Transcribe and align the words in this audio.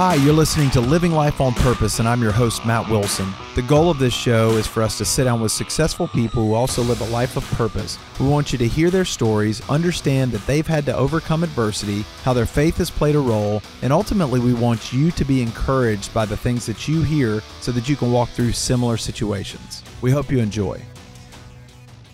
Hi, 0.00 0.14
you're 0.14 0.32
listening 0.32 0.70
to 0.70 0.80
Living 0.80 1.12
Life 1.12 1.42
on 1.42 1.52
Purpose, 1.52 1.98
and 1.98 2.08
I'm 2.08 2.22
your 2.22 2.32
host, 2.32 2.64
Matt 2.64 2.88
Wilson. 2.88 3.34
The 3.54 3.60
goal 3.60 3.90
of 3.90 3.98
this 3.98 4.14
show 4.14 4.52
is 4.52 4.66
for 4.66 4.82
us 4.82 4.96
to 4.96 5.04
sit 5.04 5.24
down 5.24 5.42
with 5.42 5.52
successful 5.52 6.08
people 6.08 6.42
who 6.42 6.54
also 6.54 6.80
live 6.80 7.02
a 7.02 7.12
life 7.12 7.36
of 7.36 7.44
purpose. 7.50 7.98
We 8.18 8.26
want 8.26 8.50
you 8.50 8.56
to 8.60 8.66
hear 8.66 8.88
their 8.88 9.04
stories, 9.04 9.60
understand 9.68 10.32
that 10.32 10.46
they've 10.46 10.66
had 10.66 10.86
to 10.86 10.96
overcome 10.96 11.44
adversity, 11.44 12.06
how 12.22 12.32
their 12.32 12.46
faith 12.46 12.78
has 12.78 12.90
played 12.90 13.14
a 13.14 13.18
role, 13.18 13.62
and 13.82 13.92
ultimately, 13.92 14.40
we 14.40 14.54
want 14.54 14.90
you 14.90 15.10
to 15.10 15.22
be 15.22 15.42
encouraged 15.42 16.14
by 16.14 16.24
the 16.24 16.34
things 16.34 16.64
that 16.64 16.88
you 16.88 17.02
hear 17.02 17.42
so 17.60 17.70
that 17.70 17.86
you 17.86 17.94
can 17.94 18.10
walk 18.10 18.30
through 18.30 18.52
similar 18.52 18.96
situations. 18.96 19.82
We 20.00 20.10
hope 20.10 20.32
you 20.32 20.38
enjoy. 20.38 20.80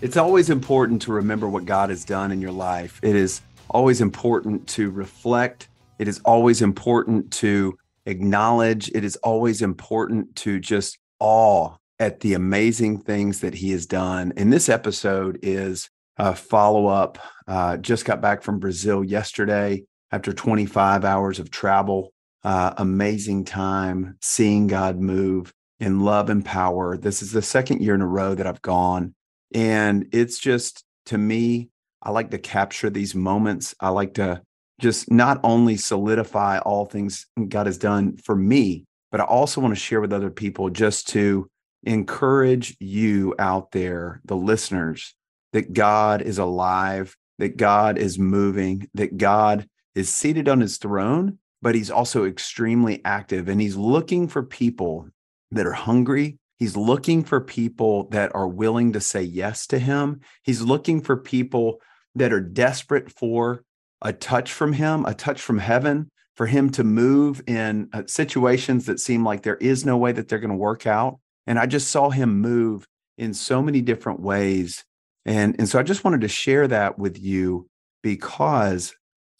It's 0.00 0.16
always 0.16 0.50
important 0.50 1.02
to 1.02 1.12
remember 1.12 1.48
what 1.48 1.66
God 1.66 1.90
has 1.90 2.04
done 2.04 2.32
in 2.32 2.40
your 2.40 2.50
life. 2.50 2.98
It 3.04 3.14
is 3.14 3.42
always 3.70 4.00
important 4.00 4.66
to 4.70 4.90
reflect 4.90 5.68
it 5.98 6.08
is 6.08 6.20
always 6.24 6.62
important 6.62 7.32
to 7.32 7.76
acknowledge. 8.06 8.90
It 8.94 9.04
is 9.04 9.16
always 9.16 9.62
important 9.62 10.36
to 10.36 10.60
just 10.60 10.98
awe 11.18 11.76
at 11.98 12.20
the 12.20 12.34
amazing 12.34 13.00
things 13.00 13.40
that 13.40 13.54
he 13.54 13.70
has 13.72 13.86
done. 13.86 14.32
And 14.36 14.52
this 14.52 14.68
episode 14.68 15.38
is 15.42 15.88
a 16.18 16.34
follow 16.34 16.86
up. 16.86 17.18
Uh, 17.46 17.76
just 17.76 18.04
got 18.04 18.20
back 18.20 18.42
from 18.42 18.58
Brazil 18.58 19.02
yesterday 19.04 19.84
after 20.10 20.32
25 20.32 21.04
hours 21.04 21.38
of 21.38 21.50
travel. 21.50 22.12
Uh, 22.44 22.72
amazing 22.76 23.44
time 23.44 24.16
seeing 24.20 24.66
God 24.66 25.00
move 25.00 25.52
in 25.80 26.00
love 26.00 26.30
and 26.30 26.44
power. 26.44 26.96
This 26.96 27.22
is 27.22 27.32
the 27.32 27.42
second 27.42 27.82
year 27.82 27.94
in 27.94 28.02
a 28.02 28.06
row 28.06 28.34
that 28.34 28.46
I've 28.46 28.62
gone. 28.62 29.14
And 29.52 30.08
it's 30.12 30.38
just, 30.38 30.84
to 31.06 31.18
me, 31.18 31.70
I 32.02 32.10
like 32.10 32.30
to 32.30 32.38
capture 32.38 32.88
these 32.88 33.14
moments. 33.14 33.74
I 33.80 33.88
like 33.88 34.14
to 34.14 34.42
just 34.80 35.10
not 35.10 35.40
only 35.42 35.76
solidify 35.76 36.58
all 36.58 36.84
things 36.84 37.26
God 37.48 37.66
has 37.66 37.78
done 37.78 38.16
for 38.16 38.36
me, 38.36 38.84
but 39.10 39.20
I 39.20 39.24
also 39.24 39.60
want 39.60 39.74
to 39.74 39.80
share 39.80 40.00
with 40.00 40.12
other 40.12 40.30
people 40.30 40.70
just 40.70 41.08
to 41.08 41.48
encourage 41.84 42.76
you 42.80 43.34
out 43.38 43.70
there, 43.70 44.20
the 44.24 44.36
listeners, 44.36 45.14
that 45.52 45.72
God 45.72 46.20
is 46.20 46.38
alive, 46.38 47.16
that 47.38 47.56
God 47.56 47.96
is 47.98 48.18
moving, 48.18 48.88
that 48.94 49.16
God 49.16 49.68
is 49.94 50.10
seated 50.10 50.48
on 50.48 50.60
his 50.60 50.76
throne, 50.76 51.38
but 51.62 51.74
he's 51.74 51.90
also 51.90 52.24
extremely 52.24 53.02
active 53.04 53.48
and 53.48 53.60
he's 53.60 53.76
looking 53.76 54.28
for 54.28 54.42
people 54.42 55.08
that 55.50 55.66
are 55.66 55.72
hungry. 55.72 56.38
He's 56.58 56.76
looking 56.76 57.22
for 57.24 57.40
people 57.40 58.08
that 58.10 58.34
are 58.34 58.48
willing 58.48 58.92
to 58.94 59.00
say 59.00 59.22
yes 59.22 59.66
to 59.68 59.78
him. 59.78 60.20
He's 60.42 60.62
looking 60.62 61.00
for 61.02 61.16
people 61.16 61.80
that 62.14 62.32
are 62.32 62.40
desperate 62.40 63.10
for 63.12 63.62
a 64.02 64.12
touch 64.12 64.52
from 64.52 64.72
him, 64.74 65.04
a 65.04 65.14
touch 65.14 65.40
from 65.40 65.58
heaven, 65.58 66.10
for 66.34 66.46
him 66.46 66.70
to 66.70 66.84
move 66.84 67.42
in 67.46 67.88
uh, 67.92 68.02
situations 68.06 68.86
that 68.86 69.00
seem 69.00 69.24
like 69.24 69.42
there 69.42 69.56
is 69.56 69.86
no 69.86 69.96
way 69.96 70.12
that 70.12 70.28
they're 70.28 70.38
going 70.38 70.50
to 70.50 70.56
work 70.56 70.86
out. 70.86 71.18
And 71.46 71.58
I 71.58 71.66
just 71.66 71.88
saw 71.88 72.10
him 72.10 72.40
move 72.40 72.86
in 73.16 73.32
so 73.32 73.62
many 73.62 73.80
different 73.80 74.20
ways. 74.20 74.84
And, 75.24 75.56
and 75.58 75.68
so 75.68 75.78
I 75.78 75.82
just 75.82 76.04
wanted 76.04 76.20
to 76.20 76.28
share 76.28 76.68
that 76.68 76.98
with 76.98 77.18
you 77.18 77.68
because 78.02 78.94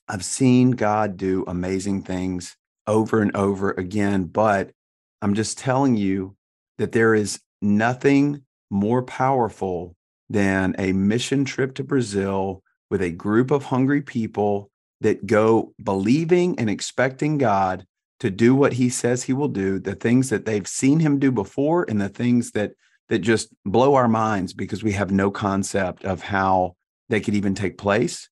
I've 0.08 0.24
seen 0.24 0.72
God 0.72 1.16
do 1.16 1.44
amazing 1.46 2.02
things 2.02 2.56
over 2.86 3.20
and 3.20 3.34
over 3.36 3.72
again. 3.72 4.24
But 4.24 4.70
I'm 5.20 5.34
just 5.34 5.58
telling 5.58 5.96
you 5.96 6.36
that 6.78 6.92
there 6.92 7.14
is 7.14 7.40
nothing 7.60 8.42
more 8.70 9.02
powerful 9.02 9.94
than 10.28 10.74
a 10.78 10.92
mission 10.92 11.44
trip 11.44 11.74
to 11.76 11.84
Brazil 11.84 12.62
with 12.90 13.02
a 13.02 13.10
group 13.10 13.50
of 13.50 13.64
hungry 13.64 14.02
people 14.02 14.70
that 15.00 15.26
go 15.26 15.74
believing 15.82 16.58
and 16.58 16.70
expecting 16.70 17.38
God 17.38 17.86
to 18.20 18.30
do 18.30 18.54
what 18.54 18.74
he 18.74 18.88
says 18.88 19.24
he 19.24 19.32
will 19.32 19.48
do, 19.48 19.78
the 19.78 19.94
things 19.94 20.30
that 20.30 20.46
they've 20.46 20.66
seen 20.66 21.00
him 21.00 21.18
do 21.18 21.30
before 21.30 21.84
and 21.88 22.00
the 22.00 22.08
things 22.08 22.52
that 22.52 22.72
that 23.08 23.18
just 23.20 23.54
blow 23.64 23.94
our 23.94 24.08
minds 24.08 24.52
because 24.52 24.82
we 24.82 24.92
have 24.92 25.12
no 25.12 25.30
concept 25.30 26.04
of 26.04 26.22
how 26.22 26.74
they 27.08 27.20
could 27.20 27.34
even 27.34 27.54
take 27.54 27.78
place. 27.78 28.28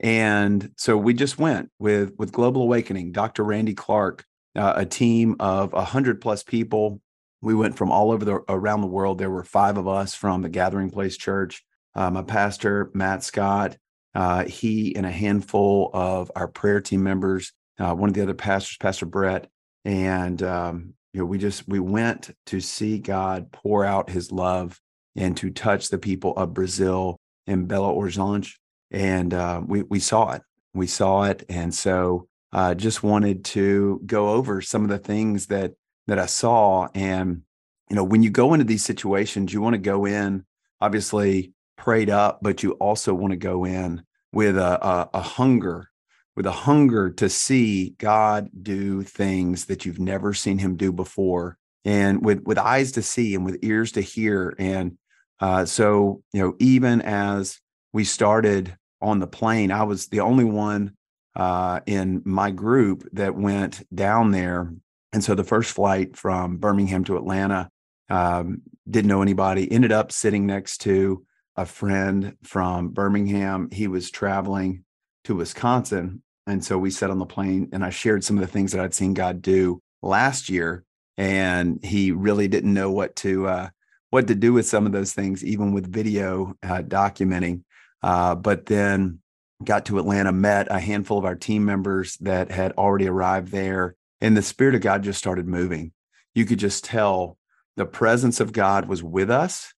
And 0.00 0.70
so 0.76 0.96
we 0.96 1.14
just 1.14 1.38
went 1.38 1.70
with 1.78 2.12
with 2.18 2.32
Global 2.32 2.62
Awakening, 2.62 3.12
Dr. 3.12 3.44
Randy 3.44 3.74
Clark, 3.74 4.24
uh, 4.54 4.74
a 4.76 4.86
team 4.86 5.36
of 5.40 5.72
100 5.72 6.20
plus 6.20 6.42
people. 6.42 7.00
We 7.40 7.54
went 7.54 7.76
from 7.76 7.90
all 7.90 8.10
over 8.10 8.24
the 8.24 8.34
around 8.48 8.80
the 8.80 8.86
world. 8.86 9.18
There 9.18 9.30
were 9.30 9.44
five 9.44 9.76
of 9.76 9.88
us 9.88 10.14
from 10.14 10.42
the 10.42 10.48
Gathering 10.48 10.90
Place 10.90 11.16
Church. 11.16 11.64
Uh, 11.94 12.10
my 12.10 12.22
pastor, 12.22 12.90
Matt 12.94 13.24
Scott, 13.24 13.76
uh, 14.14 14.44
he 14.44 14.94
and 14.96 15.06
a 15.06 15.10
handful 15.10 15.90
of 15.92 16.30
our 16.34 16.48
prayer 16.48 16.80
team 16.80 17.02
members, 17.02 17.52
uh, 17.78 17.94
one 17.94 18.08
of 18.08 18.14
the 18.14 18.22
other 18.22 18.34
pastors, 18.34 18.76
Pastor 18.78 19.06
Brett, 19.06 19.48
and 19.84 20.42
um, 20.42 20.94
you 21.12 21.20
know, 21.20 21.26
we 21.26 21.38
just 21.38 21.68
we 21.68 21.80
went 21.80 22.30
to 22.46 22.60
see 22.60 22.98
God 22.98 23.52
pour 23.52 23.84
out 23.84 24.10
His 24.10 24.32
love 24.32 24.80
and 25.16 25.36
to 25.38 25.50
touch 25.50 25.88
the 25.88 25.98
people 25.98 26.36
of 26.36 26.54
Brazil 26.54 27.18
and 27.46 27.68
Belo 27.68 27.94
Horizonte, 27.94 28.52
and 28.90 29.32
uh, 29.32 29.62
we 29.64 29.82
we 29.82 30.00
saw 30.00 30.32
it. 30.32 30.42
We 30.74 30.86
saw 30.86 31.24
it, 31.24 31.44
and 31.48 31.74
so 31.74 32.28
uh, 32.52 32.74
just 32.74 33.02
wanted 33.02 33.44
to 33.46 34.00
go 34.04 34.30
over 34.30 34.60
some 34.60 34.82
of 34.82 34.90
the 34.90 34.98
things 34.98 35.46
that 35.46 35.72
that 36.06 36.18
I 36.18 36.26
saw. 36.26 36.88
And 36.94 37.42
you 37.88 37.96
know, 37.96 38.04
when 38.04 38.22
you 38.22 38.30
go 38.30 38.52
into 38.52 38.64
these 38.64 38.84
situations, 38.84 39.52
you 39.52 39.60
want 39.60 39.74
to 39.74 39.78
go 39.78 40.04
in 40.06 40.44
obviously 40.80 41.52
prayed 41.78 42.10
up, 42.10 42.40
but 42.42 42.62
you 42.62 42.72
also 42.72 43.14
want 43.14 43.30
to 43.30 43.38
go 43.38 43.64
in 43.64 44.02
with 44.32 44.58
a, 44.58 44.86
a, 44.86 45.10
a 45.14 45.22
hunger, 45.22 45.90
with 46.36 46.44
a 46.44 46.52
hunger 46.52 47.10
to 47.10 47.30
see 47.30 47.94
God 47.98 48.50
do 48.62 49.02
things 49.02 49.66
that 49.66 49.86
you've 49.86 50.00
never 50.00 50.34
seen 50.34 50.58
him 50.58 50.76
do 50.76 50.92
before 50.92 51.56
and 51.84 52.22
with 52.22 52.42
with 52.44 52.58
eyes 52.58 52.92
to 52.92 53.02
see 53.02 53.34
and 53.34 53.44
with 53.44 53.58
ears 53.62 53.92
to 53.92 54.02
hear. 54.02 54.54
And 54.58 54.98
uh, 55.40 55.64
so 55.64 56.22
you 56.32 56.42
know 56.42 56.54
even 56.58 57.00
as 57.00 57.58
we 57.92 58.04
started 58.04 58.76
on 59.00 59.20
the 59.20 59.26
plane 59.28 59.70
i 59.70 59.84
was 59.84 60.08
the 60.08 60.20
only 60.20 60.44
one 60.44 60.92
uh, 61.36 61.78
in 61.86 62.20
my 62.24 62.50
group 62.50 63.08
that 63.12 63.36
went 63.36 63.86
down 63.94 64.32
there. 64.32 64.74
And 65.12 65.22
so 65.22 65.36
the 65.36 65.44
first 65.44 65.70
flight 65.70 66.16
from 66.16 66.56
birmingham 66.56 67.04
to 67.04 67.16
atlanta 67.16 67.70
um, 68.10 68.62
didn't 68.90 69.08
know 69.08 69.22
anybody 69.22 69.70
ended 69.70 69.92
up 69.92 70.12
sitting 70.12 70.46
next 70.46 70.78
to 70.78 71.24
a 71.58 71.66
friend 71.66 72.36
from 72.44 72.90
Birmingham. 72.90 73.68
He 73.72 73.88
was 73.88 74.12
traveling 74.12 74.84
to 75.24 75.34
Wisconsin. 75.34 76.22
And 76.46 76.64
so 76.64 76.78
we 76.78 76.90
sat 76.90 77.10
on 77.10 77.18
the 77.18 77.26
plane 77.26 77.70
and 77.72 77.84
I 77.84 77.90
shared 77.90 78.22
some 78.22 78.38
of 78.38 78.42
the 78.42 78.52
things 78.52 78.70
that 78.72 78.80
I'd 78.80 78.94
seen 78.94 79.12
God 79.12 79.42
do 79.42 79.82
last 80.00 80.48
year. 80.48 80.84
And 81.16 81.84
he 81.84 82.12
really 82.12 82.46
didn't 82.46 82.72
know 82.72 82.92
what 82.92 83.16
to 83.16 83.48
uh, 83.48 83.68
what 84.10 84.28
to 84.28 84.36
do 84.36 84.52
with 84.52 84.66
some 84.68 84.86
of 84.86 84.92
those 84.92 85.12
things, 85.12 85.44
even 85.44 85.72
with 85.72 85.92
video 85.92 86.54
uh, 86.62 86.82
documenting. 86.82 87.64
Uh, 88.04 88.36
but 88.36 88.66
then 88.66 89.18
got 89.64 89.86
to 89.86 89.98
Atlanta, 89.98 90.30
met 90.30 90.68
a 90.70 90.78
handful 90.78 91.18
of 91.18 91.24
our 91.24 91.34
team 91.34 91.64
members 91.64 92.16
that 92.18 92.52
had 92.52 92.70
already 92.78 93.08
arrived 93.08 93.48
there, 93.48 93.96
and 94.20 94.36
the 94.36 94.42
Spirit 94.42 94.76
of 94.76 94.80
God 94.80 95.02
just 95.02 95.18
started 95.18 95.48
moving. 95.48 95.90
You 96.36 96.44
could 96.44 96.60
just 96.60 96.84
tell 96.84 97.36
the 97.76 97.84
presence 97.84 98.38
of 98.38 98.52
God 98.52 98.88
was 98.88 99.02
with 99.02 99.28
us 99.28 99.74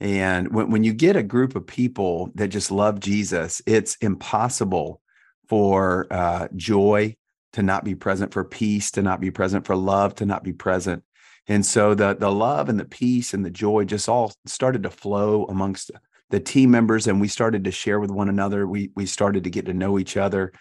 and 0.00 0.52
when, 0.54 0.70
when 0.70 0.84
you 0.84 0.94
get 0.94 1.16
a 1.16 1.22
group 1.22 1.54
of 1.54 1.66
people 1.66 2.30
that 2.34 2.48
just 2.48 2.70
love 2.70 3.00
Jesus, 3.00 3.60
it's 3.66 3.96
impossible 3.96 5.00
for 5.48 6.06
uh, 6.10 6.48
joy 6.56 7.16
to 7.52 7.62
not 7.62 7.84
be 7.84 7.94
present, 7.94 8.32
for 8.32 8.44
peace 8.44 8.90
to 8.92 9.02
not 9.02 9.20
be 9.20 9.30
present, 9.30 9.66
for 9.66 9.76
love 9.76 10.14
to 10.16 10.26
not 10.26 10.42
be 10.42 10.52
present. 10.52 11.02
And 11.48 11.66
so 11.66 11.94
the 11.94 12.14
the 12.14 12.30
love 12.30 12.68
and 12.68 12.78
the 12.78 12.84
peace 12.84 13.34
and 13.34 13.44
the 13.44 13.50
joy 13.50 13.84
just 13.84 14.08
all 14.08 14.32
started 14.46 14.84
to 14.84 14.90
flow 14.90 15.46
amongst 15.46 15.90
the 16.30 16.40
team 16.40 16.70
members, 16.70 17.06
and 17.06 17.20
we 17.20 17.28
started 17.28 17.64
to 17.64 17.72
share 17.72 17.98
with 17.98 18.10
one 18.10 18.28
another. 18.28 18.66
We 18.66 18.92
we 18.94 19.04
started 19.04 19.44
to 19.44 19.50
get 19.50 19.66
to 19.66 19.74
know 19.74 19.98
each 19.98 20.16
other, 20.16 20.52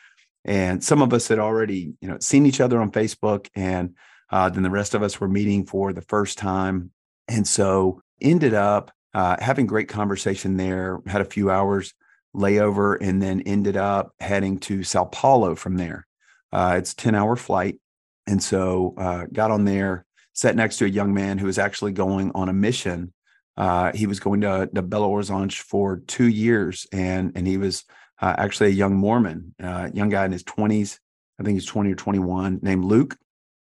and 0.45 0.83
some 0.83 1.01
of 1.01 1.13
us 1.13 1.27
had 1.27 1.38
already 1.38 1.94
you 2.01 2.07
know 2.07 2.18
seen 2.19 2.45
each 2.45 2.59
other 2.59 2.81
on 2.81 2.92
Facebook, 2.92 3.47
and 3.56 3.95
uh, 4.31 4.50
then 4.50 4.63
the 4.63 4.69
rest 4.69 4.95
of 4.95 5.03
us 5.03 5.19
were 5.19 5.27
meeting 5.27 5.65
for 5.65 5.94
the 5.94 6.01
first 6.01 6.39
time, 6.39 6.92
and 7.27 7.47
so 7.47 8.01
ended 8.19 8.56
up 8.56 8.92
uh, 9.13 9.38
having 9.39 9.65
great 9.65 9.89
conversation 9.89 10.57
there. 10.57 11.00
Had 11.06 11.21
a 11.21 11.25
few 11.25 11.50
hours 11.50 11.94
layover, 12.35 12.97
and 13.01 13.21
then 13.21 13.41
ended 13.41 13.77
up 13.77 14.13
heading 14.19 14.59
to 14.59 14.83
Sao 14.83 15.06
Paulo 15.06 15.56
from 15.56 15.77
there. 15.77 16.06
Uh, 16.51 16.75
it's 16.77 16.94
ten 16.94 17.15
hour 17.15 17.35
flight, 17.35 17.79
and 18.27 18.41
so 18.41 18.94
uh, 18.97 19.25
got 19.31 19.51
on 19.51 19.65
there, 19.65 20.06
sat 20.33 20.56
next 20.56 20.77
to 20.77 20.85
a 20.85 20.89
young 20.89 21.13
man 21.13 21.38
who 21.38 21.47
was 21.47 21.59
actually 21.59 21.91
going 21.91 22.31
on 22.35 22.50
a 22.50 22.53
mission. 22.53 23.13
Uh, 23.57 23.91
he 23.94 24.07
was 24.07 24.19
going 24.19 24.41
to, 24.41 24.69
to 24.73 24.81
Belo 24.81 25.09
Horizonte 25.09 25.57
for 25.57 26.01
two 26.07 26.27
years, 26.27 26.88
and 26.91 27.31
and 27.35 27.47
he 27.47 27.57
was 27.57 27.83
uh, 28.21 28.35
actually 28.38 28.69
a 28.69 28.73
young 28.73 28.95
Mormon, 28.95 29.53
uh, 29.61 29.89
young 29.94 30.09
guy 30.09 30.25
in 30.25 30.31
his 30.31 30.44
twenties. 30.44 31.00
I 31.39 31.44
think 31.44 31.56
he's 31.56 31.65
twenty 31.65 31.91
or 31.91 31.95
twenty 31.95 32.19
one, 32.19 32.59
named 32.61 32.85
Luke, 32.85 33.17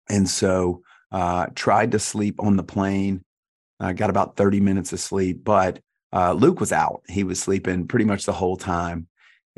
and 0.09 0.27
so 0.27 0.81
tried 1.53 1.91
to 1.91 1.99
sleep 1.99 2.35
on 2.39 2.55
the 2.55 2.63
plane 2.63 3.23
I 3.83 3.93
got 3.93 4.09
about 4.09 4.35
30 4.35 4.59
minutes 4.59 4.93
of 4.93 4.99
sleep, 4.99 5.43
but 5.43 5.79
uh, 6.13 6.33
Luke 6.33 6.59
was 6.59 6.71
out. 6.71 7.01
He 7.07 7.23
was 7.23 7.39
sleeping 7.39 7.87
pretty 7.87 8.05
much 8.05 8.25
the 8.25 8.33
whole 8.33 8.57
time. 8.57 9.07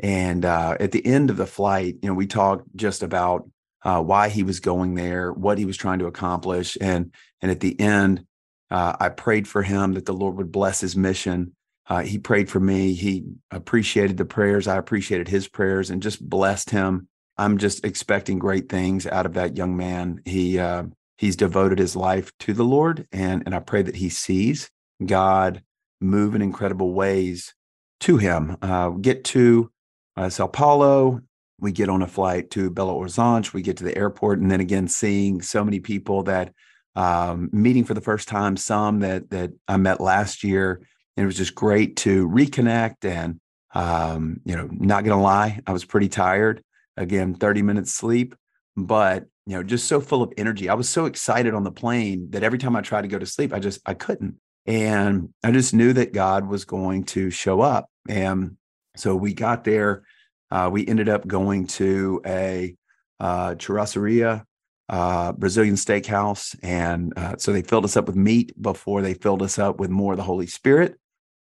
And 0.00 0.44
uh, 0.44 0.76
at 0.78 0.92
the 0.92 1.04
end 1.04 1.30
of 1.30 1.36
the 1.36 1.46
flight, 1.46 1.96
you 2.02 2.08
know, 2.08 2.14
we 2.14 2.26
talked 2.26 2.64
just 2.76 3.02
about 3.02 3.48
uh, 3.82 4.02
why 4.02 4.28
he 4.28 4.42
was 4.42 4.60
going 4.60 4.94
there, 4.94 5.32
what 5.32 5.58
he 5.58 5.64
was 5.64 5.76
trying 5.76 6.00
to 6.00 6.06
accomplish, 6.06 6.76
and 6.80 7.12
and 7.40 7.50
at 7.50 7.60
the 7.60 7.78
end, 7.78 8.26
uh, 8.70 8.96
I 8.98 9.10
prayed 9.10 9.46
for 9.46 9.62
him 9.62 9.92
that 9.92 10.06
the 10.06 10.12
Lord 10.12 10.36
would 10.36 10.50
bless 10.50 10.80
his 10.80 10.96
mission. 10.96 11.54
Uh, 11.88 12.00
he 12.00 12.18
prayed 12.18 12.50
for 12.50 12.58
me. 12.58 12.94
He 12.94 13.24
appreciated 13.50 14.16
the 14.16 14.24
prayers. 14.24 14.66
I 14.66 14.76
appreciated 14.76 15.28
his 15.28 15.46
prayers, 15.46 15.90
and 15.90 16.02
just 16.02 16.26
blessed 16.26 16.70
him. 16.70 17.08
I'm 17.38 17.58
just 17.58 17.84
expecting 17.84 18.38
great 18.38 18.68
things 18.68 19.06
out 19.06 19.26
of 19.26 19.34
that 19.34 19.56
young 19.56 19.76
man. 19.76 20.20
He 20.24 20.58
uh, 20.58 20.84
he's 21.16 21.36
devoted 21.36 21.78
his 21.78 21.96
life 21.96 22.30
to 22.40 22.52
the 22.52 22.64
Lord, 22.64 23.06
and 23.12 23.42
and 23.46 23.54
I 23.54 23.60
pray 23.60 23.82
that 23.82 23.96
he 23.96 24.08
sees 24.08 24.70
God 25.04 25.62
move 26.00 26.34
in 26.34 26.42
incredible 26.42 26.92
ways 26.92 27.54
to 28.00 28.16
him. 28.18 28.56
Uh, 28.62 28.90
get 28.90 29.24
to 29.24 29.70
uh, 30.16 30.28
Sao 30.28 30.46
Paulo. 30.46 31.20
We 31.58 31.72
get 31.72 31.88
on 31.88 32.02
a 32.02 32.06
flight 32.06 32.50
to 32.50 32.70
Belo 32.70 32.98
Horizonte. 32.98 33.54
We 33.54 33.62
get 33.62 33.78
to 33.78 33.84
the 33.84 33.96
airport, 33.96 34.40
and 34.40 34.50
then 34.50 34.60
again, 34.60 34.88
seeing 34.88 35.40
so 35.40 35.64
many 35.64 35.80
people 35.80 36.22
that 36.24 36.52
um, 36.94 37.50
meeting 37.52 37.84
for 37.84 37.94
the 37.94 38.00
first 38.00 38.28
time, 38.28 38.56
some 38.56 39.00
that 39.00 39.30
that 39.30 39.52
I 39.68 39.76
met 39.76 40.00
last 40.00 40.44
year. 40.44 40.82
And 41.16 41.24
it 41.24 41.26
was 41.26 41.36
just 41.36 41.54
great 41.54 41.96
to 41.98 42.28
reconnect. 42.28 43.04
And 43.04 43.40
um, 43.74 44.40
you 44.44 44.56
know, 44.56 44.68
not 44.70 45.04
gonna 45.04 45.22
lie, 45.22 45.60
I 45.66 45.72
was 45.72 45.84
pretty 45.84 46.08
tired. 46.08 46.62
Again, 46.98 47.34
30 47.34 47.60
minutes 47.60 47.92
sleep, 47.92 48.34
but 48.74 49.26
you 49.46 49.54
know, 49.56 49.62
just 49.62 49.86
so 49.86 50.00
full 50.00 50.22
of 50.22 50.32
energy. 50.36 50.68
I 50.68 50.74
was 50.74 50.88
so 50.88 51.06
excited 51.06 51.54
on 51.54 51.62
the 51.62 51.70
plane 51.70 52.30
that 52.30 52.42
every 52.42 52.58
time 52.58 52.74
I 52.74 52.80
tried 52.80 53.02
to 53.02 53.08
go 53.08 53.18
to 53.18 53.26
sleep, 53.26 53.52
I 53.54 53.60
just 53.60 53.80
I 53.86 53.94
couldn't. 53.94 54.36
And 54.66 55.32
I 55.44 55.52
just 55.52 55.72
knew 55.72 55.92
that 55.92 56.12
God 56.12 56.48
was 56.48 56.64
going 56.64 57.04
to 57.04 57.30
show 57.30 57.60
up. 57.60 57.88
And 58.08 58.56
so 58.96 59.14
we 59.14 59.32
got 59.32 59.62
there. 59.62 60.02
Uh, 60.50 60.68
we 60.72 60.86
ended 60.86 61.08
up 61.08 61.26
going 61.26 61.68
to 61.68 62.20
a 62.26 62.74
uh, 63.20 63.54
churrascaria, 63.54 64.44
uh, 64.88 65.32
Brazilian 65.32 65.76
steakhouse. 65.76 66.56
And 66.64 67.12
uh, 67.16 67.36
so 67.38 67.52
they 67.52 67.62
filled 67.62 67.84
us 67.84 67.96
up 67.96 68.08
with 68.08 68.16
meat 68.16 68.60
before 68.60 69.02
they 69.02 69.14
filled 69.14 69.42
us 69.42 69.58
up 69.58 69.78
with 69.78 69.90
more 69.90 70.12
of 70.12 70.16
the 70.16 70.24
Holy 70.24 70.48
Spirit. 70.48 70.98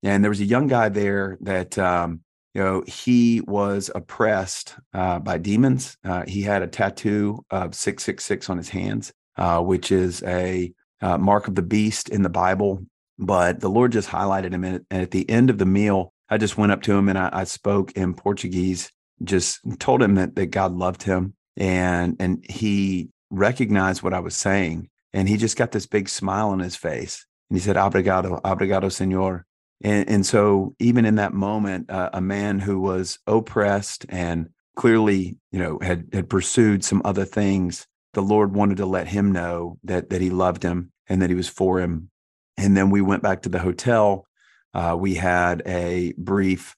And 0.02 0.22
there 0.22 0.30
was 0.30 0.40
a 0.40 0.44
young 0.44 0.66
guy 0.66 0.90
there 0.90 1.38
that, 1.40 1.78
um, 1.78 2.20
you 2.56 2.62
know, 2.62 2.82
he 2.86 3.42
was 3.42 3.90
oppressed 3.94 4.76
uh, 4.94 5.18
by 5.18 5.36
demons. 5.36 5.98
Uh, 6.02 6.24
he 6.26 6.40
had 6.40 6.62
a 6.62 6.66
tattoo 6.66 7.44
of 7.50 7.74
666 7.74 8.48
on 8.48 8.56
his 8.56 8.70
hands, 8.70 9.12
uh, 9.36 9.60
which 9.60 9.92
is 9.92 10.22
a 10.22 10.72
uh, 11.02 11.18
mark 11.18 11.48
of 11.48 11.54
the 11.54 11.60
beast 11.60 12.08
in 12.08 12.22
the 12.22 12.30
Bible. 12.30 12.82
But 13.18 13.60
the 13.60 13.68
Lord 13.68 13.92
just 13.92 14.08
highlighted 14.08 14.52
him. 14.52 14.64
And 14.64 14.86
at 14.90 15.10
the 15.10 15.28
end 15.28 15.50
of 15.50 15.58
the 15.58 15.66
meal, 15.66 16.14
I 16.30 16.38
just 16.38 16.56
went 16.56 16.72
up 16.72 16.80
to 16.82 16.94
him 16.94 17.10
and 17.10 17.18
I, 17.18 17.28
I 17.30 17.44
spoke 17.44 17.92
in 17.92 18.14
Portuguese, 18.14 18.90
just 19.22 19.60
told 19.78 20.02
him 20.02 20.14
that, 20.14 20.34
that 20.36 20.46
God 20.46 20.72
loved 20.72 21.02
him. 21.02 21.34
And, 21.58 22.16
and 22.18 22.42
he 22.48 23.10
recognized 23.30 24.02
what 24.02 24.14
I 24.14 24.20
was 24.20 24.34
saying. 24.34 24.88
And 25.12 25.28
he 25.28 25.36
just 25.36 25.58
got 25.58 25.72
this 25.72 25.86
big 25.86 26.08
smile 26.08 26.48
on 26.48 26.60
his 26.60 26.74
face. 26.74 27.26
And 27.50 27.58
he 27.58 27.62
said, 27.62 27.76
Obrigado, 27.76 28.40
obrigado, 28.42 28.90
senor. 28.90 29.44
And, 29.82 30.08
and 30.08 30.26
so, 30.26 30.74
even 30.78 31.04
in 31.04 31.16
that 31.16 31.34
moment, 31.34 31.90
uh, 31.90 32.10
a 32.12 32.20
man 32.20 32.60
who 32.60 32.80
was 32.80 33.18
oppressed 33.26 34.06
and 34.08 34.48
clearly, 34.74 35.38
you 35.52 35.58
know, 35.58 35.78
had 35.80 36.08
had 36.12 36.30
pursued 36.30 36.84
some 36.84 37.02
other 37.04 37.24
things, 37.24 37.86
the 38.14 38.22
Lord 38.22 38.54
wanted 38.54 38.78
to 38.78 38.86
let 38.86 39.08
him 39.08 39.32
know 39.32 39.78
that 39.84 40.10
that 40.10 40.20
He 40.20 40.30
loved 40.30 40.62
him 40.62 40.92
and 41.08 41.20
that 41.20 41.30
He 41.30 41.36
was 41.36 41.48
for 41.48 41.80
him. 41.80 42.10
And 42.56 42.76
then 42.76 42.90
we 42.90 43.02
went 43.02 43.22
back 43.22 43.42
to 43.42 43.48
the 43.48 43.58
hotel. 43.58 44.26
Uh, 44.72 44.96
we 44.98 45.14
had 45.14 45.62
a 45.66 46.14
brief 46.16 46.74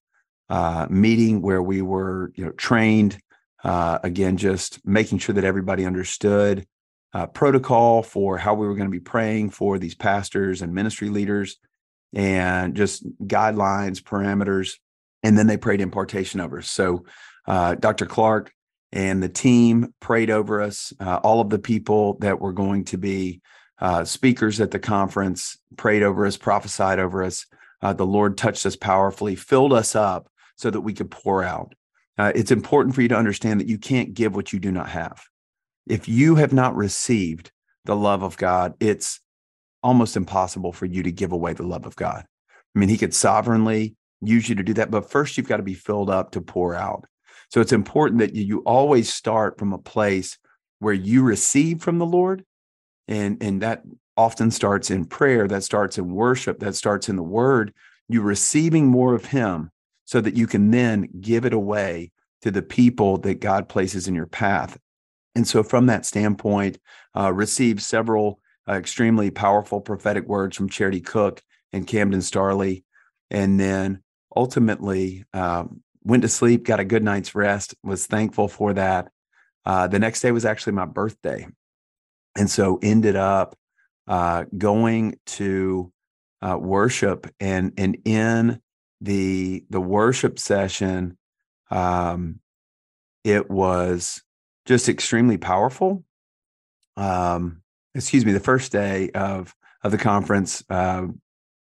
uh, 0.49 0.87
meeting 0.91 1.41
where 1.41 1.62
we 1.62 1.83
were, 1.83 2.33
you 2.35 2.44
know, 2.44 2.53
trained. 2.53 3.19
Uh, 3.62 3.99
again, 4.05 4.37
just 4.37 4.85
making 4.87 5.19
sure 5.19 5.35
that 5.35 5.44
everybody 5.44 5.85
understood 5.85 6.65
uh, 7.12 7.27
protocol 7.27 8.03
for 8.03 8.39
how 8.39 8.55
we 8.55 8.67
were 8.67 8.75
going 8.75 8.87
to 8.87 8.91
be 8.91 9.01
praying 9.01 9.51
for 9.51 9.79
these 9.79 9.94
pastors 9.94 10.62
and 10.62 10.75
ministry 10.75 11.09
leaders 11.09 11.59
and 12.14 12.75
just 12.75 13.05
guidelines, 13.26 14.02
parameters. 14.02 14.75
And 15.22 15.37
then 15.37 15.46
they 15.46 15.56
prayed 15.56 15.81
impartation 15.81 16.40
over 16.40 16.58
us. 16.58 16.70
So 16.70 17.05
uh, 17.46 17.75
Dr. 17.75 18.06
Clark 18.06 18.52
and 18.93 19.22
the 19.22 19.28
team 19.28 19.94
prayed 20.00 20.31
over 20.31 20.62
us. 20.62 20.93
Uh, 21.00 21.16
all 21.16 21.40
of 21.40 21.50
the 21.50 21.58
people 21.58 22.19
that 22.20 22.40
were 22.40 22.52
going 22.52 22.84
to 22.87 22.99
be 22.99 23.40
uh, 23.81 24.05
speakers 24.05 24.60
at 24.60 24.70
the 24.70 24.78
conference 24.78 25.58
prayed 25.76 26.02
over 26.02 26.26
us, 26.26 26.37
prophesied 26.37 26.99
over 26.99 27.22
us. 27.22 27.46
Uh, 27.81 27.93
the 27.93 28.06
Lord 28.06 28.37
touched 28.37 28.66
us 28.66 28.76
powerfully, 28.76 29.37
filled 29.37 29.72
us 29.72 29.94
up 29.94 30.28
so 30.56 30.70
that 30.70 30.81
we 30.81 30.93
could 30.93 31.10
pour 31.10 31.43
out. 31.43 31.75
Uh, 32.16 32.32
it's 32.34 32.50
important 32.50 32.94
for 32.94 33.02
you 33.02 33.08
to 33.08 33.16
understand 33.16 33.60
that 33.60 33.69
you 33.69 33.78
can't 33.78 34.14
give 34.14 34.34
what 34.34 34.52
you 34.52 34.58
do 34.58 34.72
not 34.72 34.88
have. 34.88 35.25
If 35.87 36.08
you 36.08 36.34
have 36.34 36.52
not 36.52 36.75
received 36.75 37.52
the 37.84 37.94
love 37.94 38.22
of 38.22 38.37
God, 38.37 38.75
it's 38.81 39.20
almost 39.83 40.17
impossible 40.17 40.73
for 40.73 40.87
you 40.87 41.03
to 41.03 41.13
give 41.13 41.33
away 41.33 41.53
the 41.53 41.63
love 41.67 41.87
of 41.87 41.97
God. 41.97 42.25
I 42.75 42.79
mean, 42.79 42.89
He 42.89 42.99
could 42.99 43.15
sovereignly 43.15 43.97
use 44.21 44.49
you 44.49 44.55
to 44.57 44.63
do 44.63 44.75
that, 44.75 44.91
but 44.91 45.11
first 45.11 45.37
you've 45.37 45.49
got 45.49 45.59
to 45.59 45.63
be 45.63 45.75
filled 45.75 46.11
up 46.11 46.33
to 46.33 46.41
pour 46.41 46.75
out. 46.75 47.05
So 47.51 47.61
it's 47.61 47.73
important 47.73 48.21
that 48.21 48.35
you 48.35 48.61
always 48.61 49.13
start 49.13 49.59
from 49.59 49.73
a 49.73 49.79
place 49.79 50.39
where 50.81 50.95
you 50.95 51.23
receive 51.23 51.81
from 51.81 51.99
the 51.99 52.07
Lord, 52.07 52.45
and 53.07 53.43
and 53.43 53.63
that 53.63 53.83
often 54.17 54.51
starts 54.51 54.91
in 54.91 55.05
prayer, 55.05 55.49
that 55.49 55.65
starts 55.65 55.99
in 55.99 56.13
worship, 56.13 56.59
that 56.61 56.75
starts 56.75 57.09
in 57.09 57.17
the 57.17 57.23
Word. 57.23 57.73
You 58.09 58.23
receiving 58.23 58.87
more 58.87 59.15
of 59.15 59.27
Him, 59.27 59.71
so 60.05 60.21
that 60.21 60.37
you 60.37 60.47
can 60.47 60.71
then 60.71 61.09
give 61.21 61.45
it 61.45 61.53
away 61.53 62.13
to 62.43 62.51
the 62.51 62.63
people 62.63 63.19
that 63.19 63.41
God 63.41 63.69
places 63.69 64.09
in 64.09 64.15
your 64.15 64.27
path. 64.27 64.79
And 65.35 65.47
so, 65.47 65.63
from 65.63 65.87
that 65.87 66.07
standpoint, 66.07 66.79
uh, 67.17 67.33
receive 67.33 67.83
several 67.83 68.41
uh, 68.69 68.75
extremely 68.75 69.31
powerful 69.31 69.81
prophetic 69.81 70.26
words 70.26 70.56
from 70.56 70.69
Charity 70.69 71.00
Cook 71.00 71.43
and 71.73 71.87
Camden 71.87 72.23
Starley. 72.23 72.85
And 73.31 73.59
then 73.59 74.03
ultimately 74.35 75.25
um, 75.32 75.82
went 76.03 76.23
to 76.23 76.29
sleep, 76.29 76.65
got 76.65 76.81
a 76.81 76.85
good 76.85 77.03
night's 77.03 77.35
rest, 77.35 77.75
was 77.82 78.06
thankful 78.06 78.49
for 78.49 78.75
that. 78.75 79.09
Uh, 79.65 79.87
the 79.87 79.99
next 79.99 80.23
day 80.23 80.32
was 80.32 80.44
actually 80.44 80.73
my 80.73 80.87
birthday. 80.87 81.47
And 82.37 82.50
so 82.50 82.79
ended 82.82 83.17
up 83.17 83.56
uh, 84.06 84.44
going 84.56 85.19
to 85.26 85.93
uh, 86.41 86.56
worship 86.59 87.26
and 87.41 87.73
and 87.76 87.99
in 88.05 88.61
the 89.00 89.65
the 89.70 89.81
worship 89.81 90.38
session 90.38 91.19
um, 91.70 92.41
it 93.25 93.51
was 93.51 94.22
just 94.65 94.89
extremely 94.89 95.37
powerful 95.37 96.05
um, 96.96 97.60
excuse 97.95 98.25
me, 98.25 98.33
the 98.33 98.41
first 98.41 98.73
day 98.73 99.11
of 99.11 99.55
of 99.83 99.93
the 99.93 99.99
conference. 99.99 100.63
Uh, 100.69 101.07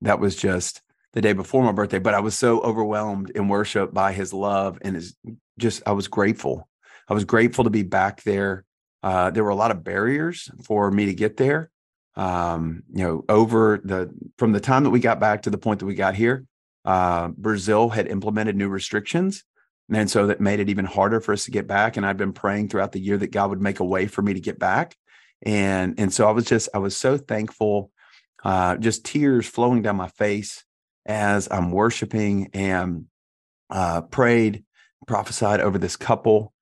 that 0.01 0.19
was 0.19 0.35
just 0.35 0.81
the 1.13 1.21
day 1.21 1.33
before 1.33 1.63
my 1.63 1.71
birthday, 1.71 1.99
but 1.99 2.13
I 2.13 2.19
was 2.19 2.37
so 2.37 2.59
overwhelmed 2.61 3.31
in 3.31 3.47
worship 3.47 3.93
by 3.93 4.13
His 4.13 4.33
love 4.33 4.77
and 4.81 4.95
His 4.95 5.15
just. 5.57 5.81
I 5.85 5.91
was 5.91 6.07
grateful. 6.07 6.67
I 7.07 7.13
was 7.13 7.25
grateful 7.25 7.63
to 7.63 7.69
be 7.69 7.83
back 7.83 8.23
there. 8.23 8.65
Uh, 9.01 9.29
there 9.31 9.43
were 9.43 9.49
a 9.49 9.55
lot 9.55 9.71
of 9.71 9.83
barriers 9.83 10.49
for 10.63 10.91
me 10.91 11.05
to 11.05 11.13
get 11.13 11.37
there. 11.37 11.71
Um, 12.15 12.83
you 12.93 13.03
know, 13.03 13.23
over 13.29 13.79
the 13.83 14.11
from 14.37 14.51
the 14.51 14.59
time 14.59 14.83
that 14.83 14.89
we 14.89 14.99
got 14.99 15.19
back 15.19 15.43
to 15.43 15.49
the 15.49 15.57
point 15.57 15.79
that 15.79 15.85
we 15.85 15.95
got 15.95 16.15
here, 16.15 16.45
uh, 16.85 17.29
Brazil 17.29 17.89
had 17.89 18.07
implemented 18.07 18.55
new 18.55 18.69
restrictions. 18.69 19.43
And 19.89 20.09
so 20.09 20.27
that 20.27 20.41
made 20.41 20.59
it 20.59 20.69
even 20.69 20.83
harder 20.83 21.21
for 21.21 21.31
us 21.31 21.45
to 21.45 21.51
get 21.51 21.65
back. 21.65 21.95
And 21.95 22.05
I've 22.05 22.17
been 22.17 22.33
praying 22.33 22.67
throughout 22.67 22.91
the 22.91 22.99
year 22.99 23.17
that 23.17 23.31
God 23.31 23.49
would 23.49 23.61
make 23.61 23.79
a 23.79 23.85
way 23.85 24.05
for 24.07 24.21
me 24.21 24.33
to 24.33 24.39
get 24.41 24.59
back 24.59 24.97
and 25.41 25.99
and 25.99 26.13
so 26.13 26.27
I 26.27 26.31
was 26.31 26.45
just 26.45 26.69
I 26.73 26.79
was 26.79 26.95
so 26.95 27.17
thankful, 27.17 27.91
uh, 28.43 28.77
just 28.77 29.05
tears 29.05 29.47
flowing 29.47 29.81
down 29.81 29.95
my 29.95 30.09
face 30.09 30.63
as 31.05 31.47
I'm 31.49 31.71
worshiping 31.71 32.49
and 32.53 33.05
uh, 33.69 34.01
prayed, 34.01 34.63
prophesied 35.07 35.61
over 35.61 35.77
this 35.77 35.95
couple. 35.95 36.53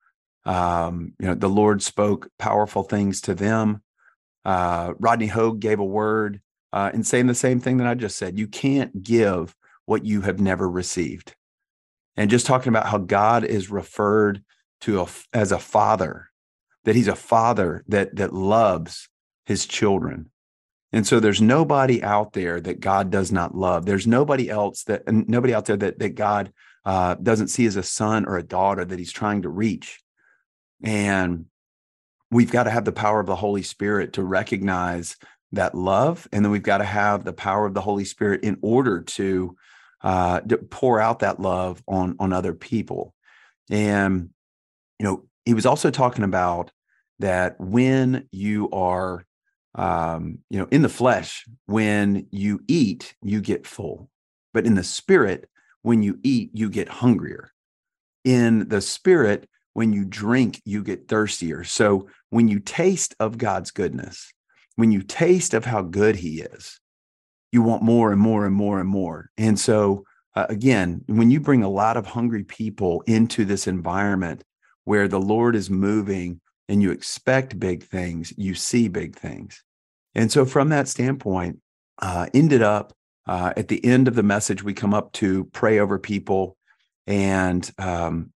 Um, 0.46 1.14
you 1.20 1.28
know, 1.28 1.36
the 1.36 1.50
Lord 1.50 1.82
spoke 1.82 2.30
powerful 2.38 2.84
things 2.84 3.22
to 3.22 3.34
them. 3.34 3.82
Uh, 4.44 4.94
Rodney 5.00 5.28
Hogue 5.28 5.60
gave 5.60 5.80
a 5.80 5.86
word 5.86 6.42
uh, 6.72 6.92
and 6.94 7.06
saying 7.06 7.28
the 7.28 7.34
same 7.34 7.60
thing 7.60 7.78
that 7.78 7.88
I 7.88 7.96
just 7.96 8.18
said. 8.18 8.38
You 8.38 8.48
can't 8.48 9.02
give 9.02 9.56
what 9.86 10.06
you 10.06 10.22
have 10.22 10.40
never 10.40 10.70
received. 10.70 11.36
And 12.18 12.30
just 12.30 12.46
talking 12.46 12.70
about 12.70 12.88
how 12.88 13.00
God 13.00 13.44
is 13.44 13.72
referred 13.72 14.44
to 14.82 15.02
a, 15.02 15.08
as 15.34 15.52
a 15.52 15.60
father 15.60 16.30
that 16.86 16.96
he's 16.96 17.08
a 17.08 17.16
father 17.16 17.84
that 17.88 18.16
that 18.16 18.34
loves 18.34 19.10
his 19.46 19.66
children. 19.66 20.32
And 20.92 21.06
so 21.06 21.20
there's 21.20 21.42
nobody 21.42 22.02
out 22.02 22.34
there 22.34 22.62
that 22.62 22.80
God 22.80 23.12
does 23.12 23.32
not 23.32 23.54
love. 23.54 23.86
There's 23.86 24.08
nobody 24.08 24.50
else 24.50 24.84
that 24.84 25.04
nobody 25.12 25.54
out 25.54 25.66
there 25.66 25.78
that 25.78 26.00
that 26.00 26.16
God 26.16 26.54
uh, 26.86 27.16
doesn't 27.16 27.50
see 27.50 27.66
as 27.66 27.76
a 27.76 27.84
son 27.84 28.26
or 28.26 28.38
a 28.38 28.44
daughter 28.44 28.86
that 28.86 29.00
he's 29.00 29.12
trying 29.12 29.42
to 29.42 29.50
reach. 29.50 30.00
And 30.84 31.46
we've 32.32 32.52
got 32.52 32.64
to 32.64 32.70
have 32.70 32.86
the 32.86 32.92
power 32.92 33.20
of 33.20 33.26
the 33.26 33.36
Holy 33.36 33.64
Spirit 33.64 34.14
to 34.14 34.24
recognize 34.24 35.18
that 35.52 35.76
love, 35.76 36.28
and 36.32 36.44
then 36.44 36.52
we've 36.52 36.64
got 36.64 36.80
to 36.80 36.86
have 36.86 37.24
the 37.24 37.34
power 37.34 37.66
of 37.66 37.74
the 37.74 37.82
Holy 37.82 38.06
Spirit 38.06 38.44
in 38.44 38.58
order 38.62 39.02
to, 39.02 39.56
uh, 40.02 40.42
to 40.42 40.58
pour 40.58 41.00
out 41.00 41.20
that 41.20 41.40
love 41.40 41.82
on 41.88 42.16
on 42.20 42.34
other 42.34 42.54
people. 42.54 43.14
And 43.70 44.30
you 45.00 45.06
know, 45.06 45.24
he 45.46 45.54
was 45.54 45.66
also 45.66 45.92
talking 45.92 46.24
about 46.24 46.72
that 47.20 47.56
when 47.60 48.28
you 48.32 48.70
are 48.72 49.26
um, 49.76 50.40
you 50.50 50.58
know 50.60 50.68
in 50.72 50.82
the 50.82 50.90
flesh 50.90 51.46
when 51.66 52.28
you 52.32 52.62
eat 52.68 53.16
you 53.22 53.42
get 53.42 53.68
full 53.68 54.10
but 54.54 54.66
in 54.66 54.76
the 54.76 54.84
spirit 54.84 55.50
when 55.82 56.02
you 56.02 56.20
eat 56.24 56.50
you 56.54 56.70
get 56.70 56.90
hungrier. 56.90 57.52
In 58.24 58.70
the 58.70 58.82
spirit 58.82 59.48
when 59.74 59.94
you 59.94 60.04
drink 60.06 60.62
you 60.66 60.84
get 60.84 61.08
thirstier. 61.08 61.64
So 61.64 62.08
when 62.30 62.48
you 62.48 62.60
taste 62.60 63.16
of 63.20 63.38
god's 63.38 63.72
goodness 63.72 64.32
when 64.78 64.92
you 64.92 65.02
taste 65.02 65.54
of 65.54 65.66
how 65.66 65.82
good 65.82 66.18
he 66.18 66.42
is 66.42 66.80
you 67.52 67.62
want 67.62 67.84
more 67.84 68.12
and 68.12 68.20
more 68.20 68.46
and 68.46 68.54
more 68.56 68.80
and 68.80 68.90
more. 68.90 69.30
And 69.38 69.60
so 69.60 70.06
uh, 70.36 70.48
again 70.50 71.04
when 71.08 71.32
you 71.32 71.40
bring 71.40 71.64
a 71.64 71.70
lot 71.70 71.98
of 71.98 72.06
hungry 72.06 72.44
people 72.44 73.04
into 73.08 73.46
this 73.46 73.68
environment 73.68 74.44
where 74.86 75.08
the 75.08 75.20
lord 75.20 75.56
is 75.56 75.70
moving 75.70 76.40
and 76.68 76.82
you 76.82 76.92
expect 76.92 77.60
big 77.60 77.84
things, 77.84 78.34
you 78.38 78.56
see 78.56 78.88
big 78.88 79.16
things. 79.16 79.64
And 80.14 80.32
so, 80.32 80.46
from 80.46 80.70
that 80.70 80.88
standpoint, 80.88 81.60
uh, 82.02 82.28
ended 82.34 82.62
up 82.62 82.94
uh, 83.28 83.54
at 83.58 83.68
the 83.68 83.84
end 83.84 84.08
of 84.08 84.16
the 84.16 84.24
message, 84.24 84.64
we 84.64 84.74
come 84.74 84.94
up 84.94 85.12
to 85.14 85.46
pray 85.46 85.80
over 85.80 86.00
people, 86.00 86.58
and 87.08 87.70
um, 87.78 88.32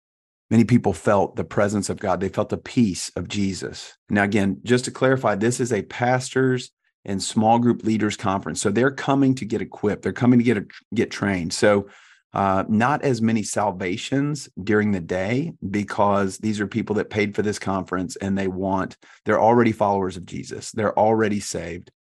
many 0.50 0.64
people 0.64 0.94
felt 0.94 1.36
the 1.36 1.44
presence 1.44 1.90
of 1.90 2.00
God. 2.00 2.20
They 2.20 2.30
felt 2.30 2.50
the 2.50 2.58
peace 2.58 3.12
of 3.16 3.28
Jesus. 3.28 3.96
Now, 4.10 4.24
again, 4.24 4.60
just 4.64 4.86
to 4.86 4.92
clarify, 4.92 5.36
this 5.36 5.60
is 5.60 5.72
a 5.72 5.84
pastors 5.84 6.72
and 7.06 7.22
small 7.22 7.60
group 7.60 7.84
leaders 7.84 8.18
conference, 8.18 8.62
so 8.62 8.70
they're 8.70 8.92
coming 8.92 9.36
to 9.36 9.46
get 9.46 9.62
equipped. 9.62 10.04
They're 10.04 10.14
coming 10.14 10.40
to 10.40 10.46
get 10.46 10.58
a, 10.58 10.66
get 10.94 11.12
trained. 11.12 11.54
So 11.54 11.88
uh, 12.34 12.64
not 12.68 13.04
as 13.04 13.22
many 13.22 13.42
salvations 13.42 14.50
during 14.62 14.92
the 14.92 15.00
day 15.00 15.54
because 15.70 16.38
these 16.38 16.60
are 16.60 16.68
people 16.68 16.96
that 16.96 17.10
paid 17.10 17.36
for 17.36 17.42
this 17.42 17.58
conference 17.58 18.16
and 18.18 18.38
they 18.38 18.48
want, 18.48 18.98
they're 19.26 19.42
already 19.42 19.72
followers 19.72 20.18
of 20.18 20.26
Jesus. 20.26 20.72
They're 20.72 20.98
already 20.98 21.40
saved. 21.40 21.92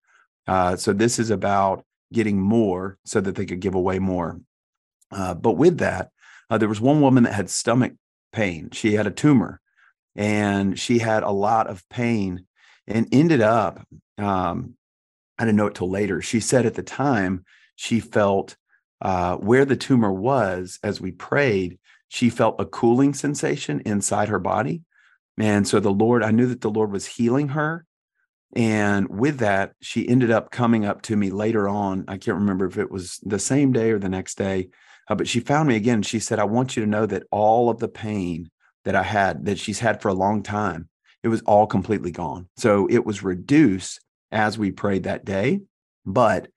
Uh, 0.45 0.75
so 0.75 0.93
this 0.93 1.19
is 1.19 1.29
about 1.29 1.85
getting 2.13 2.39
more 2.39 2.97
so 3.05 3.21
that 3.21 3.35
they 3.35 3.45
could 3.45 3.59
give 3.59 3.75
away 3.75 3.99
more. 3.99 4.39
Uh, 5.11 5.33
but 5.33 5.53
with 5.53 5.79
that, 5.79 6.11
uh, 6.49 6.57
there 6.57 6.69
was 6.69 6.81
one 6.81 7.01
woman 7.01 7.23
that 7.23 7.33
had 7.33 7.49
stomach 7.49 7.93
pain. 8.31 8.69
She 8.71 8.93
had 8.93 9.07
a 9.07 9.11
tumor 9.11 9.61
and 10.15 10.77
she 10.77 10.99
had 10.99 11.23
a 11.23 11.31
lot 11.31 11.67
of 11.67 11.87
pain 11.89 12.45
and 12.85 13.07
ended 13.11 13.41
up, 13.41 13.85
um, 14.17 14.75
I 15.37 15.45
didn't 15.45 15.57
know 15.57 15.67
it 15.67 15.75
till 15.75 15.89
later. 15.89 16.21
She 16.21 16.39
said 16.39 16.65
at 16.65 16.75
the 16.75 16.83
time 16.83 17.45
she 17.75 17.99
felt 17.99 18.55
uh, 19.01 19.35
where 19.37 19.65
the 19.65 19.75
tumor 19.75 20.11
was 20.11 20.79
as 20.83 20.99
we 20.99 21.11
prayed, 21.11 21.79
she 22.07 22.29
felt 22.29 22.59
a 22.59 22.65
cooling 22.65 23.13
sensation 23.13 23.81
inside 23.85 24.29
her 24.29 24.39
body. 24.39 24.81
And 25.37 25.67
so 25.67 25.79
the 25.79 25.91
Lord, 25.91 26.23
I 26.23 26.31
knew 26.31 26.47
that 26.47 26.61
the 26.61 26.69
Lord 26.69 26.91
was 26.91 27.05
healing 27.05 27.49
her. 27.49 27.85
And 28.55 29.07
with 29.09 29.39
that, 29.39 29.73
she 29.81 30.07
ended 30.07 30.31
up 30.31 30.51
coming 30.51 30.85
up 30.85 31.01
to 31.03 31.15
me 31.15 31.29
later 31.29 31.67
on. 31.67 32.05
I 32.07 32.17
can't 32.17 32.37
remember 32.37 32.65
if 32.65 32.77
it 32.77 32.89
was 32.89 33.19
the 33.23 33.39
same 33.39 33.71
day 33.71 33.91
or 33.91 33.99
the 33.99 34.09
next 34.09 34.37
day, 34.37 34.69
uh, 35.09 35.15
but 35.15 35.27
she 35.27 35.41
found 35.41 35.67
me 35.67 35.75
again. 35.75 36.01
She 36.01 36.19
said, 36.19 36.39
I 36.39 36.45
want 36.45 36.75
you 36.75 36.83
to 36.83 36.89
know 36.89 37.05
that 37.05 37.23
all 37.29 37.69
of 37.69 37.79
the 37.79 37.89
pain 37.89 38.49
that 38.85 38.95
I 38.95 39.03
had, 39.03 39.45
that 39.45 39.59
she's 39.59 39.79
had 39.79 40.01
for 40.01 40.07
a 40.07 40.13
long 40.13 40.43
time, 40.43 40.89
it 41.23 41.27
was 41.27 41.41
all 41.41 41.67
completely 41.67 42.11
gone. 42.11 42.47
So 42.57 42.87
it 42.89 43.05
was 43.05 43.21
reduced 43.21 43.99
as 44.31 44.57
we 44.57 44.71
prayed 44.71 45.03
that 45.03 45.25
day, 45.25 45.61
but 46.05 46.47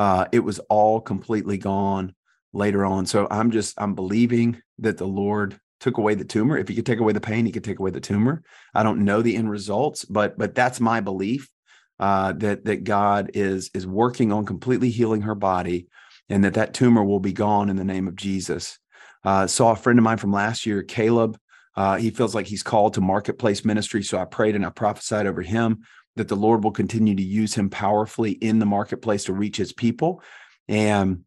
uh, 0.00 0.24
it 0.32 0.40
was 0.40 0.58
all 0.70 0.98
completely 0.98 1.58
gone 1.58 2.14
later 2.54 2.86
on. 2.86 3.04
So 3.04 3.28
I'm 3.30 3.50
just 3.50 3.78
I'm 3.78 3.94
believing 3.94 4.62
that 4.78 4.96
the 4.96 5.06
Lord 5.06 5.60
took 5.78 5.98
away 5.98 6.14
the 6.14 6.24
tumor. 6.24 6.56
If 6.56 6.68
he 6.68 6.74
could 6.74 6.86
take 6.86 7.00
away 7.00 7.12
the 7.12 7.20
pain, 7.20 7.44
he 7.44 7.52
could 7.52 7.64
take 7.64 7.80
away 7.80 7.90
the 7.90 8.00
tumor. 8.00 8.42
I 8.74 8.82
don't 8.82 9.04
know 9.04 9.20
the 9.20 9.36
end 9.36 9.50
results, 9.50 10.06
but 10.06 10.38
but 10.38 10.54
that's 10.54 10.80
my 10.80 11.02
belief 11.02 11.50
uh, 11.98 12.32
that 12.38 12.64
that 12.64 12.84
God 12.84 13.32
is 13.34 13.70
is 13.74 13.86
working 13.86 14.32
on 14.32 14.46
completely 14.46 14.88
healing 14.88 15.20
her 15.20 15.34
body, 15.34 15.86
and 16.30 16.44
that 16.44 16.54
that 16.54 16.72
tumor 16.72 17.04
will 17.04 17.20
be 17.20 17.34
gone 17.34 17.68
in 17.68 17.76
the 17.76 17.84
name 17.84 18.08
of 18.08 18.16
Jesus. 18.16 18.78
Uh, 19.22 19.46
saw 19.46 19.72
a 19.72 19.76
friend 19.76 19.98
of 19.98 20.02
mine 20.02 20.16
from 20.16 20.32
last 20.32 20.64
year, 20.64 20.82
Caleb. 20.82 21.36
Uh, 21.76 21.98
he 21.98 22.08
feels 22.08 22.34
like 22.34 22.46
he's 22.46 22.62
called 22.62 22.94
to 22.94 23.02
marketplace 23.02 23.66
ministry, 23.66 24.02
so 24.02 24.16
I 24.16 24.24
prayed 24.24 24.56
and 24.56 24.64
I 24.64 24.70
prophesied 24.70 25.26
over 25.26 25.42
him 25.42 25.84
that 26.20 26.28
the 26.28 26.36
Lord 26.36 26.62
will 26.62 26.70
continue 26.70 27.14
to 27.14 27.22
use 27.22 27.54
him 27.54 27.70
powerfully 27.70 28.32
in 28.32 28.58
the 28.58 28.66
marketplace 28.66 29.24
to 29.24 29.32
reach 29.32 29.56
his 29.56 29.72
people. 29.72 30.22
And 30.68 31.24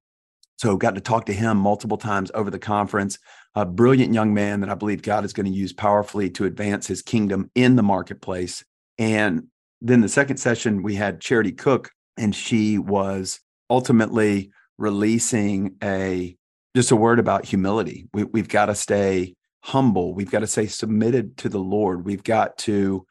so 0.58 0.78
got 0.78 0.94
to 0.94 1.02
talk 1.02 1.26
to 1.26 1.34
him 1.34 1.58
multiple 1.58 1.98
times 1.98 2.30
over 2.36 2.52
the 2.52 2.60
conference. 2.60 3.18
A 3.56 3.66
brilliant 3.66 4.14
young 4.14 4.36
man 4.36 4.60
that 4.60 4.70
I 4.70 4.76
believe 4.76 5.02
God 5.02 5.26
is 5.26 5.34
going 5.34 5.48
to 5.48 5.52
use 5.52 5.74
powerfully 5.74 6.30
to 6.32 6.46
advance 6.46 6.86
his 6.86 7.02
kingdom 7.02 7.50
in 7.56 7.76
the 7.76 7.82
marketplace. 7.82 8.64
And 9.00 9.48
then 9.82 10.02
the 10.02 10.10
second 10.10 10.38
session, 10.38 10.84
we 10.84 10.94
had 10.94 11.22
Charity 11.22 11.54
Cook, 11.54 11.90
and 12.16 12.36
she 12.36 12.78
was 12.78 13.40
ultimately 13.72 14.52
releasing 14.78 15.76
a 15.82 16.38
just 16.76 16.92
a 16.92 16.96
word 16.96 17.18
about 17.18 17.46
humility. 17.46 18.08
We, 18.14 18.26
we've 18.26 18.48
got 18.48 18.68
to 18.68 18.76
stay 18.76 19.36
humble. 19.62 20.14
We've 20.14 20.30
got 20.30 20.40
to 20.40 20.48
stay 20.48 20.68
submitted 20.68 21.38
to 21.38 21.50
the 21.50 21.60
Lord. 21.60 22.06
We've 22.06 22.24
got 22.24 22.60
to 22.60 23.08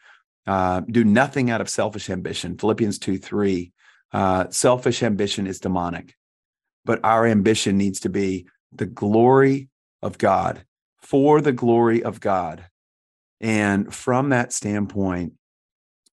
uh, 0.47 0.81
do 0.81 1.05
nothing 1.05 1.51
out 1.51 1.61
of 1.61 1.69
selfish 1.69 2.11
ambition. 2.11 2.59
Philippians 2.59 2.99
2 2.99 3.19
3. 3.19 3.73
Uh, 4.13 4.51
selfish 4.51 5.03
ambition 5.03 5.47
is 5.47 5.61
demonic, 5.61 6.15
but 6.85 7.01
our 7.03 7.27
ambition 7.27 7.79
needs 7.79 8.01
to 8.01 8.11
be 8.11 8.47
the 8.71 8.87
glory 8.87 9.71
of 10.03 10.19
God, 10.19 10.65
for 10.99 11.41
the 11.41 11.53
glory 11.53 12.03
of 12.03 12.21
God. 12.21 12.67
And 13.41 13.93
from 13.93 14.29
that 14.29 14.53
standpoint, 14.53 15.33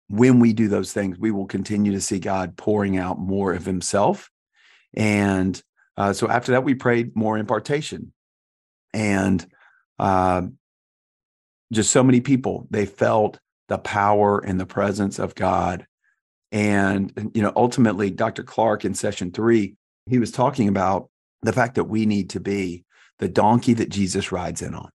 when 0.07 0.39
we 0.39 0.53
do 0.53 0.67
those 0.67 0.93
things, 0.93 1.19
we 1.19 1.31
will 1.31 1.45
continue 1.45 1.91
to 1.91 2.01
see 2.01 2.19
God 2.19 2.55
pouring 2.57 2.97
out 2.97 3.19
more 3.19 3.53
of 3.53 3.65
Himself. 3.65 4.31
And 4.93 5.61
uh, 5.97 6.13
so 6.13 6.29
after 6.29 6.53
that, 6.53 6.63
we 6.63 6.75
prayed 6.75 7.15
more 7.15 7.37
impartation. 7.37 8.13
And 8.93 9.45
uh, 9.99 10.43
just 11.71 11.91
so 11.91 12.03
many 12.03 12.21
people, 12.21 12.67
they 12.71 12.85
felt 12.85 13.39
the 13.69 13.77
power 13.77 14.39
and 14.39 14.59
the 14.59 14.65
presence 14.65 15.19
of 15.19 15.35
God. 15.35 15.85
And, 16.51 17.31
you 17.33 17.41
know, 17.41 17.53
ultimately, 17.55 18.09
Dr. 18.09 18.43
Clark 18.43 18.83
in 18.83 18.93
session 18.95 19.31
three, 19.31 19.75
he 20.07 20.19
was 20.19 20.31
talking 20.31 20.67
about 20.67 21.09
the 21.43 21.53
fact 21.53 21.75
that 21.75 21.85
we 21.85 22.05
need 22.05 22.31
to 22.31 22.39
be 22.39 22.83
the 23.19 23.29
donkey 23.29 23.73
that 23.75 23.89
Jesus 23.89 24.31
rides 24.31 24.61
in 24.61 24.73
on. 24.73 24.89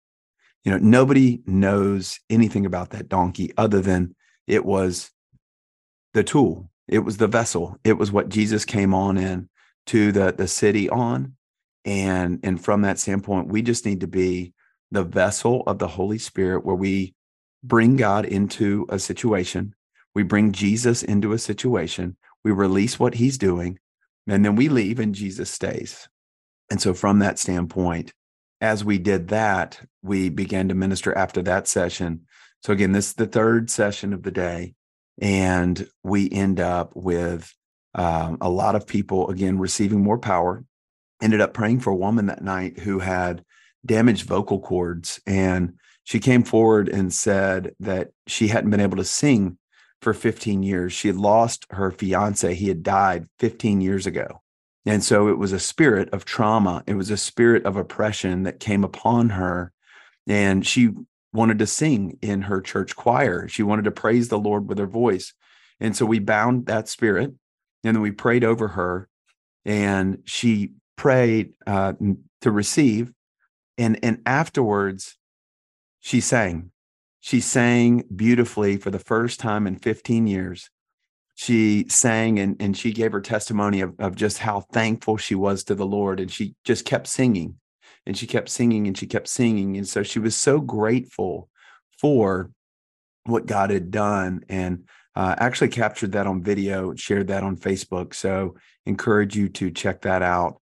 You 0.65 0.73
know, 0.73 0.79
nobody 0.79 1.43
knows 1.47 2.19
anything 2.31 2.67
about 2.67 2.91
that 2.91 3.09
donkey 3.09 3.53
other 3.57 3.81
than 3.81 4.15
it 4.47 4.65
was 4.65 5.11
the 6.15 6.25
tool, 6.25 6.71
it 6.89 7.01
was 7.01 7.17
the 7.19 7.29
vessel, 7.29 7.77
it 7.85 7.95
was 7.95 8.11
what 8.11 8.29
Jesus 8.29 8.65
came 8.65 8.95
on 8.95 9.19
in 9.19 9.49
to 9.87 10.13
the, 10.13 10.33
the 10.33 10.49
city 10.49 10.89
on. 10.89 11.37
And, 11.85 12.39
and 12.43 12.63
from 12.63 12.83
that 12.83 12.99
standpoint, 12.99 13.49
we 13.49 13.61
just 13.63 13.85
need 13.85 14.01
to 14.01 14.07
be 14.07 14.53
the 14.93 15.03
vessel 15.03 15.63
of 15.67 15.79
the 15.79 15.89
Holy 15.89 16.19
Spirit 16.19 16.65
where 16.65 16.77
we 16.77 17.15
bring 17.63 17.97
God 17.97 18.25
into 18.25 18.87
a 18.89 18.99
situation, 18.99 19.75
we 20.15 20.23
bring 20.23 20.53
Jesus 20.53 21.03
into 21.03 21.33
a 21.33 21.39
situation, 21.39 22.17
we 22.45 22.51
release 22.51 22.99
what 22.99 23.15
he's 23.15 23.39
doing, 23.39 23.79
and 24.27 24.45
then 24.45 24.57
we 24.57 24.69
leave 24.69 24.99
and 24.99 25.15
Jesus 25.15 25.51
stays. 25.51 26.09
And 26.71 26.81
so, 26.81 26.95
from 26.95 27.19
that 27.19 27.39
standpoint, 27.39 28.13
as 28.61 28.85
we 28.85 28.99
did 28.99 29.29
that, 29.29 29.81
we 30.03 30.29
began 30.29 30.69
to 30.69 30.75
minister 30.75 31.17
after 31.17 31.43
that 31.43 31.69
session. 31.69 32.23
So, 32.63 32.73
again, 32.73 32.93
this 32.93 33.09
is 33.09 33.15
the 33.15 33.27
third 33.27 33.71
session 33.71 34.13
of 34.13 34.23
the 34.23 34.31
day. 34.31 34.75
And 35.21 35.87
we 36.03 36.31
end 36.31 36.61
up 36.61 36.93
with 36.95 37.53
um, 37.95 38.39
a 38.41 38.49
lot 38.49 38.75
of 38.75 38.87
people, 38.87 39.29
again, 39.29 39.59
receiving 39.59 40.03
more 40.03 40.19
power. 40.19 40.65
Ended 41.21 41.41
up 41.41 41.55
praying 41.55 41.81
for 41.81 41.91
a 41.91 41.97
woman 41.97 42.27
that 42.27 42.43
night 42.43 42.79
who 42.79 42.99
had 42.99 43.45
damaged 43.85 44.27
vocal 44.27 44.61
cords. 44.61 45.21
And 45.27 45.75
she 46.13 46.21
came 46.21 46.43
forward 46.43 46.91
and 46.91 47.11
said 47.11 47.75
that 47.81 48.11
she 48.27 48.49
hadn't 48.49 48.69
been 48.69 48.83
able 48.83 48.99
to 48.99 49.05
sing 49.05 49.57
for 50.03 50.13
15 50.13 50.63
years. 50.63 50.93
She 50.93 51.09
had 51.09 51.17
lost 51.17 51.65
her 51.71 51.91
fiance, 51.91 52.55
he 52.55 52.69
had 52.69 52.83
died 52.83 53.31
15 53.39 53.81
years 53.81 54.07
ago. 54.07 54.43
And 54.85 55.03
so 55.03 55.29
it 55.29 55.39
was 55.39 55.53
a 55.53 55.59
spirit 55.59 56.11
of 56.11 56.27
trauma, 56.27 56.85
it 56.87 56.97
was 56.97 57.09
a 57.09 57.17
spirit 57.17 57.65
of 57.65 57.79
oppression 57.79 58.43
that 58.43 58.61
came 58.61 58.85
upon 58.85 59.31
her. 59.31 59.73
And 60.27 60.67
she 60.67 60.91
wanted 61.33 61.59
to 61.61 61.67
sing 61.67 62.19
in 62.21 62.43
her 62.43 62.61
church 62.61 62.95
choir. 62.95 63.49
She 63.49 63.63
wanted 63.63 63.87
to 63.87 63.91
praise 63.91 64.29
the 64.29 64.39
Lord 64.39 64.69
with 64.69 64.77
her 64.77 64.87
voice. 64.87 65.33
And 65.81 65.97
so 65.97 66.05
we 66.05 66.19
bound 66.19 66.67
that 66.67 66.91
spirit 66.91 67.33
and 67.85 67.97
then 67.97 68.03
we 68.03 68.11
prayed 68.11 68.45
over 68.45 68.69
her 68.69 69.09
and 69.65 70.19
she 70.27 70.73
prayed 70.95 71.55
uh, 71.67 71.95
to 72.43 72.51
receive. 72.51 73.15
And, 73.79 73.99
and 74.03 74.21
afterwards, 74.27 75.17
she 76.03 76.21
sang. 76.21 76.73
She 77.21 77.41
sang 77.41 78.05
beautifully 78.15 78.77
for 78.77 78.91
the 78.91 78.99
first 78.99 79.39
time 79.39 79.69
in 79.69 79.77
15 79.77 80.27
years. 80.27 80.69
She 81.37 81.87
sang 81.89 82.41
and, 82.41 82.57
and 82.61 82.77
she 82.77 82.93
gave 82.93 83.13
her 83.13 83.21
testimony 83.21 83.81
of, 83.81 83.95
of 84.01 84.17
just 84.17 84.39
how 84.39 84.61
thankful 84.61 85.17
she 85.17 85.37
was 85.37 85.63
to 85.65 85.77
the 85.77 85.87
Lord. 85.87 86.19
And 86.19 86.31
she 86.31 86.57
just 86.65 86.85
kept 86.85 87.07
singing 87.07 87.55
and 88.05 88.19
she 88.19 88.27
kept 88.27 88.49
singing 88.49 88.89
and 88.89 88.99
she 88.99 89.07
kept 89.07 89.29
singing. 89.29 89.77
And 89.77 89.87
so 89.89 90.03
she 90.03 90.19
was 90.19 90.37
so 90.37 90.61
grateful 90.61 91.49
for 92.01 92.51
what 93.25 93.47
God 93.47 93.71
had 93.71 93.93
done 93.93 94.45
and 94.49 94.85
uh, 95.15 95.37
actually 95.39 95.69
captured 95.69 96.13
that 96.13 96.27
on 96.27 96.43
video, 96.43 96.97
shared 96.97 97.29
that 97.29 97.45
on 97.45 97.57
Facebook. 97.57 98.13
So 98.13 98.57
encourage 98.87 99.37
you 99.37 99.49
to 99.51 99.71
check 99.71 100.03
that 100.03 100.23
out. 100.23 100.61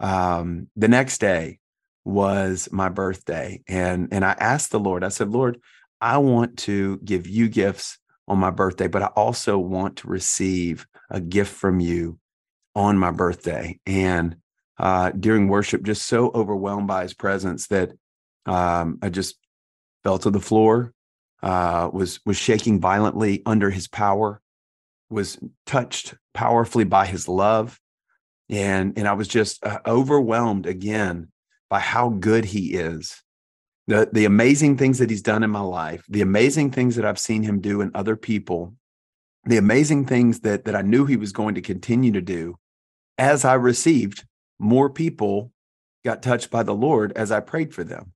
Um, 0.00 0.68
the 0.74 0.88
next 0.88 1.18
day 1.18 1.59
was 2.04 2.68
my 2.72 2.88
birthday, 2.88 3.62
and 3.68 4.08
and 4.12 4.24
I 4.24 4.32
asked 4.38 4.70
the 4.70 4.80
Lord. 4.80 5.04
I 5.04 5.08
said, 5.08 5.30
Lord, 5.30 5.60
I 6.00 6.18
want 6.18 6.58
to 6.60 6.98
give 6.98 7.26
you 7.26 7.48
gifts 7.48 7.98
on 8.26 8.38
my 8.38 8.50
birthday, 8.50 8.88
but 8.88 9.02
I 9.02 9.06
also 9.06 9.58
want 9.58 9.96
to 9.98 10.08
receive 10.08 10.86
a 11.10 11.20
gift 11.20 11.52
from 11.52 11.80
you 11.80 12.18
on 12.74 12.96
my 12.96 13.10
birthday. 13.10 13.78
And 13.86 14.36
uh, 14.78 15.10
during 15.10 15.48
worship, 15.48 15.82
just 15.82 16.06
so 16.06 16.30
overwhelmed 16.34 16.86
by 16.86 17.02
His 17.02 17.14
presence 17.14 17.66
that 17.68 17.92
um, 18.46 18.98
I 19.02 19.10
just 19.10 19.36
fell 20.02 20.18
to 20.18 20.30
the 20.30 20.40
floor 20.40 20.94
uh, 21.42 21.88
was 21.92 22.20
was 22.26 22.36
shaking 22.36 22.80
violently 22.80 23.42
under 23.46 23.70
his 23.70 23.88
power, 23.88 24.40
was 25.08 25.38
touched 25.66 26.14
powerfully 26.34 26.84
by 26.84 27.06
his 27.06 27.28
love, 27.28 27.80
and 28.48 28.96
and 28.98 29.08
I 29.08 29.14
was 29.14 29.28
just 29.28 29.64
uh, 29.64 29.78
overwhelmed 29.86 30.66
again 30.66 31.28
by 31.70 31.78
how 31.78 32.10
good 32.10 32.44
he 32.44 32.74
is, 32.74 33.22
the 33.86 34.08
the 34.12 34.26
amazing 34.26 34.76
things 34.76 34.98
that 34.98 35.08
he's 35.08 35.22
done 35.22 35.42
in 35.42 35.50
my 35.50 35.60
life, 35.60 36.04
the 36.08 36.20
amazing 36.20 36.70
things 36.70 36.96
that 36.96 37.06
I've 37.06 37.18
seen 37.18 37.42
him 37.42 37.60
do 37.60 37.80
in 37.80 37.90
other 37.94 38.16
people, 38.16 38.74
the 39.44 39.56
amazing 39.56 40.04
things 40.04 40.40
that 40.40 40.66
that 40.66 40.76
I 40.76 40.82
knew 40.82 41.06
he 41.06 41.16
was 41.16 41.32
going 41.32 41.54
to 41.54 41.62
continue 41.62 42.12
to 42.12 42.20
do, 42.20 42.56
as 43.16 43.44
I 43.44 43.54
received 43.54 44.24
more 44.58 44.90
people 44.90 45.52
got 46.04 46.22
touched 46.22 46.50
by 46.50 46.62
the 46.62 46.74
Lord 46.74 47.12
as 47.16 47.32
I 47.32 47.40
prayed 47.40 47.72
for 47.72 47.84
them. 47.84 48.12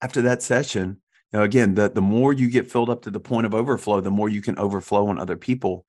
After 0.00 0.22
that 0.22 0.42
session, 0.42 1.00
know, 1.32 1.42
again, 1.42 1.74
the, 1.74 1.90
the 1.90 2.00
more 2.00 2.32
you 2.32 2.50
get 2.50 2.70
filled 2.70 2.90
up 2.90 3.02
to 3.02 3.10
the 3.10 3.20
point 3.20 3.46
of 3.46 3.54
overflow, 3.54 4.00
the 4.00 4.10
more 4.10 4.28
you 4.28 4.40
can 4.40 4.58
overflow 4.58 5.08
on 5.08 5.18
other 5.18 5.36
people. 5.36 5.84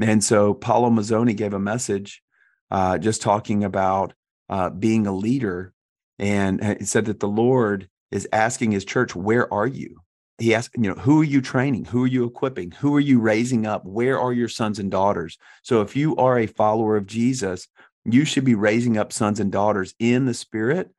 And 0.00 0.22
so 0.22 0.54
Paolo 0.54 0.90
Mazzoni 0.90 1.36
gave 1.36 1.54
a 1.54 1.58
message 1.58 2.22
uh, 2.70 2.98
just 2.98 3.22
talking 3.22 3.64
about 3.64 4.14
uh, 4.48 4.70
being 4.70 5.06
a 5.06 5.12
leader. 5.12 5.72
And 6.20 6.62
he 6.78 6.84
said 6.84 7.06
that 7.06 7.18
the 7.18 7.28
Lord 7.28 7.88
is 8.10 8.28
asking 8.32 8.70
his 8.70 8.84
church, 8.84 9.16
Where 9.16 9.52
are 9.52 9.66
you? 9.66 10.02
He 10.38 10.54
asked, 10.54 10.74
you 10.74 10.88
know, 10.88 10.94
who 10.94 11.20
are 11.20 11.24
you 11.24 11.42
training? 11.42 11.86
Who 11.86 12.04
are 12.04 12.08
you 12.08 12.24
equipping? 12.24 12.70
Who 12.72 12.94
are 12.94 13.00
you 13.00 13.20
raising 13.20 13.66
up? 13.66 13.84
Where 13.84 14.18
are 14.18 14.32
your 14.32 14.48
sons 14.48 14.78
and 14.78 14.90
daughters? 14.90 15.36
So 15.62 15.82
if 15.82 15.94
you 15.96 16.16
are 16.16 16.38
a 16.38 16.46
follower 16.46 16.96
of 16.96 17.06
Jesus, 17.06 17.68
you 18.04 18.24
should 18.24 18.44
be 18.44 18.54
raising 18.54 18.96
up 18.96 19.12
sons 19.12 19.38
and 19.38 19.52
daughters 19.52 19.94
in 19.98 20.24
the 20.24 20.32
spirit 20.32 20.90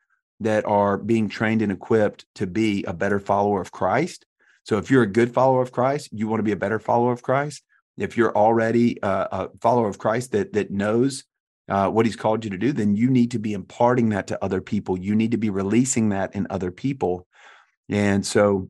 that 0.41 0.65
are 0.65 0.97
being 0.97 1.27
trained 1.27 1.63
and 1.63 1.71
equipped 1.71 2.25
to 2.35 2.45
be 2.45 2.83
a 2.83 2.93
better 2.93 3.19
follower 3.19 3.61
of 3.61 3.71
Christ. 3.71 4.25
So 4.63 4.77
if 4.77 4.91
you're 4.91 5.03
a 5.03 5.07
good 5.07 5.33
follower 5.33 5.63
of 5.63 5.71
Christ, 5.71 6.09
you 6.11 6.27
want 6.27 6.39
to 6.39 6.43
be 6.43 6.51
a 6.51 6.55
better 6.55 6.79
follower 6.79 7.11
of 7.11 7.23
Christ. 7.23 7.63
If 7.97 8.17
you're 8.17 8.35
already 8.35 8.99
a, 9.01 9.27
a 9.31 9.49
follower 9.59 9.87
of 9.87 9.97
Christ 9.97 10.31
that 10.33 10.53
that 10.53 10.69
knows 10.69 11.23
uh, 11.71 11.89
what 11.89 12.05
He's 12.05 12.15
called 12.15 12.43
you 12.43 12.51
to 12.51 12.57
do, 12.57 12.73
then 12.73 12.95
you 12.95 13.09
need 13.09 13.31
to 13.31 13.39
be 13.39 13.53
imparting 13.53 14.09
that 14.09 14.27
to 14.27 14.43
other 14.43 14.61
people. 14.61 14.99
You 14.99 15.15
need 15.15 15.31
to 15.31 15.37
be 15.37 15.49
releasing 15.49 16.09
that 16.09 16.35
in 16.35 16.45
other 16.49 16.69
people. 16.69 17.25
And 17.89 18.25
so, 18.25 18.69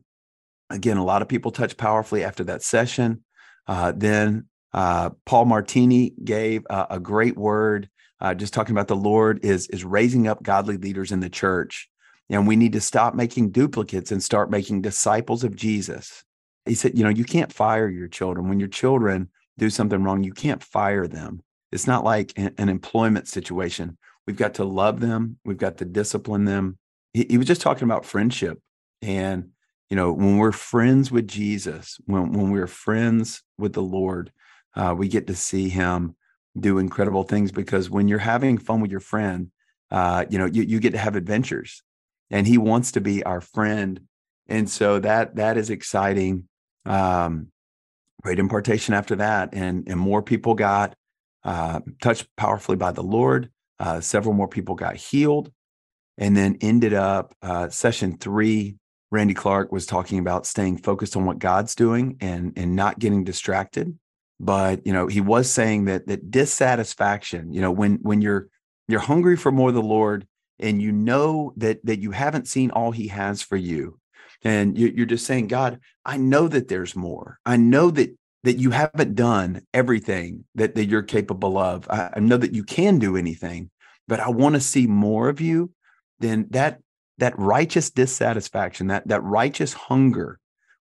again, 0.70 0.96
a 0.96 1.04
lot 1.04 1.20
of 1.20 1.28
people 1.28 1.50
touch 1.50 1.76
powerfully 1.76 2.24
after 2.24 2.44
that 2.44 2.62
session. 2.62 3.24
Uh, 3.66 3.92
then 3.94 4.46
uh, 4.72 5.10
Paul 5.26 5.46
Martini 5.46 6.14
gave 6.24 6.64
a 6.70 6.98
great 6.98 7.36
word 7.36 7.90
uh, 8.22 8.34
just 8.34 8.54
talking 8.54 8.72
about 8.72 8.86
the 8.86 8.94
Lord 8.94 9.44
is 9.44 9.66
is 9.68 9.84
raising 9.84 10.28
up 10.28 10.44
godly 10.44 10.76
leaders 10.76 11.10
in 11.10 11.18
the 11.18 11.28
church, 11.28 11.90
and 12.30 12.46
we 12.46 12.54
need 12.54 12.72
to 12.74 12.80
stop 12.80 13.16
making 13.16 13.50
duplicates 13.50 14.12
and 14.12 14.22
start 14.22 14.48
making 14.48 14.80
disciples 14.80 15.42
of 15.42 15.56
Jesus. 15.56 16.22
He 16.64 16.76
said, 16.76 16.96
you 16.96 17.02
know, 17.02 17.10
you 17.10 17.24
can't 17.24 17.52
fire 17.52 17.88
your 17.88 18.06
children 18.06 18.48
when 18.48 18.60
your 18.60 18.68
children 18.68 19.28
do 19.58 19.70
something 19.70 20.04
wrong. 20.04 20.22
You 20.22 20.32
can't 20.32 20.62
fire 20.62 21.08
them. 21.08 21.42
It's 21.72 21.86
not 21.86 22.04
like 22.04 22.32
an 22.36 22.68
employment 22.68 23.28
situation. 23.28 23.96
We've 24.26 24.36
got 24.36 24.54
to 24.54 24.64
love 24.64 25.00
them. 25.00 25.38
We've 25.44 25.58
got 25.58 25.78
to 25.78 25.84
discipline 25.84 26.44
them. 26.44 26.78
He, 27.12 27.26
he 27.30 27.38
was 27.38 27.46
just 27.46 27.62
talking 27.62 27.84
about 27.84 28.04
friendship, 28.04 28.60
and 29.00 29.50
you 29.90 29.96
know, 29.96 30.12
when 30.12 30.38
we're 30.38 30.52
friends 30.52 31.10
with 31.10 31.26
Jesus, 31.26 31.98
when 32.06 32.32
when 32.32 32.50
we're 32.50 32.66
friends 32.66 33.42
with 33.58 33.72
the 33.72 33.82
Lord, 33.82 34.32
uh, 34.76 34.94
we 34.96 35.08
get 35.08 35.26
to 35.26 35.34
see 35.34 35.68
Him 35.68 36.14
do 36.58 36.78
incredible 36.78 37.22
things 37.22 37.50
because 37.50 37.90
when 37.90 38.08
you're 38.08 38.18
having 38.18 38.58
fun 38.58 38.80
with 38.80 38.90
your 38.90 39.00
friend, 39.00 39.50
uh, 39.90 40.24
you 40.28 40.38
know, 40.38 40.46
you, 40.46 40.62
you 40.62 40.80
get 40.80 40.92
to 40.92 40.98
have 40.98 41.16
adventures 41.16 41.82
and 42.30 42.46
he 42.46 42.58
wants 42.58 42.92
to 42.92 43.00
be 43.00 43.22
our 43.24 43.40
friend. 43.40 44.00
And 44.48 44.68
so 44.68 44.98
that, 45.00 45.36
that 45.36 45.56
is 45.56 45.70
exciting. 45.70 46.48
Um, 46.84 47.48
great 48.22 48.38
impartation 48.38 48.94
after 48.94 49.16
that. 49.16 49.50
And, 49.52 49.84
and 49.86 49.98
more 49.98 50.22
people 50.22 50.54
got, 50.54 50.94
uh, 51.44 51.80
touched 52.00 52.26
powerfully 52.36 52.76
by 52.76 52.92
the 52.92 53.02
Lord. 53.02 53.50
Uh, 53.78 54.00
several 54.00 54.34
more 54.34 54.48
people 54.48 54.74
got 54.74 54.96
healed 54.96 55.50
and 56.18 56.36
then 56.36 56.58
ended 56.60 56.94
up, 56.94 57.34
uh, 57.42 57.68
session 57.68 58.18
three, 58.18 58.76
Randy 59.10 59.34
Clark 59.34 59.72
was 59.72 59.86
talking 59.86 60.18
about 60.18 60.46
staying 60.46 60.78
focused 60.78 61.16
on 61.16 61.24
what 61.24 61.38
God's 61.38 61.74
doing 61.74 62.16
and, 62.20 62.52
and 62.56 62.76
not 62.76 62.98
getting 62.98 63.24
distracted 63.24 63.98
but 64.42 64.84
you 64.84 64.92
know 64.92 65.06
he 65.06 65.20
was 65.20 65.50
saying 65.50 65.86
that 65.86 66.06
that 66.08 66.30
dissatisfaction 66.30 67.52
you 67.52 67.60
know 67.60 67.70
when 67.70 67.94
when 68.02 68.20
you're 68.20 68.48
you're 68.88 69.00
hungry 69.00 69.36
for 69.36 69.52
more 69.52 69.68
of 69.68 69.74
the 69.74 69.80
lord 69.80 70.26
and 70.58 70.82
you 70.82 70.92
know 70.92 71.54
that 71.56 71.84
that 71.86 72.00
you 72.00 72.10
haven't 72.10 72.48
seen 72.48 72.70
all 72.72 72.90
he 72.90 73.08
has 73.08 73.40
for 73.40 73.56
you 73.56 73.98
and 74.42 74.76
you're 74.76 75.06
just 75.06 75.24
saying 75.24 75.46
god 75.46 75.78
i 76.04 76.16
know 76.16 76.48
that 76.48 76.68
there's 76.68 76.96
more 76.96 77.38
i 77.46 77.56
know 77.56 77.90
that 77.90 78.10
that 78.44 78.58
you 78.58 78.70
haven't 78.70 79.14
done 79.14 79.62
everything 79.72 80.44
that, 80.54 80.74
that 80.74 80.86
you're 80.86 81.02
capable 81.02 81.58
of 81.58 81.88
I, 81.90 82.10
I 82.16 82.20
know 82.20 82.36
that 82.36 82.54
you 82.54 82.64
can 82.64 82.98
do 82.98 83.16
anything 83.16 83.70
but 84.08 84.20
i 84.20 84.28
want 84.28 84.54
to 84.54 84.60
see 84.60 84.86
more 84.86 85.28
of 85.28 85.40
you 85.40 85.70
then 86.18 86.46
that 86.50 86.80
that 87.18 87.38
righteous 87.38 87.90
dissatisfaction 87.90 88.88
that 88.88 89.06
that 89.08 89.22
righteous 89.22 89.72
hunger 89.72 90.38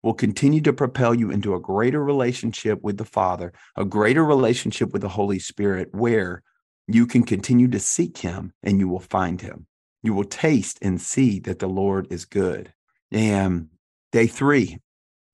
will 0.03 0.13
continue 0.13 0.61
to 0.61 0.73
propel 0.73 1.13
you 1.13 1.31
into 1.31 1.53
a 1.55 1.59
greater 1.59 2.03
relationship 2.03 2.81
with 2.81 2.97
the 2.97 3.05
Father, 3.05 3.51
a 3.75 3.85
greater 3.85 4.23
relationship 4.23 4.93
with 4.93 5.01
the 5.01 5.09
Holy 5.09 5.39
Spirit, 5.39 5.89
where 5.91 6.43
you 6.87 7.05
can 7.05 7.23
continue 7.23 7.67
to 7.67 7.79
seek 7.79 8.19
Him 8.19 8.53
and 8.63 8.79
you 8.79 8.87
will 8.87 8.99
find 9.01 9.41
Him. 9.41 9.67
You 10.03 10.13
will 10.13 10.23
taste 10.23 10.79
and 10.81 11.01
see 11.01 11.39
that 11.41 11.59
the 11.59 11.67
Lord 11.67 12.07
is 12.09 12.25
good. 12.25 12.71
And 13.11 13.69
day 14.11 14.27
three, 14.27 14.77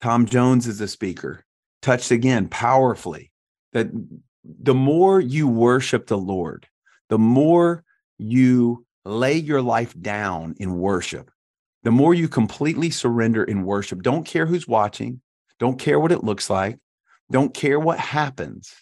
Tom 0.02 0.26
Jones 0.26 0.68
is 0.68 0.82
a 0.82 0.88
speaker, 0.88 1.43
touched 1.84 2.10
again 2.10 2.48
powerfully 2.48 3.32
that 3.74 3.88
the 4.44 4.74
more 4.74 5.20
you 5.20 5.48
worship 5.48 6.08
the 6.08 6.18
Lord, 6.18 6.68
the 7.10 7.20
more 7.20 7.84
you 8.18 8.86
lay 9.06 9.36
your 9.36 9.62
life 9.62 9.94
down 10.02 10.56
in 10.58 10.78
worship, 10.80 11.30
the 11.84 11.92
more 11.92 12.14
you 12.14 12.28
completely 12.28 12.90
surrender 12.90 13.44
in 13.44 13.64
worship, 13.64 14.02
don't 14.02 14.26
care 14.26 14.46
who's 14.46 14.68
watching, 14.68 15.22
don't 15.60 15.78
care 15.78 16.00
what 16.00 16.12
it 16.12 16.24
looks 16.24 16.50
like, 16.50 16.80
don't 17.32 17.54
care 17.54 17.80
what 17.80 18.00
happens. 18.00 18.74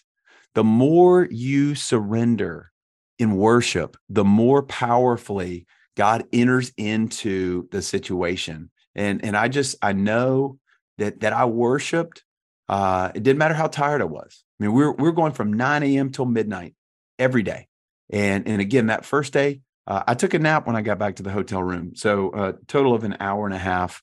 The 0.54 0.64
more 0.64 1.26
you 1.30 1.74
surrender 1.74 2.70
in 3.18 3.36
worship, 3.36 3.96
the 4.08 4.24
more 4.24 4.62
powerfully 4.62 5.66
God 5.96 6.24
enters 6.32 6.72
into 6.76 7.68
the 7.70 7.82
situation. 7.82 8.70
And 8.94 9.24
and 9.24 9.36
I 9.36 9.48
just 9.48 9.76
I 9.82 9.92
know 9.92 10.58
that 10.98 11.20
that 11.20 11.32
I 11.32 11.46
worshiped. 11.46 12.24
Uh, 12.72 13.12
it 13.14 13.22
didn't 13.22 13.38
matter 13.38 13.52
how 13.52 13.66
tired 13.66 14.00
I 14.00 14.06
was. 14.06 14.44
I 14.58 14.64
mean, 14.64 14.72
we 14.72 14.82
we're 14.82 14.92
we're 14.92 15.12
going 15.12 15.32
from 15.32 15.52
9 15.52 15.82
a.m. 15.82 16.10
till 16.10 16.24
midnight 16.24 16.74
every 17.18 17.42
day. 17.42 17.68
And 18.08 18.48
and 18.48 18.62
again, 18.62 18.86
that 18.86 19.04
first 19.04 19.34
day, 19.34 19.60
uh, 19.86 20.04
I 20.06 20.14
took 20.14 20.32
a 20.32 20.38
nap 20.38 20.66
when 20.66 20.74
I 20.74 20.80
got 20.80 20.98
back 20.98 21.16
to 21.16 21.22
the 21.22 21.30
hotel 21.30 21.62
room. 21.62 21.94
So 21.94 22.30
a 22.32 22.36
uh, 22.36 22.52
total 22.68 22.94
of 22.94 23.04
an 23.04 23.18
hour 23.20 23.44
and 23.44 23.54
a 23.54 23.58
half 23.58 24.02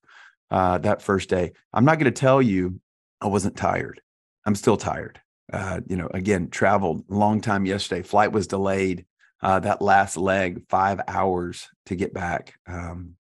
uh, 0.51 0.77
that 0.79 1.01
first 1.01 1.29
day. 1.29 1.53
I'm 1.73 1.84
not 1.84 1.97
going 1.97 2.13
to 2.13 2.19
tell 2.19 2.43
you 2.43 2.79
I 3.19 3.25
wasn't 3.25 3.58
tired. 3.58 4.01
I'm 4.45 4.53
still 4.53 4.77
tired. 4.77 5.19
Uh, 5.51 5.82
you 5.88 5.97
know, 5.97 6.10
again, 6.13 6.51
traveled 6.51 7.05
long 7.10 7.41
time 7.41 7.65
yesterday. 7.65 8.03
Flight 8.03 8.32
was 8.32 8.45
delayed. 8.45 9.08
Uh, 9.41 9.60
that 9.62 9.82
last 9.82 10.15
leg, 10.15 10.62
five 10.69 11.01
hours 11.08 11.69
to 11.88 11.95
get 11.95 12.13
back. 12.13 12.53
Um, 12.67 13.15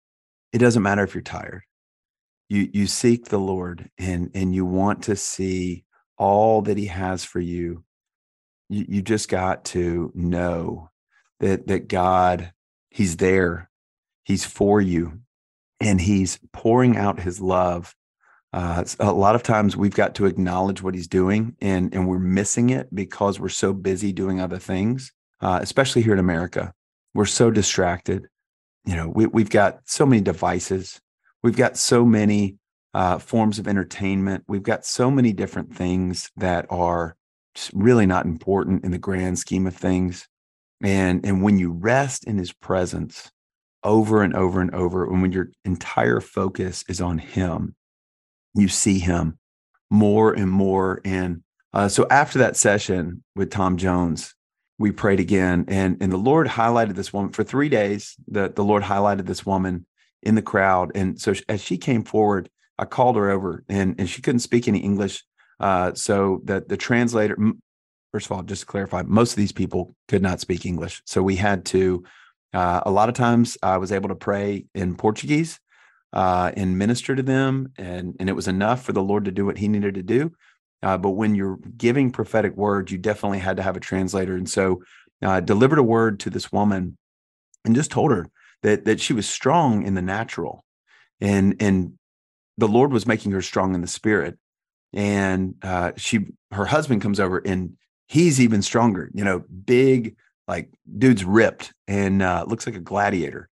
it 0.53 0.59
doesn't 0.59 0.83
matter 0.83 1.03
if 1.03 1.15
you're 1.15 1.23
tired. 1.23 1.63
You 2.49 2.67
you 2.73 2.87
seek 2.87 3.25
the 3.25 3.37
Lord 3.39 3.89
and 3.97 4.31
and 4.33 4.53
you 4.53 4.65
want 4.65 5.03
to 5.03 5.15
see 5.15 5.85
all 6.17 6.61
that 6.63 6.77
He 6.77 6.87
has 6.87 7.23
for 7.23 7.39
you. 7.39 7.83
You 8.69 8.85
you 8.89 9.01
just 9.01 9.29
got 9.29 9.65
to 9.65 10.11
know 10.15 10.89
that 11.39 11.67
that 11.67 11.87
God, 11.87 12.51
He's 12.89 13.17
there, 13.17 13.69
He's 14.23 14.45
for 14.45 14.81
you, 14.81 15.21
and 15.79 16.01
He's 16.01 16.39
pouring 16.51 16.97
out 16.97 17.19
His 17.19 17.39
love. 17.39 17.95
Uh, 18.51 18.83
a 18.99 19.13
lot 19.13 19.35
of 19.35 19.43
times 19.43 19.77
we've 19.77 19.93
got 19.93 20.15
to 20.15 20.25
acknowledge 20.25 20.81
what 20.81 20.95
He's 20.95 21.07
doing, 21.07 21.55
and 21.61 21.93
and 21.93 22.07
we're 22.07 22.19
missing 22.19 22.71
it 22.71 22.93
because 22.93 23.39
we're 23.39 23.49
so 23.49 23.73
busy 23.73 24.11
doing 24.11 24.41
other 24.41 24.59
things. 24.59 25.11
Uh, 25.41 25.59
especially 25.61 26.01
here 26.01 26.13
in 26.13 26.19
America, 26.19 26.73
we're 27.13 27.25
so 27.25 27.51
distracted. 27.51 28.27
You 28.85 28.95
know, 28.95 29.07
we 29.07 29.27
we've 29.27 29.49
got 29.49 29.81
so 29.85 30.05
many 30.05 30.21
devices, 30.21 30.99
we've 31.43 31.55
got 31.55 31.77
so 31.77 32.05
many 32.05 32.57
uh, 32.93 33.19
forms 33.19 33.59
of 33.59 33.67
entertainment. 33.67 34.43
We've 34.47 34.63
got 34.63 34.85
so 34.85 35.11
many 35.11 35.33
different 35.33 35.75
things 35.75 36.31
that 36.37 36.65
are 36.69 37.15
really 37.73 38.05
not 38.05 38.25
important 38.25 38.83
in 38.83 38.91
the 38.91 38.97
grand 38.97 39.39
scheme 39.39 39.67
of 39.67 39.75
things. 39.75 40.27
And, 40.81 41.25
and 41.25 41.43
when 41.43 41.59
you 41.59 41.71
rest 41.71 42.25
in 42.25 42.37
his 42.37 42.51
presence 42.53 43.31
over 43.83 44.23
and 44.23 44.35
over 44.35 44.61
and 44.61 44.73
over, 44.73 45.05
and 45.05 45.21
when 45.21 45.31
your 45.31 45.51
entire 45.65 46.21
focus 46.21 46.83
is 46.87 47.01
on 47.01 47.17
him, 47.17 47.75
you 48.55 48.67
see 48.67 48.99
him 48.99 49.37
more 49.89 50.33
and 50.33 50.49
more. 50.49 51.01
And 51.03 51.43
uh, 51.73 51.87
so 51.89 52.07
after 52.09 52.39
that 52.39 52.55
session 52.55 53.23
with 53.35 53.51
Tom 53.51 53.77
Jones, 53.77 54.33
we 54.79 54.91
prayed 54.91 55.19
again, 55.19 55.65
and 55.67 55.97
and 55.99 56.09
the 56.09 56.17
Lord 56.17 56.47
highlighted 56.47 56.95
this 56.95 57.11
woman 57.11 57.31
for 57.33 57.43
three 57.43 57.67
days. 57.67 58.15
The 58.29 58.47
the 58.47 58.63
Lord 58.63 58.81
highlighted 58.81 59.25
this 59.25 59.45
woman 59.45 59.85
in 60.23 60.35
the 60.35 60.41
crowd, 60.41 60.91
and 60.95 61.19
so 61.19 61.33
as 61.47 61.61
she 61.61 61.77
came 61.77 62.03
forward, 62.03 62.49
I 62.77 62.85
called 62.85 63.15
her 63.15 63.29
over, 63.29 63.63
and 63.69 63.95
and 63.99 64.09
she 64.09 64.21
couldn't 64.21 64.39
speak 64.39 64.67
any 64.67 64.79
English, 64.79 65.23
uh, 65.59 65.93
so 65.93 66.41
the 66.43 66.63
the 66.67 66.77
translator. 66.77 67.37
First 68.11 68.25
of 68.25 68.31
all, 68.31 68.41
just 68.41 68.61
to 68.61 68.65
clarify, 68.65 69.03
most 69.05 69.31
of 69.33 69.37
these 69.37 69.51
people 69.51 69.95
could 70.07 70.23
not 70.23 70.39
speak 70.39 70.65
English, 70.65 71.01
so 71.05 71.21
we 71.21 71.35
had 71.35 71.65
to. 71.65 72.03
Uh, 72.51 72.81
a 72.83 72.89
lot 72.89 73.09
of 73.09 73.15
times, 73.15 73.57
I 73.61 73.77
was 73.77 73.91
able 73.91 74.09
to 74.09 74.15
pray 74.15 74.65
in 74.73 74.95
Portuguese 74.95 75.59
uh, 76.13 76.51
and 76.57 76.77
minister 76.77 77.15
to 77.15 77.21
them, 77.21 77.71
and 77.77 78.15
and 78.19 78.29
it 78.29 78.35
was 78.35 78.47
enough 78.47 78.83
for 78.83 78.93
the 78.93 79.03
Lord 79.03 79.25
to 79.25 79.31
do 79.31 79.45
what 79.45 79.57
He 79.57 79.67
needed 79.67 79.95
to 79.95 80.03
do. 80.03 80.31
Uh, 80.81 80.97
but 80.97 81.11
when 81.11 81.35
you're 81.35 81.59
giving 81.77 82.11
prophetic 82.11 82.55
words, 82.55 82.91
you 82.91 82.97
definitely 82.97 83.39
had 83.39 83.57
to 83.57 83.63
have 83.63 83.75
a 83.75 83.81
translator. 83.81 84.35
And 84.35 84.49
so 84.49 84.81
I 85.21 85.37
uh, 85.37 85.39
delivered 85.41 85.79
a 85.79 85.83
word 85.83 86.21
to 86.21 86.29
this 86.29 86.51
woman 86.51 86.97
and 87.65 87.75
just 87.75 87.91
told 87.91 88.11
her 88.11 88.27
that 88.63 88.85
that 88.85 88.99
she 88.99 89.13
was 89.13 89.27
strong 89.27 89.83
in 89.83 89.93
the 89.93 90.01
natural. 90.01 90.63
And 91.21 91.55
and 91.59 91.93
the 92.57 92.67
Lord 92.67 92.91
was 92.91 93.07
making 93.07 93.31
her 93.31 93.41
strong 93.41 93.73
in 93.73 93.81
the 93.81 93.87
spirit. 93.87 94.37
And 94.93 95.55
uh, 95.61 95.91
she 95.97 96.27
her 96.51 96.65
husband 96.65 97.01
comes 97.01 97.19
over 97.19 97.37
and 97.39 97.77
he's 98.07 98.41
even 98.41 98.61
stronger, 98.61 99.09
you 99.13 99.23
know, 99.23 99.43
big, 99.65 100.15
like 100.47 100.69
dude's 100.97 101.23
ripped 101.23 101.73
and 101.87 102.21
uh, 102.21 102.45
looks 102.47 102.65
like 102.65 102.75
a 102.75 102.81
gladiator. 102.81 103.49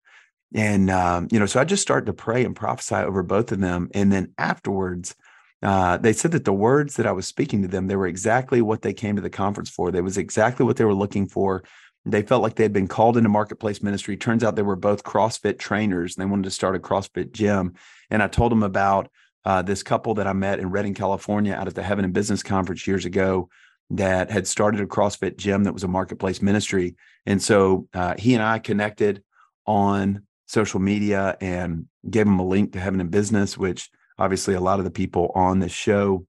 And 0.54 0.90
um, 0.90 1.28
you 1.32 1.40
know, 1.40 1.46
so 1.46 1.60
I 1.60 1.66
just 1.66 1.82
started 1.82 2.06
to 2.06 2.14
pray 2.14 2.46
and 2.46 2.56
prophesy 2.56 2.96
over 2.96 3.22
both 3.22 3.52
of 3.52 3.60
them. 3.60 3.90
And 3.94 4.12
then 4.12 4.34
afterwards, 4.38 5.16
uh, 5.62 5.98
they 5.98 6.14
said 6.14 6.32
that 6.32 6.46
the 6.46 6.54
words 6.54 6.96
that 6.96 7.08
I 7.08 7.12
was 7.12 7.28
speaking 7.28 7.62
to 7.64 7.68
them, 7.68 7.88
they 7.88 7.96
were 7.96 8.08
exactly 8.08 8.62
what 8.62 8.82
they 8.82 8.94
came 8.94 9.16
to 9.16 9.22
the 9.22 9.30
conference 9.30 9.70
for. 9.70 9.92
They 9.92 10.02
was 10.02 10.18
exactly 10.18 10.66
what 10.66 10.78
they 10.78 10.86
were 10.86 10.94
looking 10.94 11.28
for. 11.28 11.64
They 12.06 12.22
felt 12.22 12.44
like 12.44 12.56
they 12.56 12.64
had 12.64 12.74
been 12.74 12.88
called 12.88 13.18
into 13.18 13.30
marketplace 13.30 13.82
ministry. 13.82 14.16
Turns 14.16 14.44
out 14.44 14.56
they 14.56 14.62
were 14.62 14.76
both 14.76 15.04
CrossFit 15.04 15.58
trainers 15.58 16.16
and 16.16 16.22
they 16.22 16.30
wanted 16.30 16.44
to 16.44 16.52
start 16.52 16.76
a 16.76 16.80
CrossFit 16.80 17.32
gym. 17.32 17.74
And 18.10 18.22
I 18.22 18.28
told 18.28 18.52
them 18.52 18.64
about 18.64 19.10
uh, 19.44 19.62
this 19.62 19.84
couple 19.84 20.14
that 20.16 20.28
I 20.28 20.34
met 20.34 20.60
in 20.60 20.70
Redding, 20.70 20.94
California, 20.94 21.54
out 21.54 21.68
at 21.68 21.76
the 21.76 21.84
Heaven 21.84 22.06
and 22.06 22.14
Business 22.14 22.44
Conference 22.44 22.86
years 22.86 23.06
ago 23.06 23.50
that 23.92 24.32
had 24.32 24.48
started 24.48 24.82
a 24.82 24.88
CrossFit 24.88 25.38
gym 25.38 25.64
that 25.64 25.74
was 25.74 25.84
a 25.84 25.88
marketplace 25.88 26.42
ministry. 26.42 26.96
And 27.26 27.42
so 27.42 27.88
uh, 27.94 28.16
he 28.18 28.34
and 28.34 28.44
I 28.44 28.60
connected 28.60 29.24
on 29.66 30.24
social 30.48 30.80
media 30.80 31.38
and 31.42 31.88
gave 32.10 32.28
him 32.28 32.40
a 32.40 32.46
link 32.46 32.74
to 32.74 32.80
Heaven 32.80 33.02
and 33.02 33.12
Business, 33.12 33.58
which 33.58 33.90
obviously 34.18 34.54
a 34.54 34.62
lot 34.62 34.80
of 34.80 34.86
the 34.86 34.92
people 34.92 35.32
on 35.36 35.60
this 35.60 35.72
show 35.72 36.26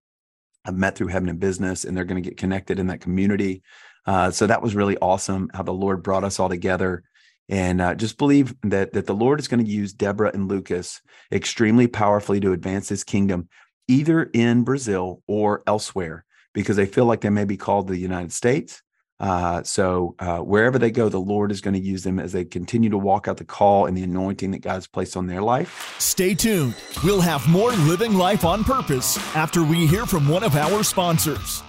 I've 0.65 0.77
met 0.77 0.97
through 0.97 1.09
Heaven 1.09 1.29
and 1.29 1.39
Business, 1.39 1.85
and 1.85 1.97
they're 1.97 2.05
going 2.05 2.23
to 2.23 2.29
get 2.29 2.37
connected 2.37 2.79
in 2.79 2.89
that 2.89 3.01
community. 3.01 3.63
Uh, 4.07 4.31
so 4.31 4.47
that 4.47 4.63
was 4.63 4.75
really 4.75 4.97
awesome 4.99 5.51
how 5.53 5.63
the 5.63 5.73
Lord 5.73 6.03
brought 6.03 6.25
us 6.25 6.39
all 6.39 6.49
together. 6.49 7.03
And 7.49 7.81
uh, 7.81 7.95
just 7.95 8.19
believe 8.19 8.55
that 8.63 8.93
that 8.93 9.07
the 9.07 9.15
Lord 9.15 9.39
is 9.39 9.49
going 9.49 9.65
to 9.65 9.71
use 9.71 9.93
Deborah 9.93 10.33
and 10.35 10.49
Lucas 10.49 11.01
extremely 11.31 11.87
powerfully 11.87 12.41
to 12.41 12.53
advance 12.53 12.89
His 12.89 13.05
kingdom, 13.05 13.49
either 13.87 14.25
in 14.33 14.65
Brazil 14.65 15.23
or 15.29 15.63
elsewhere, 15.67 16.25
because 16.55 16.77
they 16.77 16.87
feel 16.87 17.05
like 17.05 17.21
they 17.21 17.31
may 17.31 17.45
be 17.45 17.57
called 17.57 17.87
to 17.87 17.93
the 17.93 18.01
United 18.01 18.33
States, 18.33 18.83
uh, 19.19 19.63
so 19.63 20.15
uh, 20.19 20.39
wherever 20.39 20.79
they 20.79 20.91
go, 20.91 21.09
the 21.09 21.19
Lord 21.19 21.51
is 21.51 21.61
going 21.61 21.75
to 21.75 21.81
use 21.81 22.03
them 22.03 22.19
as 22.19 22.33
they 22.33 22.45
continue 22.45 22.91
to 22.91 22.99
walk 22.99 23.29
out 23.29 23.39
the 23.39 23.45
call 23.45 23.87
and 23.87 23.97
the 23.97 24.03
anointing 24.03 24.51
that 24.51 24.61
God's 24.61 24.87
placed 24.87 25.17
on 25.17 25.27
their 25.27 25.43
life. 25.43 25.97
Stay 25.99 26.35
tuned. 26.35 26.75
We'll 27.03 27.21
have 27.21 27.49
more 27.49 27.73
living 27.73 28.15
life 28.15 28.45
on 28.45 28.63
purpose 28.65 29.17
after 29.35 29.63
we 29.63 29.87
hear 29.87 30.07
from 30.07 30.29
one 30.29 30.45
of 30.45 30.55
our 30.57 30.83
sponsors. 30.83 31.63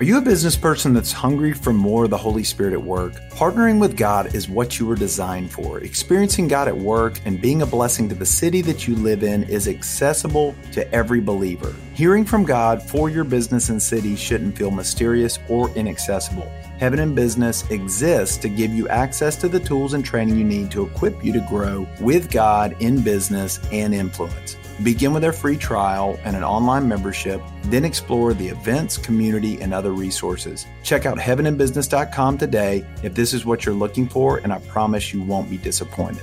Are 0.00 0.04
you 0.04 0.16
a 0.18 0.20
business 0.20 0.54
person 0.54 0.94
that's 0.94 1.10
hungry 1.10 1.52
for 1.52 1.72
more 1.72 2.04
of 2.04 2.10
the 2.10 2.16
Holy 2.16 2.44
Spirit 2.44 2.72
at 2.72 2.80
work? 2.80 3.14
Partnering 3.30 3.80
with 3.80 3.96
God 3.96 4.32
is 4.32 4.48
what 4.48 4.78
you 4.78 4.86
were 4.86 4.94
designed 4.94 5.50
for. 5.50 5.80
Experiencing 5.80 6.46
God 6.46 6.68
at 6.68 6.78
work 6.78 7.18
and 7.24 7.40
being 7.40 7.62
a 7.62 7.66
blessing 7.66 8.08
to 8.08 8.14
the 8.14 8.24
city 8.24 8.60
that 8.62 8.86
you 8.86 8.94
live 8.94 9.24
in 9.24 9.42
is 9.42 9.66
accessible 9.66 10.54
to 10.70 10.88
every 10.94 11.20
believer. 11.20 11.74
Hearing 11.94 12.24
from 12.24 12.44
God 12.44 12.80
for 12.80 13.10
your 13.10 13.24
business 13.24 13.70
and 13.70 13.82
city 13.82 14.14
shouldn't 14.14 14.56
feel 14.56 14.70
mysterious 14.70 15.40
or 15.48 15.68
inaccessible. 15.70 16.48
Heaven 16.78 17.00
and 17.00 17.16
Business 17.16 17.68
exists 17.68 18.36
to 18.36 18.48
give 18.48 18.72
you 18.72 18.86
access 18.86 19.34
to 19.38 19.48
the 19.48 19.58
tools 19.58 19.94
and 19.94 20.04
training 20.04 20.38
you 20.38 20.44
need 20.44 20.70
to 20.70 20.86
equip 20.86 21.24
you 21.24 21.32
to 21.32 21.44
grow 21.48 21.88
with 22.00 22.30
God 22.30 22.76
in 22.78 23.02
business 23.02 23.58
and 23.72 23.92
influence. 23.92 24.56
Begin 24.82 25.12
with 25.12 25.24
a 25.24 25.32
free 25.32 25.56
trial 25.56 26.18
and 26.24 26.36
an 26.36 26.44
online 26.44 26.86
membership, 26.86 27.42
then 27.64 27.84
explore 27.84 28.32
the 28.32 28.46
events, 28.46 28.96
community, 28.96 29.60
and 29.60 29.74
other 29.74 29.92
resources. 29.92 30.66
Check 30.84 31.04
out 31.04 31.18
heavenandbusiness.com 31.18 32.38
today 32.38 32.86
if 33.02 33.14
this 33.14 33.34
is 33.34 33.44
what 33.44 33.66
you're 33.66 33.74
looking 33.74 34.08
for, 34.08 34.38
and 34.38 34.52
I 34.52 34.60
promise 34.60 35.12
you 35.12 35.22
won't 35.22 35.50
be 35.50 35.58
disappointed. 35.58 36.22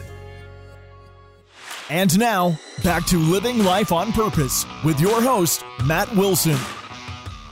And 1.90 2.18
now, 2.18 2.58
back 2.84 3.06
to 3.08 3.18
Living 3.18 3.60
Life 3.60 3.92
on 3.92 4.12
Purpose 4.12 4.66
with 4.84 5.00
your 5.00 5.22
host, 5.22 5.64
Matt 5.86 6.14
Wilson. 6.16 6.58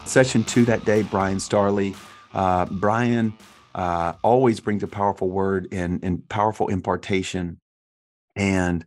Session 0.06 0.44
two 0.44 0.66
that 0.66 0.86
day, 0.86 1.04
Brian 1.04 1.40
Starley. 1.40 1.96
Uh, 2.34 2.66
Brian 2.66 3.34
uh, 3.76 4.14
always 4.24 4.60
brings 4.60 4.84
a 4.84 4.88
powerful 4.88 5.30
word 5.30 5.68
and, 5.72 6.04
and 6.04 6.28
powerful 6.30 6.70
impartation. 6.70 7.60
And 8.36 8.86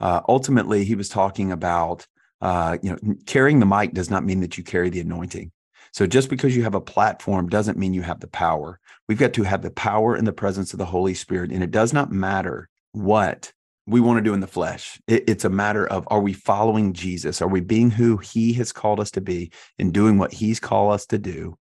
uh, 0.00 0.20
ultimately, 0.28 0.84
he 0.84 0.94
was 0.94 1.08
talking 1.08 1.52
about, 1.52 2.06
uh, 2.40 2.78
you 2.82 2.90
know, 2.90 3.14
carrying 3.26 3.60
the 3.60 3.66
mic 3.66 3.92
does 3.92 4.10
not 4.10 4.24
mean 4.24 4.40
that 4.40 4.58
you 4.58 4.64
carry 4.64 4.90
the 4.90 5.00
anointing. 5.00 5.52
So 5.92 6.06
just 6.06 6.28
because 6.28 6.54
you 6.54 6.62
have 6.64 6.74
a 6.74 6.80
platform 6.80 7.48
doesn't 7.48 7.78
mean 7.78 7.94
you 7.94 8.02
have 8.02 8.20
the 8.20 8.28
power. 8.28 8.78
We've 9.08 9.18
got 9.18 9.32
to 9.34 9.44
have 9.44 9.62
the 9.62 9.70
power 9.70 10.14
and 10.14 10.26
the 10.26 10.32
presence 10.32 10.72
of 10.72 10.78
the 10.78 10.84
Holy 10.84 11.14
Spirit. 11.14 11.50
And 11.50 11.62
it 11.62 11.70
does 11.70 11.92
not 11.92 12.12
matter 12.12 12.68
what 12.92 13.52
we 13.86 14.00
want 14.00 14.18
to 14.18 14.22
do 14.22 14.34
in 14.34 14.40
the 14.40 14.46
flesh. 14.46 15.00
It, 15.06 15.24
it's 15.28 15.44
a 15.44 15.50
matter 15.50 15.86
of 15.86 16.06
are 16.10 16.20
we 16.20 16.32
following 16.32 16.92
Jesus? 16.92 17.40
Are 17.40 17.48
we 17.48 17.60
being 17.60 17.90
who 17.90 18.18
he 18.18 18.52
has 18.54 18.72
called 18.72 19.00
us 19.00 19.10
to 19.12 19.20
be 19.20 19.52
and 19.78 19.92
doing 19.92 20.18
what 20.18 20.32
he's 20.32 20.60
called 20.60 20.92
us 20.92 21.06
to 21.06 21.18
do? 21.18 21.56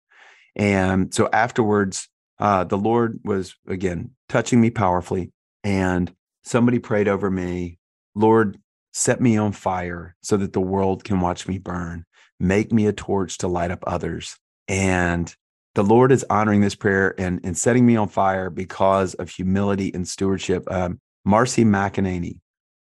And 0.56 1.12
so 1.14 1.28
afterwards, 1.32 2.08
uh, 2.38 2.64
the 2.64 2.78
Lord 2.78 3.20
was 3.24 3.54
again 3.68 4.10
touching 4.28 4.60
me 4.60 4.70
powerfully. 4.70 5.32
And 5.62 6.12
somebody 6.42 6.78
prayed 6.78 7.08
over 7.08 7.30
me 7.30 7.78
Lord, 8.14 8.58
set 8.92 9.20
me 9.20 9.36
on 9.36 9.52
fire 9.52 10.16
so 10.22 10.36
that 10.36 10.52
the 10.52 10.60
world 10.60 11.04
can 11.04 11.20
watch 11.20 11.48
me 11.48 11.58
burn. 11.58 12.04
Make 12.38 12.72
me 12.72 12.86
a 12.86 12.92
torch 12.92 13.38
to 13.38 13.48
light 13.48 13.70
up 13.70 13.82
others. 13.86 14.36
And 14.68 15.34
the 15.74 15.82
Lord 15.82 16.12
is 16.12 16.24
honoring 16.30 16.60
this 16.60 16.76
prayer 16.76 17.14
and, 17.18 17.40
and 17.42 17.58
setting 17.58 17.84
me 17.84 17.96
on 17.96 18.08
fire 18.08 18.50
because 18.50 19.14
of 19.14 19.28
humility 19.28 19.92
and 19.92 20.06
stewardship. 20.06 20.70
Um, 20.70 21.00
Marcy 21.24 21.64
McEnany, 21.64 22.38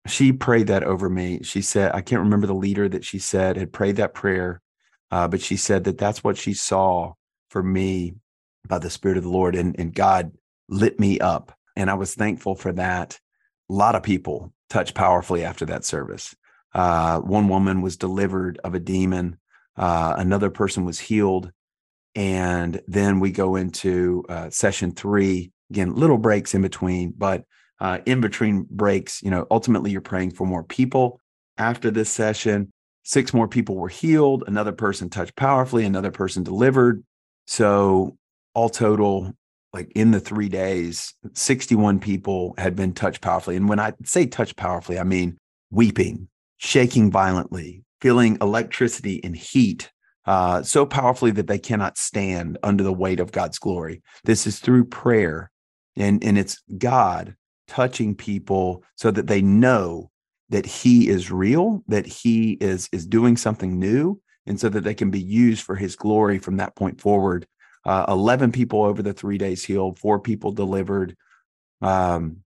she 0.08 0.32
prayed 0.32 0.68
that 0.68 0.84
over 0.84 1.10
me. 1.10 1.42
She 1.44 1.62
said, 1.62 1.92
I 1.94 2.02
can't 2.02 2.22
remember 2.22 2.46
the 2.46 2.54
leader 2.54 2.88
that 2.90 3.04
she 3.04 3.20
said 3.20 3.58
had 3.58 3.74
prayed 3.74 3.96
that 3.96 4.14
prayer, 4.14 4.62
uh, 5.12 5.28
but 5.28 5.42
she 5.42 5.58
said 5.58 5.86
that 5.86 5.98
that's 5.98 6.24
what 6.24 6.38
she 6.38 6.54
saw 6.54 7.14
for 7.50 7.64
me 7.64 8.16
by 8.68 8.80
the 8.80 8.90
Spirit 8.90 9.18
of 9.18 9.24
the 9.24 9.30
Lord. 9.30 9.56
And, 9.56 9.80
and 9.80 9.94
God 9.94 10.32
lit 10.70 11.00
me 11.00 11.20
up. 11.20 11.58
And 11.76 11.90
I 11.90 11.96
was 11.96 12.14
thankful 12.14 12.56
for 12.56 12.72
that. 12.74 13.20
A 13.70 13.74
lot 13.74 13.96
of 13.96 14.04
people 14.04 14.54
touched 14.74 14.96
powerfully 14.96 15.46
after 15.46 15.66
that 15.68 15.86
service. 15.86 16.36
Uh, 16.74 17.20
one 17.20 17.48
woman 17.48 17.82
was 17.84 17.96
delivered 17.96 18.60
of 18.64 18.74
a 18.74 18.80
demon, 18.80 19.38
uh, 19.78 20.16
another 20.18 20.50
person 20.50 20.84
was 20.84 21.00
healed. 21.00 21.52
And 22.16 22.82
then 22.88 23.20
we 23.20 23.32
go 23.32 23.56
into 23.56 24.24
uh, 24.30 24.50
session 24.50 24.92
three. 24.92 25.52
Again, 25.70 25.96
little 25.96 26.18
breaks 26.18 26.54
in 26.54 26.62
between, 26.62 27.14
but 27.16 27.46
uh, 27.80 28.00
in 28.06 28.22
between 28.22 28.68
breaks, 28.70 29.22
you 29.24 29.32
know, 29.32 29.48
ultimately 29.50 29.92
you're 29.92 30.02
praying 30.02 30.32
for 30.32 30.46
more 30.46 30.64
people. 30.64 31.20
After 31.58 31.92
this 31.92 32.10
session, 32.10 32.72
six 33.04 33.34
more 33.34 33.48
people 33.48 33.76
were 33.76 33.90
healed. 33.90 34.44
Another 34.48 34.72
person 34.72 35.10
touched 35.10 35.36
powerfully. 35.36 35.86
Another 35.86 36.12
person 36.12 36.44
delivered. 36.44 37.04
So, 37.46 38.18
all 38.54 38.70
total, 38.70 39.34
like 39.74 39.92
in 39.96 40.12
the 40.12 40.20
three 40.20 40.50
days, 40.50 41.14
61 41.34 42.00
people 42.00 42.54
had 42.58 42.76
been 42.76 42.94
touched 42.94 43.22
powerfully. 43.22 43.56
And 43.56 43.68
when 43.68 43.80
I 43.80 43.94
say 44.04 44.26
touched 44.26 44.56
powerfully, 44.56 45.00
I 45.00 45.04
mean 45.04 45.38
weeping, 45.72 46.28
shaking 46.58 47.12
violently, 47.12 47.84
feeling 48.00 48.38
electricity 48.42 49.24
and 49.24 49.36
heat 49.36 49.92
uh, 50.26 50.62
so 50.64 50.86
powerfully 50.86 51.32
that 51.32 51.48
they 51.48 51.60
cannot 51.60 51.98
stand 51.98 52.58
under 52.64 52.84
the 52.84 52.94
weight 52.94 53.20
of 53.20 53.32
God's 53.32 53.60
glory. 53.60 54.02
This 54.24 54.48
is 54.48 54.60
through 54.60 54.86
prayer, 54.86 55.52
and, 55.98 56.24
and 56.24 56.38
it's 56.38 56.62
God 56.78 57.36
touching 57.68 58.16
people 58.16 58.84
so 58.96 59.12
that 59.12 59.28
they 59.28 59.42
know 59.42 60.12
that 60.50 60.66
he 60.66 61.10
is 61.10 61.32
real, 61.32 61.84
that 61.88 62.06
he 62.06 62.54
is 62.62 62.88
is 62.92 63.06
doing 63.06 63.36
something 63.36 63.80
new, 63.80 64.22
and 64.46 64.60
so 64.60 64.70
that 64.70 64.84
they 64.84 64.94
can 64.94 65.10
be 65.10 65.20
used 65.20 65.64
for 65.64 65.76
his 65.76 65.96
glory 65.96 66.38
from 66.38 66.58
that 66.58 66.76
point 66.76 67.02
forward. 67.02 67.46
Uh, 67.86 68.06
11 68.08 68.52
people 68.52 68.84
over 68.84 69.02
the 69.02 69.14
three 69.14 69.38
days 69.38 69.64
healed, 69.64 70.00
four 70.00 70.20
people 70.20 70.52
delivered. 70.52 71.16
Um, 71.82 72.38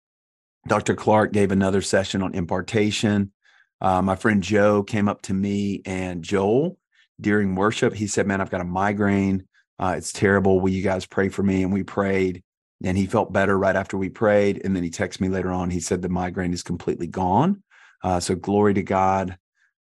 Dr. 0.67 0.95
Clark 0.95 1.32
gave 1.32 1.52
another 1.52 1.82
session 1.82 2.21
on 2.21 2.34
impartation. 2.34 3.32
Uh, 3.80 4.02
my 4.02 4.15
friend 4.15 4.41
Joe 4.41 4.84
came 4.84 5.08
up 5.08 5.21
to 5.23 5.34
me 5.34 5.82
and 5.86 6.23
Joel 6.23 6.78
during 7.21 7.56
worship. 7.56 7.93
He 7.93 8.08
said, 8.08 8.28
Man, 8.28 8.41
I've 8.41 8.50
got 8.50 8.62
a 8.62 8.65
migraine. 8.65 9.47
Uh, 9.80 9.95
it's 9.97 10.12
terrible. 10.12 10.60
Will 10.60 10.71
you 10.71 10.82
guys 10.82 11.06
pray 11.06 11.30
for 11.30 11.43
me? 11.43 11.63
And 11.63 11.71
we 11.71 11.84
prayed, 11.84 12.43
and 12.84 12.97
he 12.97 13.06
felt 13.06 13.32
better 13.32 13.58
right 13.58 13.76
after 13.76 13.97
we 13.97 14.10
prayed. 14.10 14.62
And 14.63 14.76
then 14.76 14.84
he 14.84 14.89
texted 14.89 15.21
me 15.21 15.30
later 15.30 15.52
on. 15.52 15.69
He 15.69 15.80
said 15.80 16.02
the 16.02 16.10
migraine 16.10 16.54
is 16.54 16.63
completely 16.63 17.08
gone. 17.08 17.63
Uh, 18.04 18.19
so 18.19 18.36
glory 18.36 18.73
to 18.73 18.84
God. 18.84 19.38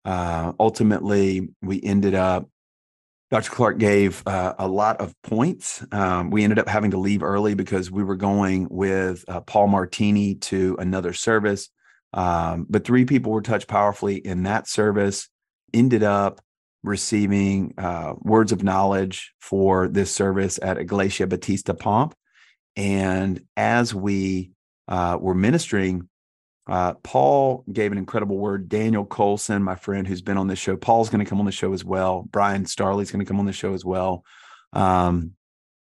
Uh, 0.05 0.53
ultimately, 0.59 1.49
we 1.61 1.81
ended 1.81 2.15
up. 2.15 2.49
Dr. 3.31 3.51
Clark 3.51 3.77
gave 3.77 4.23
uh, 4.25 4.55
a 4.57 4.67
lot 4.67 4.99
of 4.99 5.13
points. 5.21 5.85
Um, 5.91 6.31
we 6.31 6.43
ended 6.43 6.57
up 6.57 6.67
having 6.67 6.91
to 6.91 6.97
leave 6.97 7.21
early 7.21 7.53
because 7.53 7.91
we 7.91 8.03
were 8.03 8.15
going 8.15 8.67
with 8.71 9.23
uh, 9.27 9.41
Paul 9.41 9.67
Martini 9.67 10.35
to 10.35 10.75
another 10.79 11.13
service. 11.13 11.69
Um, 12.11 12.65
but 12.67 12.85
three 12.85 13.05
people 13.05 13.31
were 13.31 13.43
touched 13.43 13.67
powerfully 13.67 14.15
in 14.15 14.43
that 14.43 14.67
service. 14.67 15.29
Ended 15.73 16.01
up 16.01 16.41
receiving 16.81 17.75
uh, 17.77 18.13
words 18.21 18.51
of 18.51 18.63
knowledge 18.63 19.33
for 19.39 19.87
this 19.87 20.13
service 20.13 20.57
at 20.61 20.79
Iglesia 20.79 21.27
Batista 21.27 21.73
Pomp. 21.73 22.15
And 22.75 23.41
as 23.55 23.93
we 23.93 24.51
uh, 24.87 25.19
were 25.21 25.35
ministering, 25.35 26.09
uh, 26.69 26.93
Paul 27.01 27.63
gave 27.71 27.91
an 27.91 27.97
incredible 27.97 28.37
word. 28.37 28.69
Daniel 28.69 29.03
Colson, 29.03 29.63
my 29.63 29.75
friend 29.75 30.07
who's 30.07 30.21
been 30.21 30.37
on 30.37 30.47
this 30.47 30.59
show, 30.59 30.77
Paul's 30.77 31.09
going 31.09 31.23
to 31.23 31.29
come 31.29 31.39
on 31.39 31.45
the 31.45 31.51
show 31.51 31.73
as 31.73 31.83
well. 31.83 32.27
Brian 32.29 32.65
Starley's 32.65 33.11
going 33.11 33.25
to 33.25 33.25
come 33.25 33.39
on 33.39 33.47
the 33.47 33.53
show 33.53 33.73
as 33.73 33.83
well. 33.83 34.23
Um, 34.71 35.33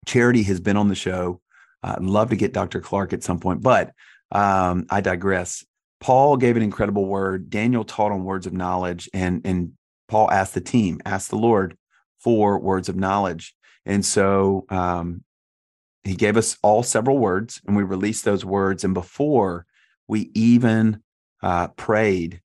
Charity 0.05 0.43
has 0.43 0.61
been 0.61 0.77
on 0.77 0.89
the 0.89 0.97
show. 0.97 1.41
I'd 1.83 2.03
love 2.03 2.31
to 2.31 2.37
get 2.37 2.53
Dr. 2.53 2.81
Clark 2.81 3.13
at 3.13 3.23
some 3.23 3.39
point, 3.39 3.63
but 3.63 3.93
um, 4.33 4.87
I 4.91 5.01
digress. 5.01 5.65
Paul 6.01 6.37
gave 6.37 6.57
an 6.57 6.63
incredible 6.63 7.07
word. 7.07 7.51
Daniel 7.51 7.85
taught 7.85 8.11
on 8.11 8.25
words 8.25 8.47
of 8.47 8.53
knowledge, 8.53 9.09
and 9.15 9.43
and 9.45 9.73
Paul 10.09 10.31
asked 10.31 10.55
the 10.55 10.61
team, 10.61 11.01
asked 11.05 11.31
the 11.31 11.37
Lord 11.37 11.77
for 12.19 12.59
words 12.59 12.89
of 12.89 12.97
knowledge. 12.97 13.55
And 13.87 14.05
so 14.05 14.67
um, 14.71 15.23
he 16.03 16.17
gave 16.17 16.37
us 16.37 16.59
all 16.63 16.83
several 16.83 17.19
words, 17.19 17.61
and 17.67 17.77
we 17.77 17.83
released 17.85 18.25
those 18.25 18.45
words. 18.45 18.83
And 18.83 18.93
before 18.93 19.67
we 20.09 20.31
even 20.35 21.03
uh, 21.43 21.69
prayed, 21.69 22.41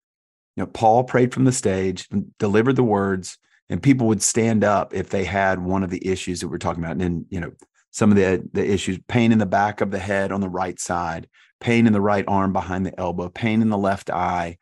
you 0.57 0.63
know, 0.63 0.67
Paul 0.67 1.05
prayed 1.05 1.33
from 1.35 1.45
the 1.45 1.53
stage 1.53 2.09
and 2.11 2.37
delivered 2.39 2.77
the 2.77 2.83
words, 2.83 3.39
and 3.69 3.83
people 3.83 4.07
would 4.07 4.23
stand 4.23 4.65
up 4.65 4.95
if 4.95 5.11
they 5.11 5.25
had 5.25 5.59
one 5.59 5.83
of 5.83 5.91
the 5.91 6.07
issues 6.07 6.41
that 6.41 6.49
we're 6.49 6.59
talking 6.59 6.83
about. 6.83 6.93
And, 6.93 7.01
then, 7.01 7.27
you 7.29 7.41
know, 7.41 7.53
some 7.91 8.11
of 8.11 8.17
the, 8.17 8.47
the 8.53 8.65
issues 8.65 8.99
pain 9.09 9.33
in 9.33 9.39
the 9.39 9.47
back 9.47 9.81
of 9.81 9.91
the 9.91 9.99
head 9.99 10.33
on 10.33 10.41
the 10.41 10.49
right 10.49 10.79
side, 10.79 11.29
pain 11.61 11.87
in 11.87 11.93
the 11.93 12.01
right 12.01 12.25
arm 12.29 12.53
behind 12.53 12.87
the 12.87 12.99
elbow, 12.99 13.29
pain 13.29 13.63
in 13.63 13.71
the 13.71 13.79
left 13.79 14.11
eye, 14.11 14.59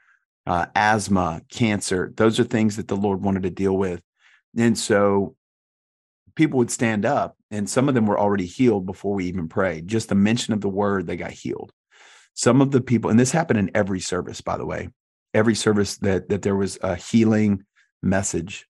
uh, 0.47 0.67
asthma, 0.75 1.43
cancer. 1.51 2.13
Those 2.17 2.39
are 2.39 2.45
things 2.45 2.77
that 2.77 2.89
the 2.89 2.97
Lord 2.97 3.23
wanted 3.23 3.43
to 3.43 3.51
deal 3.51 3.77
with. 3.77 4.03
And 4.57 4.79
so 4.79 5.37
people 6.35 6.59
would 6.59 6.71
stand 6.71 7.05
up, 7.05 7.37
and 7.51 7.69
some 7.69 7.89
of 7.89 7.95
them 7.95 8.07
were 8.07 8.19
already 8.19 8.47
healed 8.47 8.87
before 8.87 9.15
we 9.15 9.27
even 9.27 9.49
prayed. 9.49 9.89
Just 9.89 10.09
the 10.09 10.15
mention 10.15 10.55
of 10.55 10.61
the 10.61 10.69
word, 10.69 11.07
they 11.07 11.17
got 11.17 11.33
healed. 11.33 11.73
Some 12.35 12.61
of 12.61 12.71
the 12.71 12.81
people, 12.81 13.11
and 13.11 13.19
this 13.19 13.31
happened 13.31 13.59
in 13.59 13.71
every 13.75 14.01
service, 14.01 14.41
by 14.41 14.57
the 14.57 14.67
way, 14.67 14.91
every 15.33 15.55
service 15.55 15.97
that 15.99 16.29
that 16.29 16.43
there 16.43 16.57
was 16.57 16.79
a 16.83 16.97
healing 16.97 17.65
message, 18.03 18.67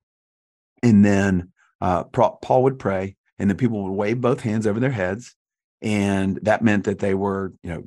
and 0.82 1.04
then 1.04 1.52
uh, 1.80 2.04
Paul 2.04 2.62
would 2.62 2.78
pray, 2.78 3.16
and 3.38 3.50
the 3.50 3.54
people 3.54 3.82
would 3.84 3.92
wave 3.92 4.20
both 4.20 4.40
hands 4.40 4.66
over 4.66 4.80
their 4.80 4.90
heads, 4.90 5.34
and 5.82 6.38
that 6.42 6.62
meant 6.62 6.84
that 6.84 6.98
they 6.98 7.14
were, 7.14 7.52
you 7.62 7.70
know, 7.70 7.84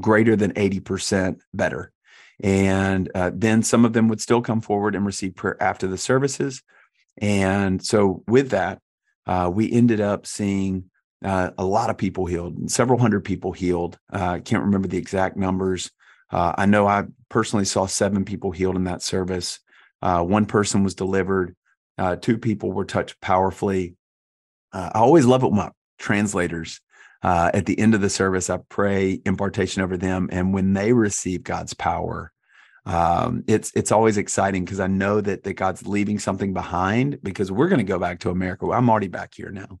greater 0.00 0.34
than 0.34 0.52
eighty 0.56 0.80
percent 0.80 1.42
better 1.52 1.92
and 2.40 3.10
uh, 3.14 3.30
then 3.34 3.62
some 3.62 3.84
of 3.84 3.92
them 3.92 4.08
would 4.08 4.20
still 4.20 4.40
come 4.40 4.60
forward 4.60 4.94
and 4.94 5.04
receive 5.04 5.34
prayer 5.34 5.60
after 5.60 5.86
the 5.86 5.98
services. 5.98 6.62
And 7.20 7.84
so, 7.84 8.22
with 8.28 8.50
that, 8.50 8.80
uh, 9.26 9.50
we 9.52 9.70
ended 9.70 10.00
up 10.00 10.26
seeing 10.26 10.84
uh, 11.24 11.50
a 11.58 11.64
lot 11.64 11.90
of 11.90 11.98
people 11.98 12.26
healed, 12.26 12.70
several 12.70 12.98
hundred 12.98 13.24
people 13.24 13.52
healed. 13.52 13.98
Uh, 14.12 14.32
I 14.32 14.40
can't 14.40 14.64
remember 14.64 14.88
the 14.88 14.98
exact 14.98 15.36
numbers. 15.36 15.90
Uh, 16.30 16.52
I 16.56 16.66
know 16.66 16.86
I 16.86 17.04
personally 17.28 17.64
saw 17.64 17.86
seven 17.86 18.24
people 18.24 18.50
healed 18.50 18.76
in 18.76 18.84
that 18.84 19.02
service. 19.02 19.60
Uh, 20.02 20.22
one 20.22 20.46
person 20.46 20.84
was 20.84 20.94
delivered. 20.94 21.56
two 22.20 22.38
people 22.38 22.72
were 22.72 22.84
touched 22.84 23.20
powerfully. 23.20 23.96
I 24.72 24.90
always 24.94 25.24
love 25.24 25.42
it 25.42 25.48
when 25.48 25.56
my 25.56 25.70
translators 25.98 26.80
uh, 27.22 27.50
at 27.52 27.66
the 27.66 27.78
end 27.78 27.94
of 27.94 28.00
the 28.00 28.10
service, 28.10 28.48
I 28.48 28.58
pray 28.68 29.20
impartation 29.24 29.82
over 29.82 29.96
them, 29.96 30.28
and 30.30 30.54
when 30.54 30.72
they 30.72 30.92
receive 30.92 31.42
God's 31.42 31.74
power, 31.74 32.32
um, 32.86 33.44
it's 33.46 33.72
it's 33.74 33.92
always 33.92 34.16
exciting 34.16 34.64
because 34.64 34.80
I 34.80 34.86
know 34.86 35.20
that 35.20 35.42
that 35.42 35.54
God's 35.54 35.86
leaving 35.86 36.18
something 36.18 36.52
behind 36.52 37.18
because 37.22 37.50
we're 37.50 37.68
going 37.68 37.84
to 37.84 37.84
go 37.84 37.98
back 37.98 38.20
to 38.20 38.30
America. 38.30 38.70
I'm 38.70 38.88
already 38.88 39.08
back 39.08 39.34
here 39.34 39.50
now, 39.50 39.80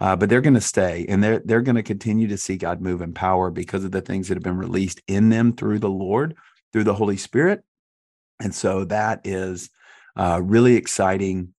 uh, 0.00 0.16
but 0.16 0.28
they're 0.28 0.40
going 0.40 0.54
to 0.54 0.60
stay 0.60 1.06
and 1.08 1.22
they're 1.22 1.40
they're 1.44 1.62
going 1.62 1.76
to 1.76 1.82
continue 1.82 2.28
to 2.28 2.36
see 2.36 2.56
God 2.56 2.80
move 2.80 3.00
in 3.00 3.12
power 3.12 3.50
because 3.50 3.84
of 3.84 3.92
the 3.92 4.02
things 4.02 4.28
that 4.28 4.36
have 4.36 4.42
been 4.42 4.58
released 4.58 5.00
in 5.06 5.28
them 5.28 5.52
through 5.52 5.78
the 5.78 5.88
Lord, 5.88 6.36
through 6.72 6.84
the 6.84 6.94
Holy 6.94 7.16
Spirit, 7.16 7.62
and 8.40 8.54
so 8.54 8.84
that 8.84 9.20
is 9.24 9.70
uh, 10.16 10.40
really 10.42 10.76
exciting. 10.76 11.54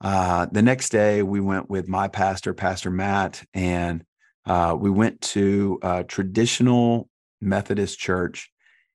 Uh, 0.00 0.46
the 0.52 0.62
next 0.62 0.90
day, 0.90 1.22
we 1.22 1.40
went 1.40 1.70
with 1.70 1.88
my 1.88 2.08
pastor, 2.08 2.52
Pastor 2.52 2.90
Matt, 2.90 3.42
and 3.54 4.04
uh, 4.44 4.76
we 4.78 4.90
went 4.90 5.20
to 5.20 5.78
a 5.82 6.04
traditional 6.04 7.08
Methodist 7.40 7.98
church 7.98 8.50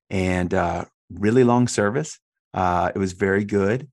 and 0.10 0.54
uh, 0.54 0.86
really 1.12 1.44
long 1.44 1.68
service. 1.68 2.20
Uh, 2.54 2.92
it 2.94 3.00
was 3.00 3.14
very 3.14 3.44
good, 3.44 3.90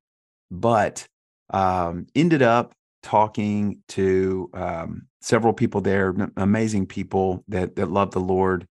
but 0.51 1.07
um, 1.51 2.07
ended 2.15 2.43
up 2.43 2.75
talking 3.03 3.83
to 3.89 4.51
um, 4.55 5.07
several 5.21 5.53
people 5.53 5.81
there, 5.81 6.15
amazing 6.37 6.87
people 6.87 7.45
that 7.49 7.77
that 7.77 7.91
love 7.91 8.11
the 8.11 8.21
Lord. 8.21 8.67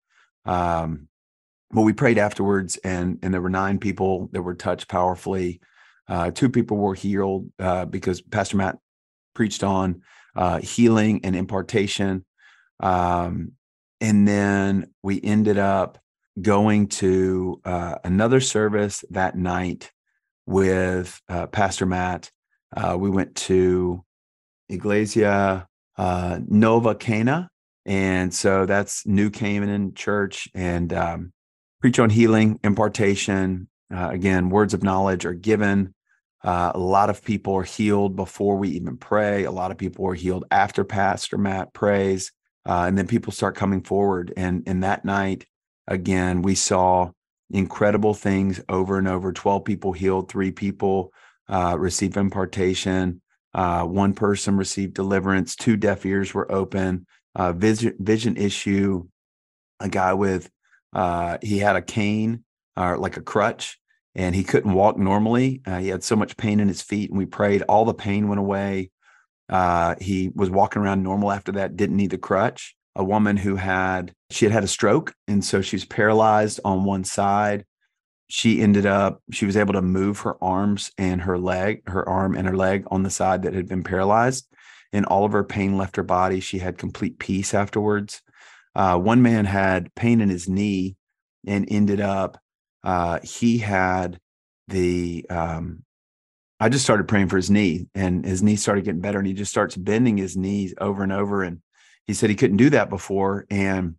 Um, 0.45 1.09
but 1.71 1.83
we 1.83 1.93
prayed 1.93 2.19
afterwards, 2.19 2.77
and 2.79 3.19
and 3.23 3.33
there 3.33 3.41
were 3.41 3.51
nine 3.51 3.79
people 3.79 4.29
that 4.33 4.43
were 4.43 4.55
touched 4.55 4.89
powerfully. 4.89 5.61
Uh, 6.09 6.31
two 6.31 6.51
people 6.51 6.77
were 6.77 6.95
healed 6.95 7.51
uh, 7.59 7.85
because 7.85 8.21
Pastor 8.21 8.57
Matt 8.57 8.79
preached 9.35 9.65
on 9.65 10.03
uh, 10.37 10.59
healing 10.59 11.21
and 11.25 11.35
impartation. 11.37 12.25
Um, 12.81 13.53
and 14.01 14.27
then 14.27 14.93
we 15.03 15.21
ended 15.23 15.59
up 15.59 15.99
going 16.41 16.89
to 16.89 17.61
uh, 17.65 17.97
another 18.05 18.41
service 18.41 19.05
that 19.11 19.37
night 19.37 19.93
with 20.47 21.21
uh, 21.29 21.47
Pastor 21.47 21.87
Matt. 21.87 22.31
Uh, 22.77 22.97
we 22.99 23.11
went 23.11 23.35
to 23.37 24.05
Iglesia 24.73 25.67
uh, 25.97 26.41
Nova 26.47 26.95
Cana. 26.95 27.49
And 27.85 28.33
so 28.33 28.67
that's 28.67 29.07
New 29.07 29.31
Canaan 29.31 29.95
Church 29.95 30.49
and 30.55 30.93
um, 30.93 31.33
preach 31.81 31.99
on 31.99 32.11
healing, 32.11 32.59
impartation. 32.63 33.69
Uh, 33.93 34.09
again, 34.11 34.49
words 34.51 34.75
of 34.75 34.83
knowledge 34.83 35.25
are 35.27 35.35
given. 35.35 35.95
Uh, 36.45 36.73
a 36.75 36.79
lot 36.79 37.11
of 37.11 37.25
people 37.25 37.55
are 37.55 37.63
healed 37.63 38.17
before 38.17 38.57
we 38.57 38.71
even 38.71 38.97
pray. 38.97 39.45
A 39.45 39.51
lot 39.51 39.71
of 39.71 39.79
people 39.79 40.07
are 40.09 40.15
healed 40.15 40.45
after 40.51 40.85
Pastor 40.85 41.39
Matt 41.39 41.73
prays 41.73 42.33
uh, 42.67 42.85
and 42.87 42.97
then 42.97 43.07
people 43.07 43.33
start 43.33 43.57
coming 43.57 43.83
forward. 43.83 44.33
And 44.37 44.63
and 44.67 44.83
that 44.83 45.05
night, 45.05 45.47
again, 45.87 46.43
we 46.43 46.55
saw 46.55 47.11
incredible 47.51 48.15
things 48.15 48.61
over 48.69 48.99
and 48.99 49.09
over. 49.09 49.33
Twelve 49.33 49.65
people 49.65 49.93
healed, 49.93 50.31
three 50.31 50.53
people 50.53 51.13
uh, 51.49 51.77
received 51.79 52.17
impartation, 52.17 53.21
uh, 53.55 53.85
one 53.85 54.15
person 54.15 54.57
received 54.57 54.95
deliverance, 54.95 55.57
two 55.57 55.77
deaf 55.77 56.05
ears 56.07 56.33
were 56.35 56.51
open, 56.51 57.07
uh, 57.35 57.53
vision 57.53 57.95
vision 57.99 58.37
issue, 58.37 59.05
a 59.81 59.89
guy 59.89 60.15
with 60.15 60.51
uh, 60.93 61.39
he 61.43 61.59
had 61.59 61.77
a 61.77 61.83
cane 61.83 62.45
or 62.77 62.99
like 62.99 63.17
a 63.17 63.23
crutch. 63.23 63.79
And 64.15 64.35
he 64.35 64.45
couldn't 64.45 64.75
walk 64.75 64.99
normally. 64.99 65.63
Uh, 65.67 65.79
he 65.79 65.89
had 65.89 66.05
so 66.05 66.17
much 66.17 66.37
pain 66.37 66.61
in 66.61 66.69
his 66.69 66.83
feet, 66.83 67.09
and 67.09 67.19
we 67.19 67.25
prayed. 67.25 67.63
All 67.63 67.87
the 67.87 67.95
pain 67.95 68.29
went 68.29 68.41
away 68.41 68.91
uh, 69.53 69.95
he 70.01 70.31
was 70.35 70.51
walking 70.51 70.81
around 70.81 71.03
normal 71.03 71.31
after 71.31 71.53
that, 71.53 71.77
didn't 71.77 71.97
need 71.97 72.11
the 72.11 72.19
crutch. 72.19 72.75
A 72.97 73.05
woman 73.05 73.37
who 73.37 73.57
had, 73.57 74.15
she 74.31 74.47
had 74.47 74.53
had 74.53 74.65
a 74.65 74.69
stroke. 74.69 75.15
And 75.29 75.45
so 75.45 75.61
she 75.61 75.77
was 75.77 75.85
paralyzed 75.85 76.61
on 76.65 76.85
one 76.85 77.05
side. 77.05 77.65
She 78.35 78.63
ended 78.63 78.87
up, 78.87 79.23
she 79.31 79.45
was 79.45 79.59
able 79.59 79.75
to 79.75 79.83
move 79.83 80.21
her 80.21 80.43
arms 80.43 80.91
and 80.97 81.21
her 81.21 81.37
leg, 81.37 81.83
her 81.87 82.09
arm 82.09 82.35
and 82.35 82.49
her 82.49 82.57
leg 82.57 82.85
on 82.91 83.03
the 83.03 83.11
side 83.11 83.43
that 83.43 83.53
had 83.53 83.69
been 83.69 83.85
paralyzed. 83.85 84.49
And 84.91 85.05
all 85.05 85.27
of 85.27 85.33
her 85.33 85.45
pain 85.45 85.77
left 85.77 85.97
her 85.97 86.03
body. 86.03 86.41
She 86.41 86.59
had 86.59 86.79
complete 86.79 87.19
peace 87.19 87.53
afterwards. 87.53 88.23
Uh, 88.75 88.99
one 88.99 89.21
man 89.21 89.45
had 89.45 89.95
pain 89.95 90.23
in 90.23 90.31
his 90.31 90.49
knee 90.49 90.97
and 91.47 91.67
ended 91.69 92.01
up 92.01 92.39
uh, 92.83 93.19
he 93.23 93.59
had 93.59 94.19
the 94.69 95.27
um, 95.29 95.85
I 96.59 96.71
just 96.71 96.85
started 96.85 97.09
praying 97.09 97.29
for 97.29 97.37
his 97.37 97.51
knee, 97.51 97.87
and 97.95 98.25
his 98.25 98.43
knee 98.43 98.57
started 98.57 98.85
getting 98.87 99.03
better, 99.03 99.19
and 99.19 99.27
he 99.27 99.35
just 99.35 99.51
starts 99.51 99.77
bending 99.77 100.17
his 100.17 100.39
knees 100.39 100.73
over 100.81 101.03
and 101.03 101.13
over. 101.13 101.43
And 101.43 101.61
he 102.07 102.15
said 102.15 102.31
he 102.31 102.37
couldn't 102.37 102.57
do 102.57 102.71
that 102.71 102.89
before. 102.89 103.45
And 103.51 103.97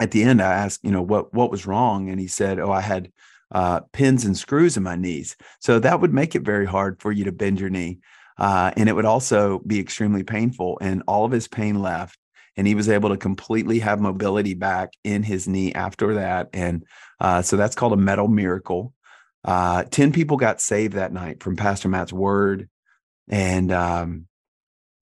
at 0.00 0.12
the 0.12 0.22
end, 0.22 0.40
I 0.40 0.50
asked, 0.50 0.80
you 0.82 0.92
know, 0.92 1.02
what 1.02 1.34
what 1.34 1.50
was 1.50 1.66
wrong, 1.66 2.08
and 2.08 2.18
he 2.18 2.26
said, 2.26 2.58
"Oh, 2.58 2.72
I 2.72 2.80
had 2.80 3.12
uh, 3.52 3.80
pins 3.92 4.24
and 4.24 4.36
screws 4.36 4.76
in 4.76 4.82
my 4.82 4.96
knees, 4.96 5.36
so 5.60 5.78
that 5.78 6.00
would 6.00 6.14
make 6.14 6.34
it 6.34 6.42
very 6.42 6.66
hard 6.66 7.00
for 7.00 7.12
you 7.12 7.24
to 7.24 7.32
bend 7.32 7.60
your 7.60 7.70
knee, 7.70 7.98
uh, 8.38 8.70
and 8.76 8.88
it 8.88 8.94
would 8.94 9.04
also 9.04 9.60
be 9.66 9.80
extremely 9.80 10.22
painful." 10.22 10.78
And 10.80 11.02
all 11.06 11.24
of 11.24 11.32
his 11.32 11.48
pain 11.48 11.80
left, 11.80 12.18
and 12.56 12.66
he 12.66 12.74
was 12.74 12.88
able 12.88 13.08
to 13.08 13.16
completely 13.16 13.78
have 13.78 14.00
mobility 14.00 14.54
back 14.54 14.92
in 15.04 15.22
his 15.22 15.48
knee 15.48 15.72
after 15.72 16.14
that. 16.14 16.48
And 16.52 16.84
uh, 17.18 17.42
so 17.42 17.56
that's 17.56 17.74
called 17.74 17.92
a 17.92 17.96
metal 17.96 18.28
miracle. 18.28 18.92
Uh, 19.44 19.84
10 19.84 20.12
people 20.12 20.36
got 20.36 20.60
saved 20.60 20.94
that 20.94 21.12
night 21.12 21.42
from 21.42 21.56
Pastor 21.56 21.88
Matt's 21.88 22.12
word. 22.12 22.68
And, 23.28 23.72
um, 23.72 24.26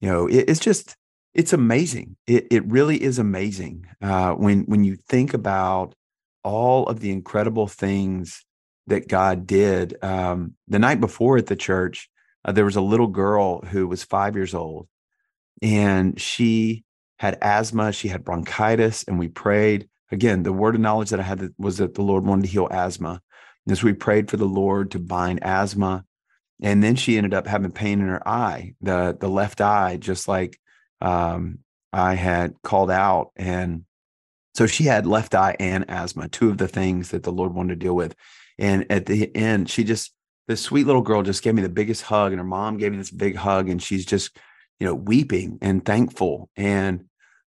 you 0.01 0.09
know, 0.09 0.27
it, 0.29 0.45
it's 0.49 0.61
just, 0.61 0.97
it's 1.35 1.53
amazing. 1.53 2.17
It, 2.27 2.47
it 2.51 2.65
really 2.67 3.03
is 3.03 3.19
amazing 3.19 3.87
uh, 4.01 4.35
when, 4.35 4.63
when 4.65 4.85
you 4.85 4.97
think 5.09 5.35
about 5.35 5.95
all 6.49 6.87
of 6.87 7.01
the 7.01 7.11
incredible 7.13 7.67
things 7.67 8.45
that 8.87 9.07
God 9.07 9.47
did. 9.47 10.03
Um, 10.03 10.55
the 10.67 10.79
night 10.79 10.99
before 10.99 11.37
at 11.37 11.47
the 11.47 11.57
church, 11.57 12.09
uh, 12.45 12.53
there 12.53 12.65
was 12.65 12.77
a 12.77 12.81
little 12.81 13.09
girl 13.09 13.61
who 13.61 13.87
was 13.87 14.03
five 14.03 14.35
years 14.35 14.55
old 14.55 14.89
and 15.61 16.19
she 16.21 16.85
had 17.19 17.39
asthma, 17.43 17.93
she 17.93 18.09
had 18.09 18.25
bronchitis, 18.25 19.05
and 19.05 19.19
we 19.19 19.29
prayed. 19.29 19.89
Again, 20.11 20.43
the 20.43 20.53
word 20.53 20.75
of 20.75 20.81
knowledge 20.81 21.11
that 21.11 21.21
I 21.21 21.25
had 21.25 21.51
was 21.59 21.79
that 21.79 21.95
the 21.95 22.03
Lord 22.03 22.25
wanted 22.25 22.43
to 22.43 22.49
heal 22.49 22.69
asthma. 22.71 23.21
As 23.69 23.83
we 23.83 23.93
prayed 23.93 24.31
for 24.31 24.39
the 24.39 24.47
Lord 24.47 24.93
to 24.93 24.99
bind 24.99 25.41
asthma, 25.43 26.05
and 26.63 26.83
then 26.83 26.97
she 26.97 27.17
ended 27.19 27.35
up 27.35 27.47
having 27.47 27.71
pain 27.71 28.01
in 28.01 28.09
her 28.09 28.27
eye, 28.27 28.75
the 28.81 29.17
the 29.19 29.29
left 29.29 29.61
eye, 29.61 29.99
just 29.99 30.27
like 30.27 30.59
um, 31.01 31.59
I 31.93 32.15
had 32.15 32.55
called 32.63 32.91
out, 32.91 33.33
and 33.37 33.85
so 34.55 34.67
she 34.67 34.85
had 34.85 35.07
left 35.07 35.35
eye 35.35 35.57
and 35.61 35.89
asthma, 35.89 36.29
two 36.29 36.49
of 36.51 36.59
the 36.59 36.69
things 36.69 37.11
that 37.11 37.23
the 37.23 37.33
Lord 37.33 37.55
wanted 37.55 37.81
to 37.81 37.87
deal 37.87 37.95
with. 37.95 38.15
And 38.59 38.87
at 38.91 39.07
the 39.07 39.35
end, 39.37 39.71
she 39.71 39.85
just 39.85 40.13
this 40.49 40.63
sweet 40.63 40.87
little 40.87 41.03
girl 41.03 41.23
just 41.23 41.43
gave 41.43 41.55
me 41.55 41.63
the 41.63 41.69
biggest 41.69 42.03
hug, 42.03 42.33
and 42.33 42.41
her 42.41 42.45
mom 42.45 42.79
gave 42.79 42.93
me 42.93 42.99
this 42.99 43.11
big 43.11 43.37
hug, 43.37 43.69
and 43.69 43.83
she's 43.83 44.05
just 44.05 44.37
you 44.81 44.87
know 44.87 44.95
weeping 44.95 45.59
and 45.61 45.85
thankful, 45.85 46.51
and 46.57 47.05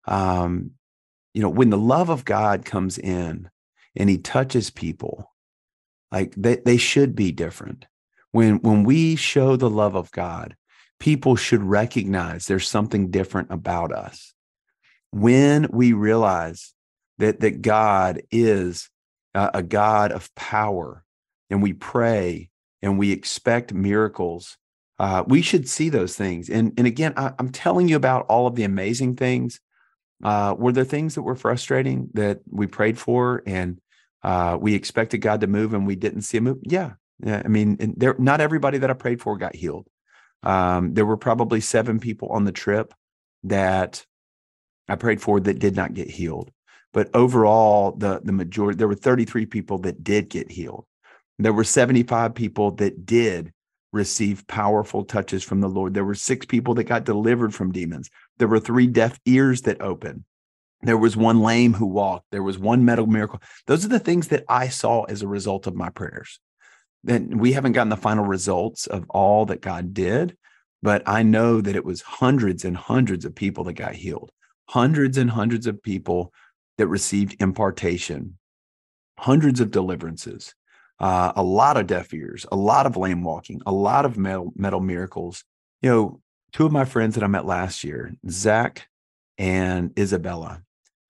um, 0.06 0.72
you 1.34 1.42
know 1.42 1.50
when 1.50 1.70
the 1.70 1.78
love 1.78 2.08
of 2.08 2.24
God 2.24 2.64
comes 2.64 2.96
in 2.96 3.50
and 3.96 4.08
He 4.08 4.18
touches 4.18 4.70
people 4.70 5.32
like 6.10 6.34
they, 6.36 6.56
they 6.56 6.76
should 6.76 7.14
be 7.14 7.32
different. 7.32 7.86
When 8.30 8.60
when 8.60 8.84
we 8.84 9.16
show 9.16 9.56
the 9.56 9.70
love 9.70 9.96
of 9.96 10.12
God, 10.12 10.56
people 11.00 11.36
should 11.36 11.62
recognize 11.62 12.46
there's 12.46 12.68
something 12.68 13.10
different 13.10 13.50
about 13.50 13.92
us. 13.92 14.32
When 15.10 15.66
we 15.70 15.92
realize 15.92 16.73
that 17.18 17.40
that 17.40 17.62
God 17.62 18.22
is 18.30 18.90
a, 19.34 19.50
a 19.54 19.62
God 19.62 20.12
of 20.12 20.34
power 20.34 21.04
and 21.50 21.62
we 21.62 21.72
pray 21.72 22.50
and 22.82 22.98
we 22.98 23.12
expect 23.12 23.72
miracles, 23.72 24.56
uh, 24.98 25.24
we 25.26 25.42
should 25.42 25.68
see 25.68 25.88
those 25.88 26.16
things. 26.16 26.48
And, 26.48 26.72
and 26.76 26.86
again, 26.86 27.14
I, 27.16 27.32
am 27.38 27.50
telling 27.50 27.88
you 27.88 27.96
about 27.96 28.26
all 28.26 28.46
of 28.46 28.54
the 28.54 28.64
amazing 28.64 29.16
things. 29.16 29.60
Uh, 30.22 30.54
were 30.56 30.72
there 30.72 30.84
things 30.84 31.16
that 31.16 31.22
were 31.22 31.34
frustrating 31.34 32.08
that 32.14 32.40
we 32.48 32.66
prayed 32.66 32.98
for 32.98 33.42
and 33.46 33.78
uh, 34.22 34.56
we 34.58 34.74
expected 34.74 35.18
God 35.18 35.40
to 35.42 35.46
move 35.46 35.74
and 35.74 35.86
we 35.86 35.96
didn't 35.96 36.22
see 36.22 36.38
him 36.38 36.44
move. 36.44 36.58
Yeah. 36.62 36.92
Yeah. 37.22 37.42
I 37.44 37.48
mean, 37.48 37.94
there, 37.96 38.14
not 38.18 38.40
everybody 38.40 38.78
that 38.78 38.90
I 38.90 38.94
prayed 38.94 39.20
for 39.20 39.36
got 39.36 39.54
healed. 39.54 39.86
Um, 40.42 40.94
there 40.94 41.06
were 41.06 41.16
probably 41.16 41.60
seven 41.60 42.00
people 42.00 42.28
on 42.28 42.44
the 42.44 42.52
trip 42.52 42.94
that 43.44 44.04
I 44.88 44.96
prayed 44.96 45.20
for 45.20 45.40
that 45.40 45.58
did 45.58 45.76
not 45.76 45.94
get 45.94 46.10
healed. 46.10 46.50
But 46.94 47.10
overall, 47.12 47.92
the, 47.92 48.20
the 48.22 48.32
majority, 48.32 48.78
there 48.78 48.88
were 48.88 48.94
33 48.94 49.46
people 49.46 49.78
that 49.80 50.02
did 50.02 50.30
get 50.30 50.50
healed. 50.50 50.86
There 51.38 51.52
were 51.52 51.64
75 51.64 52.34
people 52.34 52.70
that 52.76 53.04
did 53.04 53.52
receive 53.92 54.46
powerful 54.46 55.04
touches 55.04 55.42
from 55.42 55.60
the 55.60 55.68
Lord. 55.68 55.92
There 55.92 56.04
were 56.04 56.14
six 56.14 56.46
people 56.46 56.74
that 56.74 56.84
got 56.84 57.04
delivered 57.04 57.52
from 57.52 57.72
demons. 57.72 58.10
There 58.38 58.48
were 58.48 58.60
three 58.60 58.86
deaf 58.86 59.18
ears 59.26 59.62
that 59.62 59.82
opened. 59.82 60.24
There 60.82 60.96
was 60.96 61.16
one 61.16 61.40
lame 61.40 61.74
who 61.74 61.86
walked. 61.86 62.26
There 62.30 62.42
was 62.42 62.58
one 62.58 62.84
medical 62.84 63.10
miracle. 63.10 63.42
Those 63.66 63.84
are 63.84 63.88
the 63.88 63.98
things 63.98 64.28
that 64.28 64.44
I 64.48 64.68
saw 64.68 65.02
as 65.04 65.22
a 65.22 65.28
result 65.28 65.66
of 65.66 65.74
my 65.74 65.90
prayers. 65.90 66.38
Then 67.02 67.38
we 67.38 67.52
haven't 67.52 67.72
gotten 67.72 67.88
the 67.88 67.96
final 67.96 68.24
results 68.24 68.86
of 68.86 69.04
all 69.10 69.46
that 69.46 69.62
God 69.62 69.94
did, 69.94 70.36
but 70.82 71.02
I 71.06 71.22
know 71.22 71.60
that 71.60 71.76
it 71.76 71.84
was 71.84 72.02
hundreds 72.02 72.64
and 72.64 72.76
hundreds 72.76 73.24
of 73.24 73.34
people 73.34 73.64
that 73.64 73.74
got 73.74 73.94
healed, 73.94 74.30
hundreds 74.68 75.18
and 75.18 75.30
hundreds 75.30 75.66
of 75.66 75.82
people 75.82 76.32
that 76.78 76.88
received 76.88 77.40
impartation, 77.40 78.38
hundreds 79.18 79.60
of 79.60 79.70
deliverances, 79.70 80.54
uh, 81.00 81.32
a 81.36 81.42
lot 81.42 81.76
of 81.76 81.86
deaf 81.86 82.12
ears, 82.14 82.46
a 82.52 82.56
lot 82.56 82.86
of 82.86 82.96
lame 82.96 83.22
walking, 83.22 83.60
a 83.66 83.72
lot 83.72 84.04
of 84.04 84.16
metal, 84.16 84.52
metal 84.56 84.80
miracles. 84.80 85.44
You 85.82 85.90
know, 85.90 86.20
two 86.52 86.66
of 86.66 86.72
my 86.72 86.84
friends 86.84 87.14
that 87.14 87.24
I 87.24 87.26
met 87.26 87.46
last 87.46 87.84
year, 87.84 88.14
Zach 88.28 88.88
and 89.38 89.96
Isabella, 89.98 90.62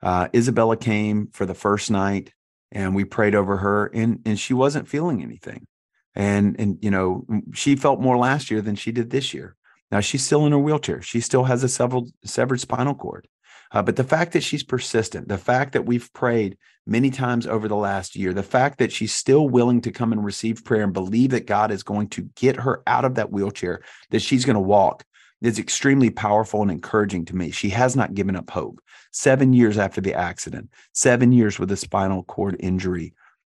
uh, 0.02 0.28
Isabella 0.34 0.76
came 0.76 1.28
for 1.32 1.46
the 1.46 1.54
first 1.54 1.90
night 1.90 2.32
and 2.72 2.94
we 2.94 3.04
prayed 3.04 3.34
over 3.34 3.58
her 3.58 3.86
and, 3.86 4.20
and 4.26 4.38
she 4.38 4.52
wasn't 4.52 4.88
feeling 4.88 5.22
anything. 5.22 5.66
And, 6.14 6.58
and, 6.60 6.78
you 6.80 6.90
know, 6.90 7.26
she 7.54 7.74
felt 7.74 8.00
more 8.00 8.16
last 8.16 8.50
year 8.50 8.60
than 8.60 8.76
she 8.76 8.92
did 8.92 9.10
this 9.10 9.34
year. 9.34 9.56
Now 9.90 10.00
she's 10.00 10.24
still 10.24 10.44
in 10.46 10.52
her 10.52 10.58
wheelchair. 10.58 11.02
She 11.02 11.20
still 11.20 11.44
has 11.44 11.64
a 11.64 11.68
severed, 11.68 12.04
severed 12.24 12.60
spinal 12.60 12.94
cord. 12.94 13.28
Uh, 13.72 13.82
but 13.82 13.96
the 13.96 14.04
fact 14.04 14.32
that 14.32 14.42
she's 14.42 14.62
persistent, 14.62 15.28
the 15.28 15.38
fact 15.38 15.72
that 15.72 15.86
we've 15.86 16.12
prayed 16.12 16.56
many 16.86 17.10
times 17.10 17.46
over 17.46 17.66
the 17.66 17.76
last 17.76 18.14
year, 18.14 18.32
the 18.32 18.42
fact 18.42 18.78
that 18.78 18.92
she's 18.92 19.12
still 19.12 19.48
willing 19.48 19.80
to 19.80 19.90
come 19.90 20.12
and 20.12 20.24
receive 20.24 20.64
prayer 20.64 20.84
and 20.84 20.92
believe 20.92 21.30
that 21.30 21.46
God 21.46 21.70
is 21.70 21.82
going 21.82 22.08
to 22.10 22.28
get 22.36 22.56
her 22.56 22.82
out 22.86 23.04
of 23.04 23.14
that 23.16 23.32
wheelchair, 23.32 23.82
that 24.10 24.22
she's 24.22 24.44
going 24.44 24.54
to 24.54 24.60
walk, 24.60 25.04
is 25.42 25.58
extremely 25.58 26.10
powerful 26.10 26.62
and 26.62 26.70
encouraging 26.70 27.24
to 27.26 27.36
me. 27.36 27.50
She 27.50 27.70
has 27.70 27.96
not 27.96 28.14
given 28.14 28.36
up 28.36 28.50
hope. 28.50 28.80
Seven 29.12 29.52
years 29.52 29.78
after 29.78 30.00
the 30.00 30.14
accident, 30.14 30.70
seven 30.92 31.32
years 31.32 31.58
with 31.58 31.70
a 31.70 31.76
spinal 31.76 32.22
cord 32.24 32.56
injury, 32.60 33.14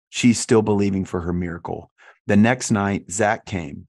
she's 0.09 0.39
still 0.39 0.61
believing 0.61 1.05
for 1.05 1.21
her 1.21 1.33
miracle. 1.33 1.91
The 2.27 2.37
next 2.37 2.71
night, 2.71 3.11
Zach 3.11 3.45
came 3.45 3.87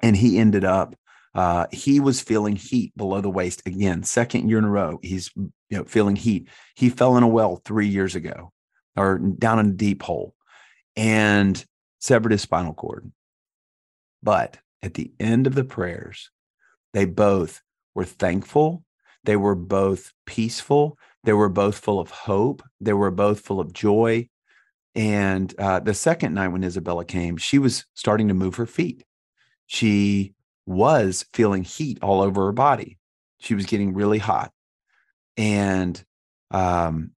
and 0.00 0.16
he 0.16 0.38
ended 0.38 0.64
up, 0.64 0.94
uh, 1.38 1.68
he 1.70 2.00
was 2.00 2.20
feeling 2.20 2.56
heat 2.56 2.92
below 2.96 3.20
the 3.20 3.30
waist 3.30 3.62
again, 3.64 4.02
second 4.02 4.48
year 4.48 4.58
in 4.58 4.64
a 4.64 4.68
row. 4.68 4.98
He's 5.04 5.30
you 5.36 5.52
know 5.70 5.84
feeling 5.84 6.16
heat. 6.16 6.48
He 6.74 6.90
fell 6.90 7.16
in 7.16 7.22
a 7.22 7.28
well 7.28 7.62
three 7.64 7.86
years 7.86 8.16
ago 8.16 8.52
or 8.96 9.20
down 9.20 9.60
in 9.60 9.66
a 9.66 9.72
deep 9.72 10.02
hole 10.02 10.34
and 10.96 11.64
severed 12.00 12.32
his 12.32 12.42
spinal 12.42 12.74
cord. 12.74 13.12
But 14.20 14.58
at 14.82 14.94
the 14.94 15.12
end 15.20 15.46
of 15.46 15.54
the 15.54 15.62
prayers, 15.62 16.28
they 16.92 17.04
both 17.04 17.62
were 17.94 18.04
thankful. 18.04 18.82
They 19.22 19.36
were 19.36 19.54
both 19.54 20.12
peaceful. 20.26 20.98
They 21.22 21.34
were 21.34 21.48
both 21.48 21.78
full 21.78 22.00
of 22.00 22.10
hope. 22.10 22.64
They 22.80 22.94
were 22.94 23.12
both 23.12 23.38
full 23.38 23.60
of 23.60 23.72
joy. 23.72 24.28
And 24.96 25.54
uh, 25.56 25.78
the 25.78 25.94
second 25.94 26.34
night 26.34 26.48
when 26.48 26.64
Isabella 26.64 27.04
came, 27.04 27.36
she 27.36 27.60
was 27.60 27.86
starting 27.94 28.26
to 28.26 28.34
move 28.34 28.56
her 28.56 28.66
feet. 28.66 29.04
She 29.66 30.34
was 30.68 31.24
feeling 31.32 31.64
heat 31.64 31.98
all 32.02 32.20
over 32.20 32.44
her 32.44 32.52
body. 32.52 32.98
She 33.40 33.54
was 33.54 33.64
getting 33.64 33.94
really 33.94 34.18
hot. 34.18 34.52
And, 35.38 36.00
um, 36.50 37.12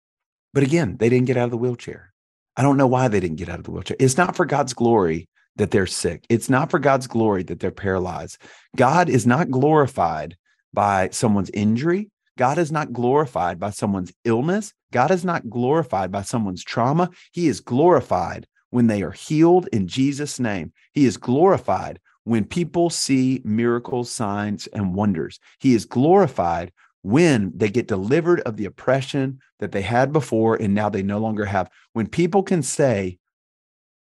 but 0.54 0.62
again, 0.62 0.96
they 0.98 1.08
didn't 1.08 1.26
get 1.26 1.36
out 1.36 1.46
of 1.46 1.50
the 1.50 1.56
wheelchair. 1.56 2.12
I 2.56 2.62
don't 2.62 2.76
know 2.76 2.86
why 2.86 3.08
they 3.08 3.18
didn't 3.18 3.38
get 3.38 3.48
out 3.48 3.58
of 3.58 3.64
the 3.64 3.72
wheelchair. 3.72 3.96
It's 3.98 4.16
not 4.16 4.36
for 4.36 4.44
God's 4.44 4.72
glory 4.72 5.28
that 5.56 5.72
they're 5.72 5.86
sick. 5.86 6.24
It's 6.28 6.48
not 6.48 6.70
for 6.70 6.78
God's 6.78 7.08
glory 7.08 7.42
that 7.44 7.58
they're 7.58 7.72
paralyzed. 7.72 8.38
God 8.76 9.08
is 9.08 9.26
not 9.26 9.50
glorified 9.50 10.36
by 10.72 11.08
someone's 11.10 11.50
injury. 11.50 12.08
God 12.38 12.56
is 12.56 12.70
not 12.70 12.92
glorified 12.92 13.58
by 13.58 13.70
someone's 13.70 14.12
illness. 14.24 14.72
God 14.92 15.10
is 15.10 15.24
not 15.24 15.50
glorified 15.50 16.12
by 16.12 16.22
someone's 16.22 16.62
trauma. 16.62 17.10
He 17.32 17.48
is 17.48 17.60
glorified 17.60 18.46
when 18.70 18.86
they 18.86 19.02
are 19.02 19.10
healed 19.10 19.68
in 19.72 19.88
Jesus' 19.88 20.38
name. 20.38 20.72
He 20.92 21.04
is 21.04 21.16
glorified 21.16 21.98
when 22.24 22.44
people 22.44 22.90
see 22.90 23.40
miracles, 23.44 24.10
signs, 24.10 24.66
and 24.68 24.94
wonders. 24.94 25.38
He 25.58 25.74
is 25.74 25.84
glorified 25.84 26.72
when 27.02 27.52
they 27.54 27.70
get 27.70 27.88
delivered 27.88 28.40
of 28.40 28.56
the 28.56 28.66
oppression 28.66 29.40
that 29.58 29.72
they 29.72 29.82
had 29.82 30.12
before 30.12 30.56
and 30.56 30.74
now 30.74 30.88
they 30.88 31.02
no 31.02 31.18
longer 31.18 31.46
have. 31.46 31.70
When 31.92 32.06
people 32.06 32.42
can 32.42 32.62
say, 32.62 33.18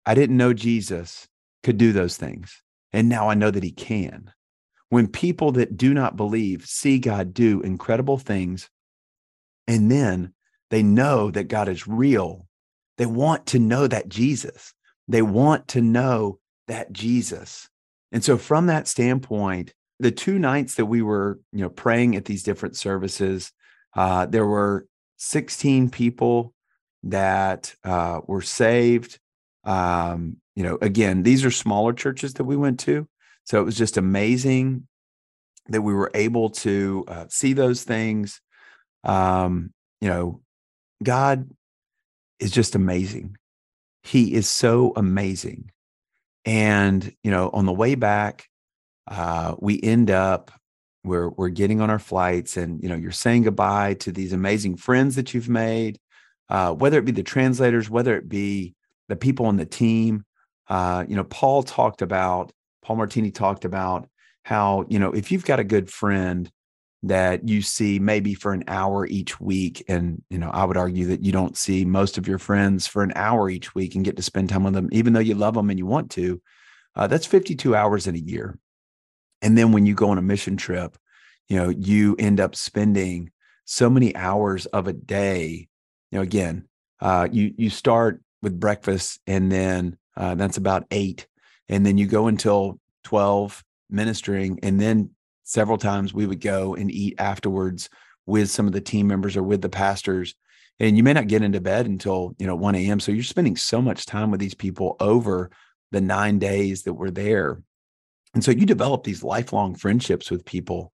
I 0.06 0.14
didn't 0.14 0.36
know 0.36 0.52
Jesus, 0.52 1.26
could 1.62 1.78
do 1.78 1.92
those 1.92 2.16
things. 2.16 2.62
And 2.92 3.08
now 3.08 3.28
I 3.28 3.34
know 3.34 3.50
that 3.50 3.64
he 3.64 3.72
can. 3.72 4.30
When 4.90 5.08
people 5.08 5.52
that 5.52 5.76
do 5.76 5.92
not 5.92 6.16
believe 6.16 6.66
see 6.66 6.98
God 7.00 7.34
do 7.34 7.60
incredible 7.62 8.18
things, 8.18 8.70
and 9.66 9.90
then 9.90 10.34
they 10.70 10.82
know 10.82 11.30
that 11.30 11.48
God 11.48 11.68
is 11.68 11.88
real, 11.88 12.46
they 12.96 13.06
want 13.06 13.46
to 13.46 13.58
know 13.58 13.88
that 13.88 14.08
Jesus. 14.08 14.72
They 15.08 15.22
want 15.22 15.68
to 15.68 15.80
know 15.80 16.38
that 16.68 16.92
Jesus. 16.92 17.68
And 18.14 18.22
so 18.22 18.38
from 18.38 18.66
that 18.66 18.86
standpoint, 18.86 19.74
the 19.98 20.12
two 20.12 20.38
nights 20.38 20.76
that 20.76 20.86
we 20.86 21.02
were, 21.02 21.40
you 21.52 21.62
know, 21.62 21.68
praying 21.68 22.14
at 22.14 22.26
these 22.26 22.44
different 22.44 22.76
services, 22.76 23.50
uh, 23.96 24.26
there 24.26 24.46
were 24.46 24.86
16 25.16 25.90
people 25.90 26.54
that 27.02 27.74
uh, 27.82 28.20
were 28.28 28.40
saved. 28.40 29.18
Um, 29.64 30.36
you 30.54 30.62
know, 30.62 30.78
again, 30.80 31.24
these 31.24 31.44
are 31.44 31.50
smaller 31.50 31.92
churches 31.92 32.34
that 32.34 32.44
we 32.44 32.56
went 32.56 32.78
to. 32.80 33.08
So 33.46 33.60
it 33.60 33.64
was 33.64 33.76
just 33.76 33.96
amazing 33.96 34.86
that 35.70 35.82
we 35.82 35.92
were 35.92 36.12
able 36.14 36.50
to 36.50 37.04
uh, 37.08 37.24
see 37.28 37.52
those 37.52 37.82
things. 37.82 38.40
Um, 39.02 39.72
you 40.00 40.08
know, 40.08 40.40
God 41.02 41.50
is 42.38 42.52
just 42.52 42.76
amazing. 42.76 43.38
He 44.04 44.34
is 44.34 44.46
so 44.46 44.92
amazing. 44.94 45.72
And, 46.44 47.14
you 47.22 47.30
know, 47.30 47.50
on 47.52 47.66
the 47.66 47.72
way 47.72 47.94
back, 47.94 48.48
uh, 49.08 49.54
we 49.58 49.80
end 49.82 50.10
up 50.10 50.50
we're 51.04 51.28
we're 51.28 51.50
getting 51.50 51.80
on 51.80 51.90
our 51.90 51.98
flights 51.98 52.56
and 52.56 52.82
you 52.82 52.88
know 52.88 52.94
you're 52.94 53.12
saying 53.12 53.42
goodbye 53.42 53.94
to 53.94 54.10
these 54.10 54.32
amazing 54.32 54.76
friends 54.76 55.14
that 55.16 55.34
you've 55.34 55.48
made 55.48 55.98
uh, 56.48 56.72
whether 56.72 56.98
it 56.98 57.04
be 57.04 57.12
the 57.12 57.22
translators 57.22 57.90
whether 57.90 58.16
it 58.16 58.28
be 58.28 58.74
the 59.08 59.16
people 59.16 59.46
on 59.46 59.56
the 59.56 59.66
team. 59.66 60.24
Uh, 60.68 61.04
you 61.06 61.14
know 61.14 61.24
paul 61.24 61.62
talked 61.62 62.00
about 62.00 62.50
paul 62.82 62.96
martini 62.96 63.30
talked 63.30 63.66
about 63.66 64.08
how 64.44 64.86
you 64.88 64.98
know 64.98 65.12
if 65.12 65.30
you've 65.30 65.44
got 65.44 65.60
a 65.60 65.64
good 65.64 65.90
friend 65.90 66.50
that 67.06 67.46
you 67.48 67.62
see 67.62 67.98
maybe 67.98 68.34
for 68.34 68.52
an 68.52 68.64
hour 68.66 69.06
each 69.06 69.40
week 69.40 69.84
and 69.88 70.22
you 70.30 70.38
know 70.38 70.50
i 70.50 70.64
would 70.64 70.76
argue 70.76 71.06
that 71.06 71.22
you 71.22 71.32
don't 71.32 71.56
see 71.56 71.84
most 71.84 72.16
of 72.18 72.26
your 72.26 72.38
friends 72.38 72.86
for 72.86 73.02
an 73.02 73.12
hour 73.14 73.50
each 73.50 73.74
week 73.74 73.94
and 73.94 74.04
get 74.04 74.16
to 74.16 74.22
spend 74.22 74.48
time 74.48 74.64
with 74.64 74.74
them 74.74 74.88
even 74.90 75.12
though 75.12 75.20
you 75.20 75.34
love 75.34 75.54
them 75.54 75.70
and 75.70 75.78
you 75.78 75.86
want 75.86 76.10
to 76.10 76.40
uh, 76.96 77.06
that's 77.06 77.26
52 77.26 77.76
hours 77.76 78.06
in 78.06 78.14
a 78.14 78.18
year 78.18 78.58
and 79.44 79.58
then 79.58 79.72
when 79.72 79.84
you 79.84 79.94
go 79.94 80.08
on 80.08 80.16
a 80.16 80.22
mission 80.22 80.56
trip, 80.56 80.96
you 81.48 81.58
know, 81.58 81.68
you 81.68 82.16
end 82.18 82.40
up 82.40 82.56
spending 82.56 83.30
so 83.66 83.90
many 83.90 84.16
hours 84.16 84.64
of 84.66 84.88
a 84.88 84.94
day. 84.94 85.68
You 86.10 86.18
know, 86.18 86.22
again, 86.22 86.66
uh, 87.00 87.28
you 87.30 87.52
you 87.58 87.68
start 87.68 88.22
with 88.40 88.58
breakfast, 88.58 89.20
and 89.26 89.52
then 89.52 89.98
uh, 90.16 90.34
that's 90.34 90.56
about 90.56 90.86
eight, 90.90 91.26
and 91.68 91.84
then 91.84 91.98
you 91.98 92.06
go 92.06 92.26
until 92.26 92.80
twelve 93.04 93.62
ministering, 93.90 94.60
and 94.62 94.80
then 94.80 95.10
several 95.44 95.78
times 95.78 96.12
we 96.12 96.26
would 96.26 96.40
go 96.40 96.74
and 96.74 96.90
eat 96.90 97.14
afterwards 97.18 97.88
with 98.26 98.50
some 98.50 98.66
of 98.66 98.72
the 98.72 98.80
team 98.80 99.06
members 99.06 99.36
or 99.36 99.42
with 99.42 99.62
the 99.62 99.68
pastors. 99.68 100.34
And 100.80 100.96
you 100.96 101.02
may 101.02 101.12
not 101.12 101.28
get 101.28 101.42
into 101.42 101.60
bed 101.60 101.86
until 101.86 102.34
you 102.38 102.46
know 102.46 102.56
1 102.56 102.74
a.m 102.74 102.98
so 102.98 103.12
you're 103.12 103.22
spending 103.22 103.56
so 103.56 103.80
much 103.80 104.06
time 104.06 104.30
with 104.30 104.40
these 104.40 104.54
people 104.54 104.96
over 104.98 105.50
the 105.92 106.00
nine 106.00 106.38
days 106.38 106.82
that 106.82 106.94
we're 106.94 107.10
there. 107.10 107.62
And 108.34 108.42
so 108.42 108.50
you 108.50 108.66
develop 108.66 109.04
these 109.04 109.22
lifelong 109.22 109.76
friendships 109.76 110.30
with 110.30 110.44
people. 110.44 110.92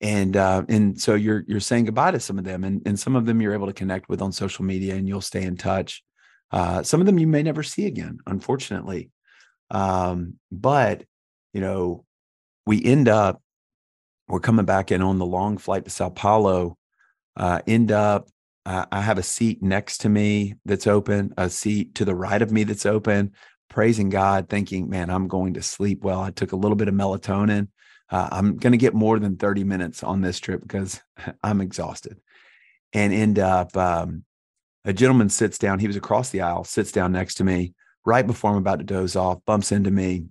And 0.00 0.36
uh, 0.36 0.64
and 0.68 1.00
so 1.00 1.14
you're 1.14 1.44
you're 1.46 1.60
saying 1.60 1.86
goodbye 1.86 2.10
to 2.10 2.20
some 2.20 2.38
of 2.38 2.44
them 2.44 2.62
and, 2.62 2.82
and 2.84 3.00
some 3.00 3.16
of 3.16 3.24
them 3.24 3.40
you're 3.40 3.54
able 3.54 3.68
to 3.68 3.72
connect 3.72 4.08
with 4.08 4.20
on 4.20 4.32
social 4.32 4.64
media 4.64 4.94
and 4.94 5.08
you'll 5.08 5.22
stay 5.22 5.42
in 5.42 5.56
touch. 5.56 6.02
Uh, 6.50 6.82
some 6.82 7.00
of 7.00 7.06
them 7.06 7.18
you 7.18 7.26
may 7.26 7.42
never 7.42 7.62
see 7.62 7.86
again 7.86 8.18
unfortunately. 8.26 9.10
Um, 9.70 10.34
but 10.52 11.04
you 11.54 11.62
know 11.62 12.04
we 12.66 12.84
end 12.84 13.08
up 13.08 13.40
we're 14.28 14.40
coming 14.40 14.64
back 14.64 14.90
in 14.90 15.02
on 15.02 15.18
the 15.18 15.26
long 15.26 15.58
flight 15.58 15.84
to 15.84 15.90
sao 15.90 16.08
paulo 16.08 16.76
uh, 17.36 17.60
end 17.66 17.92
up 17.92 18.28
uh, 18.66 18.86
i 18.92 19.00
have 19.00 19.18
a 19.18 19.22
seat 19.22 19.62
next 19.62 19.98
to 19.98 20.08
me 20.08 20.54
that's 20.64 20.86
open 20.86 21.32
a 21.36 21.50
seat 21.50 21.94
to 21.94 22.04
the 22.04 22.14
right 22.14 22.42
of 22.42 22.50
me 22.50 22.64
that's 22.64 22.86
open 22.86 23.32
praising 23.74 24.08
God, 24.08 24.48
thinking, 24.48 24.88
man, 24.88 25.10
I'm 25.10 25.26
going 25.26 25.54
to 25.54 25.62
sleep 25.62 26.04
well. 26.04 26.20
I 26.20 26.30
took 26.30 26.52
a 26.52 26.56
little 26.56 26.76
bit 26.76 26.86
of 26.86 26.94
melatonin. 26.94 27.68
Uh, 28.08 28.28
I'm 28.30 28.56
going 28.56 28.70
to 28.70 28.78
get 28.78 28.94
more 28.94 29.18
than 29.18 29.36
30 29.36 29.64
minutes 29.64 30.04
on 30.04 30.20
this 30.20 30.38
trip 30.38 30.62
because 30.62 31.00
I'm 31.42 31.60
exhausted. 31.60 32.20
And 32.92 33.12
end 33.12 33.40
up, 33.40 33.76
um, 33.76 34.24
a 34.84 34.92
gentleman 34.92 35.28
sits 35.28 35.58
down. 35.58 35.80
He 35.80 35.88
was 35.88 35.96
across 35.96 36.30
the 36.30 36.42
aisle, 36.42 36.62
sits 36.62 36.92
down 36.92 37.10
next 37.10 37.34
to 37.36 37.44
me 37.44 37.74
right 38.04 38.24
before 38.24 38.52
I'm 38.52 38.58
about 38.58 38.78
to 38.78 38.84
doze 38.84 39.16
off, 39.16 39.44
bumps 39.44 39.72
into 39.72 39.90
me. 39.90 40.26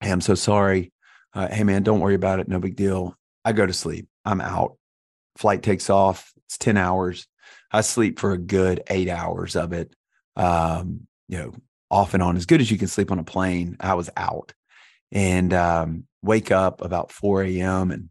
Hey, 0.00 0.12
I'm 0.12 0.20
so 0.20 0.36
sorry. 0.36 0.92
Uh, 1.34 1.48
hey, 1.48 1.64
man, 1.64 1.82
don't 1.82 2.00
worry 2.00 2.14
about 2.14 2.40
it. 2.40 2.48
No 2.48 2.58
big 2.58 2.76
deal. 2.76 3.16
I 3.44 3.52
go 3.52 3.66
to 3.66 3.72
sleep. 3.72 4.08
I'm 4.24 4.40
out. 4.40 4.76
Flight 5.36 5.62
takes 5.62 5.90
off. 5.90 6.32
It's 6.46 6.58
10 6.58 6.76
hours. 6.76 7.26
I 7.70 7.82
sleep 7.82 8.18
for 8.18 8.32
a 8.32 8.38
good 8.38 8.82
eight 8.88 9.08
hours 9.08 9.56
of 9.56 9.72
it. 9.72 9.94
Um, 10.36 11.06
you 11.28 11.38
know, 11.38 11.54
off 11.90 12.14
and 12.14 12.22
on 12.22 12.36
as 12.36 12.46
good 12.46 12.60
as 12.60 12.70
you 12.70 12.78
can 12.78 12.88
sleep 12.88 13.10
on 13.10 13.18
a 13.18 13.24
plane. 13.24 13.76
I 13.80 13.94
was 13.94 14.10
out 14.16 14.52
and 15.12 15.52
um, 15.52 16.04
wake 16.22 16.50
up 16.50 16.82
about 16.82 17.12
4 17.12 17.44
a.m. 17.44 17.90
and 17.90 18.10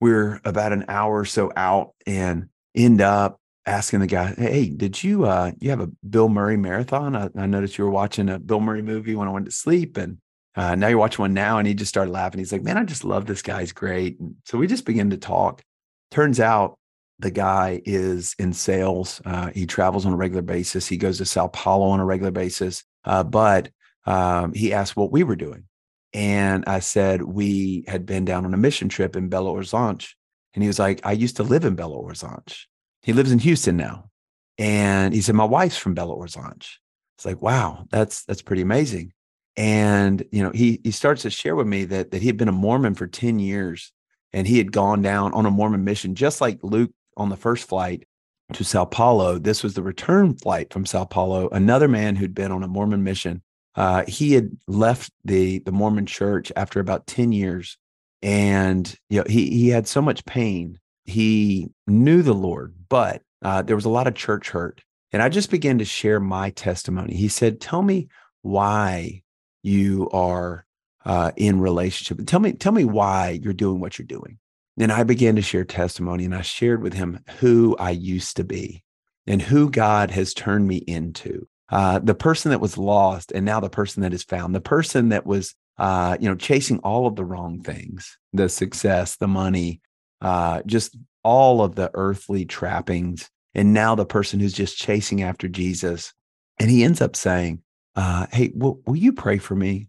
we're 0.00 0.40
about 0.44 0.72
an 0.72 0.86
hour 0.88 1.20
or 1.20 1.24
so 1.24 1.52
out 1.56 1.94
and 2.06 2.48
end 2.74 3.00
up 3.00 3.40
asking 3.66 4.00
the 4.00 4.06
guy, 4.06 4.34
Hey, 4.36 4.68
did 4.68 5.02
you, 5.02 5.24
uh, 5.24 5.52
you 5.60 5.70
have 5.70 5.80
a 5.80 5.90
Bill 6.08 6.28
Murray 6.28 6.56
marathon? 6.56 7.16
I, 7.16 7.30
I 7.36 7.46
noticed 7.46 7.78
you 7.78 7.84
were 7.84 7.90
watching 7.90 8.28
a 8.28 8.38
Bill 8.38 8.60
Murray 8.60 8.82
movie 8.82 9.14
when 9.14 9.28
I 9.28 9.32
went 9.32 9.46
to 9.46 9.52
sleep 9.52 9.96
and 9.96 10.18
uh, 10.56 10.74
now 10.74 10.88
you're 10.88 10.98
watching 10.98 11.22
one 11.22 11.34
now. 11.34 11.58
And 11.58 11.66
he 11.66 11.74
just 11.74 11.88
started 11.88 12.10
laughing. 12.10 12.38
He's 12.38 12.52
like, 12.52 12.62
man, 12.62 12.76
I 12.76 12.84
just 12.84 13.04
love 13.04 13.26
this 13.26 13.42
guy. 13.42 13.60
He's 13.60 13.72
great. 13.72 14.18
And 14.20 14.36
so 14.44 14.58
we 14.58 14.66
just 14.66 14.84
begin 14.84 15.10
to 15.10 15.16
talk. 15.16 15.62
Turns 16.10 16.40
out 16.40 16.78
the 17.18 17.30
guy 17.30 17.80
is 17.84 18.34
in 18.38 18.52
sales. 18.52 19.20
Uh, 19.24 19.50
he 19.54 19.66
travels 19.66 20.06
on 20.06 20.12
a 20.12 20.16
regular 20.16 20.42
basis. 20.42 20.86
He 20.86 20.96
goes 20.96 21.18
to 21.18 21.24
Sao 21.24 21.48
Paulo 21.48 21.86
on 21.86 22.00
a 22.00 22.04
regular 22.04 22.30
basis. 22.30 22.84
Uh, 23.04 23.22
but 23.24 23.70
um, 24.06 24.52
he 24.52 24.72
asked 24.72 24.96
what 24.96 25.12
we 25.12 25.22
were 25.22 25.36
doing. 25.36 25.64
And 26.12 26.64
I 26.66 26.78
said, 26.78 27.22
we 27.22 27.84
had 27.88 28.06
been 28.06 28.24
down 28.24 28.44
on 28.44 28.54
a 28.54 28.58
mission 28.58 28.88
trip 28.88 29.16
in 29.16 29.30
Belo 29.30 29.54
Horizonte. 29.54 30.14
And 30.54 30.62
he 30.62 30.68
was 30.68 30.78
like, 30.78 31.00
I 31.04 31.12
used 31.12 31.36
to 31.36 31.42
live 31.42 31.64
in 31.64 31.76
Belo 31.76 32.04
Horizonte. 32.04 32.66
He 33.02 33.12
lives 33.12 33.32
in 33.32 33.40
Houston 33.40 33.76
now. 33.76 34.10
And 34.56 35.12
he 35.12 35.20
said, 35.20 35.34
my 35.34 35.44
wife's 35.44 35.76
from 35.76 35.96
Belo 35.96 36.16
Horizonte. 36.16 36.68
It's 37.16 37.24
like, 37.24 37.42
wow, 37.42 37.86
that's, 37.90 38.24
that's 38.24 38.42
pretty 38.42 38.62
amazing. 38.62 39.12
And, 39.56 40.24
you 40.32 40.42
know, 40.42 40.50
he, 40.50 40.80
he 40.82 40.90
starts 40.90 41.22
to 41.22 41.30
share 41.30 41.54
with 41.54 41.66
me 41.66 41.84
that, 41.84 42.10
that 42.10 42.20
he 42.20 42.26
had 42.26 42.36
been 42.36 42.48
a 42.48 42.52
Mormon 42.52 42.94
for 42.94 43.06
10 43.06 43.38
years 43.38 43.92
and 44.32 44.48
he 44.48 44.58
had 44.58 44.72
gone 44.72 45.00
down 45.00 45.32
on 45.32 45.46
a 45.46 45.50
Mormon 45.50 45.84
mission, 45.84 46.16
just 46.16 46.40
like 46.40 46.58
Luke 46.62 46.90
on 47.16 47.28
the 47.28 47.36
first 47.36 47.68
flight 47.68 48.04
to 48.52 48.64
Sao 48.64 48.84
Paulo. 48.84 49.38
This 49.38 49.62
was 49.62 49.74
the 49.74 49.82
return 49.82 50.34
flight 50.34 50.72
from 50.72 50.84
Sao 50.84 51.04
Paulo. 51.04 51.48
Another 51.50 51.88
man 51.88 52.16
who'd 52.16 52.34
been 52.34 52.52
on 52.52 52.62
a 52.62 52.68
Mormon 52.68 53.04
mission. 53.04 53.42
Uh, 53.76 54.04
he 54.06 54.32
had 54.32 54.50
left 54.68 55.12
the 55.24 55.58
the 55.60 55.72
Mormon 55.72 56.06
church 56.06 56.52
after 56.54 56.78
about 56.78 57.06
ten 57.06 57.32
years, 57.32 57.76
and 58.22 58.94
you 59.08 59.18
know 59.18 59.24
he 59.28 59.50
he 59.50 59.68
had 59.68 59.88
so 59.88 60.00
much 60.00 60.24
pain. 60.24 60.78
He 61.04 61.70
knew 61.86 62.22
the 62.22 62.34
Lord, 62.34 62.74
but 62.88 63.22
uh, 63.42 63.62
there 63.62 63.76
was 63.76 63.84
a 63.84 63.90
lot 63.90 64.06
of 64.06 64.14
church 64.14 64.50
hurt. 64.50 64.82
And 65.12 65.22
I 65.22 65.28
just 65.28 65.50
began 65.50 65.78
to 65.78 65.84
share 65.84 66.18
my 66.20 66.50
testimony. 66.50 67.14
He 67.14 67.28
said, 67.28 67.60
"Tell 67.60 67.82
me 67.82 68.08
why 68.42 69.23
you 69.64 70.08
are 70.12 70.66
uh, 71.04 71.32
in 71.36 71.60
relationship. 71.60 72.24
Tell 72.26 72.40
me, 72.40 72.52
tell 72.52 72.72
me 72.72 72.84
why 72.84 73.40
you're 73.42 73.52
doing 73.52 73.80
what 73.80 73.98
you're 73.98 74.06
doing." 74.06 74.38
And 74.78 74.90
I 74.90 75.04
began 75.04 75.36
to 75.36 75.42
share 75.42 75.64
testimony 75.64 76.24
and 76.24 76.34
I 76.34 76.42
shared 76.42 76.82
with 76.82 76.94
him 76.94 77.20
who 77.38 77.76
I 77.78 77.90
used 77.90 78.36
to 78.36 78.44
be 78.44 78.82
and 79.26 79.40
who 79.40 79.70
God 79.70 80.10
has 80.10 80.34
turned 80.34 80.66
me 80.66 80.76
into. 80.76 81.46
Uh, 81.70 81.98
the 81.98 82.14
person 82.14 82.50
that 82.50 82.60
was 82.60 82.76
lost 82.76 83.32
and 83.32 83.44
now 83.44 83.60
the 83.60 83.70
person 83.70 84.02
that 84.02 84.12
is 84.12 84.22
found, 84.22 84.54
the 84.54 84.60
person 84.60 85.08
that 85.10 85.26
was, 85.26 85.54
uh, 85.78 86.16
you 86.20 86.28
know, 86.28 86.34
chasing 86.34 86.78
all 86.80 87.06
of 87.06 87.16
the 87.16 87.24
wrong 87.24 87.62
things, 87.62 88.18
the 88.32 88.48
success, 88.48 89.16
the 89.16 89.28
money, 89.28 89.80
uh, 90.20 90.60
just 90.66 90.96
all 91.22 91.62
of 91.62 91.74
the 91.74 91.90
earthly 91.94 92.44
trappings. 92.44 93.30
And 93.54 93.72
now 93.72 93.94
the 93.94 94.04
person 94.04 94.40
who's 94.40 94.52
just 94.52 94.76
chasing 94.76 95.22
after 95.22 95.48
Jesus. 95.48 96.12
And 96.58 96.70
he 96.70 96.84
ends 96.84 97.00
up 97.00 97.16
saying, 97.16 97.62
uh, 97.96 98.26
Hey, 98.32 98.52
will, 98.54 98.80
will 98.86 98.96
you 98.96 99.12
pray 99.12 99.38
for 99.38 99.54
me? 99.54 99.88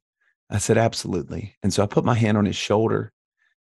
I 0.49 0.60
said, 0.60 0.78
Absolutely. 0.78 1.56
And 1.64 1.74
so 1.74 1.84
I 1.84 1.88
put 1.88 2.06
my 2.06 2.16
hand 2.16 2.38
on 2.38 2.45
his 2.45 2.56
shoulder 2.56 3.12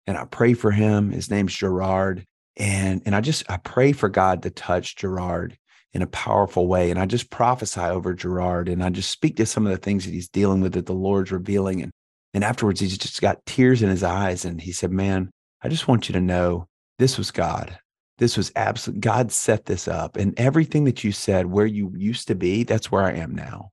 and 0.08 0.18
I 0.18 0.26
pray 0.26 0.54
for 0.54 0.72
him. 0.72 1.12
His 1.12 1.30
name's 1.30 1.56
Gerard. 1.56 2.26
And, 2.58 3.02
and 3.06 3.16
I 3.16 3.22
just, 3.22 3.50
I 3.50 3.58
pray 3.58 3.94
for 3.94 4.10
God 4.10 4.44
to 4.44 4.50
touch 4.50 4.96
Gerard 4.96 5.58
in 5.94 6.02
a 6.02 6.08
powerful 6.08 6.68
way. 6.68 6.91
And 6.91 7.00
I 7.00 7.06
just 7.06 7.30
prophesy 7.30 7.82
over 7.82 8.14
Gerard 8.14 8.68
and 8.68 8.84
I 8.84 8.89
just 8.89 9.12
speak 9.12 9.38
to 9.38 9.46
some 9.46 9.66
of 9.66 9.72
the 9.72 9.78
things 9.78 10.06
that 10.06 10.14
he's 10.14 10.30
dealing 10.30 10.62
with 10.62 10.74
that 10.74 10.86
the 10.86 10.94
Lord's 10.94 11.32
revealing. 11.32 11.82
And, 11.82 11.91
and 12.34 12.44
afterwards, 12.44 12.80
he's 12.80 12.98
just 12.98 13.22
got 13.22 13.46
tears 13.46 13.82
in 13.82 13.89
his 13.89 14.04
eyes. 14.04 14.44
And 14.46 14.62
he 14.62 14.72
said, 14.72 14.91
Man, 14.91 15.30
I 15.62 15.70
just 15.70 15.88
want 15.88 16.10
you 16.10 16.14
to 16.14 16.22
know 16.22 16.68
this 17.00 17.18
was 17.18 17.32
God. 17.32 17.78
This 18.18 18.38
was 18.38 18.52
absolute. 18.56 19.02
God 19.02 19.32
set 19.32 19.66
this 19.66 19.88
up. 19.88 20.18
And 20.18 20.38
everything 20.39 20.84
that 20.86 21.04
you 21.04 21.12
said, 21.12 21.48
where 21.48 21.66
you 21.66 21.91
used 21.96 22.28
to 22.28 22.36
be, 22.36 22.64
that's 22.64 22.91
where 22.91 23.04
I 23.04 23.14
am 23.14 23.34
now. 23.34 23.70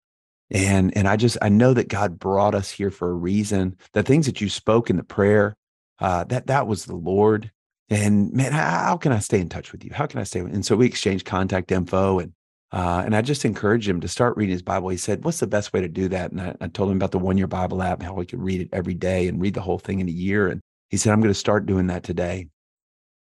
And, 0.51 0.97
and 0.97 1.07
I 1.07 1.17
just, 1.17 1.39
I 1.41 1.49
know 1.49 1.75
that 1.75 1.89
God 1.89 2.19
brought 2.19 2.55
us 2.55 2.71
here 2.71 2.91
for 2.91 3.11
a 3.11 3.15
reason. 3.15 3.77
The 3.93 4.03
things 4.03 4.27
that 4.27 4.41
you 4.41 4.49
spoke 4.49 4.91
in 4.91 4.97
the 4.97 5.05
prayer, 5.05 5.57
uh, 6.01 6.25
that 6.25 6.49
that 6.49 6.67
was 6.67 6.87
the 6.87 6.97
Lord. 6.97 7.51
And 7.89 8.33
man, 8.33 8.53
how, 8.53 8.97
can 8.97 9.13
I 9.13 9.19
stay 9.21 9.41
in 9.41 9.49
touch 9.49 9.73
with 9.73 9.85
you? 9.85 9.91
How 9.93 10.07
can 10.07 10.21
I 10.21 10.25
stay? 10.25 10.41
And 10.41 10.65
so 10.65 10.77
we 10.77 10.87
exchanged 10.87 11.27
contact 11.27 11.73
info, 11.73 12.19
and 12.19 12.33
Uh, 12.73 13.03
and 13.05 13.17
I 13.17 13.23
just 13.23 13.45
encouraged 13.45 13.89
him 13.89 14.01
to 14.01 14.07
start 14.07 14.37
reading 14.37 14.53
his 14.53 14.63
Bible. 14.63 14.91
He 14.91 14.97
said, 14.97 15.25
What's 15.25 15.41
the 15.41 15.47
best 15.49 15.73
way 15.73 15.81
to 15.81 15.89
do 15.89 16.09
that? 16.09 16.31
And 16.31 16.41
I, 16.41 16.55
I 16.61 16.69
told 16.69 16.91
him 16.91 16.99
about 16.99 17.11
the 17.11 17.19
one 17.19 17.37
year 17.37 17.49
Bible 17.49 17.83
app, 17.83 17.99
and 17.99 18.07
how 18.07 18.19
he 18.21 18.27
could 18.27 18.43
read 18.43 18.61
it 18.61 18.69
every 18.73 18.95
day 18.95 19.27
and 19.27 19.41
read 19.41 19.55
the 19.55 19.61
whole 19.61 19.81
thing 19.81 19.99
in 19.99 20.09
a 20.09 20.13
year. 20.13 20.47
And 20.47 20.61
he 20.89 20.97
said, 20.97 21.13
I'm 21.13 21.21
going 21.21 21.35
to 21.35 21.39
start 21.39 21.67
doing 21.67 21.89
that 21.89 22.05
today. 22.05 22.47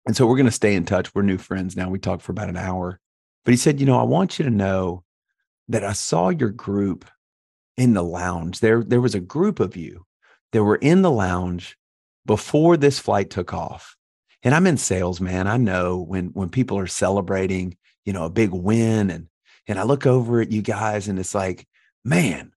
And 0.06 0.16
so 0.16 0.26
we're 0.26 0.36
going 0.36 0.46
to 0.46 0.52
stay 0.52 0.74
in 0.76 0.84
touch. 0.84 1.12
We're 1.12 1.22
new 1.22 1.38
friends 1.38 1.76
now. 1.76 1.90
We 1.90 1.98
talked 1.98 2.22
for 2.22 2.30
about 2.32 2.50
an 2.50 2.56
hour. 2.56 3.00
But 3.44 3.52
he 3.52 3.58
said, 3.58 3.80
You 3.80 3.86
know, 3.86 3.98
I 3.98 4.04
want 4.04 4.38
you 4.38 4.44
to 4.44 4.50
know 4.50 5.02
that 5.72 5.84
I 5.84 5.92
saw 5.92 6.28
your 6.28 6.50
group 6.50 7.04
in 7.76 7.94
the 7.94 8.02
lounge. 8.02 8.60
There, 8.60 8.82
there 8.82 9.00
was 9.00 9.14
a 9.14 9.20
group 9.20 9.60
of 9.60 9.76
you 9.76 10.04
that 10.52 10.62
were 10.62 10.76
in 10.76 11.02
the 11.02 11.10
lounge 11.10 11.76
before 12.26 12.76
this 12.76 12.98
flight 12.98 13.30
took 13.30 13.52
off. 13.52 13.96
And 14.42 14.54
I'm 14.54 14.66
in 14.66 14.76
sales, 14.76 15.20
man. 15.20 15.46
I 15.46 15.56
know 15.56 16.00
when 16.00 16.26
when 16.28 16.48
people 16.48 16.76
are 16.78 16.88
celebrating, 16.88 17.76
you 18.04 18.12
know, 18.12 18.24
a 18.24 18.30
big 18.30 18.50
win 18.50 19.10
and 19.10 19.28
and 19.68 19.78
I 19.78 19.84
look 19.84 20.06
over 20.06 20.40
at 20.40 20.50
you 20.50 20.62
guys 20.62 21.06
and 21.08 21.18
it's 21.18 21.34
like, 21.34 21.66
man, 22.04 22.52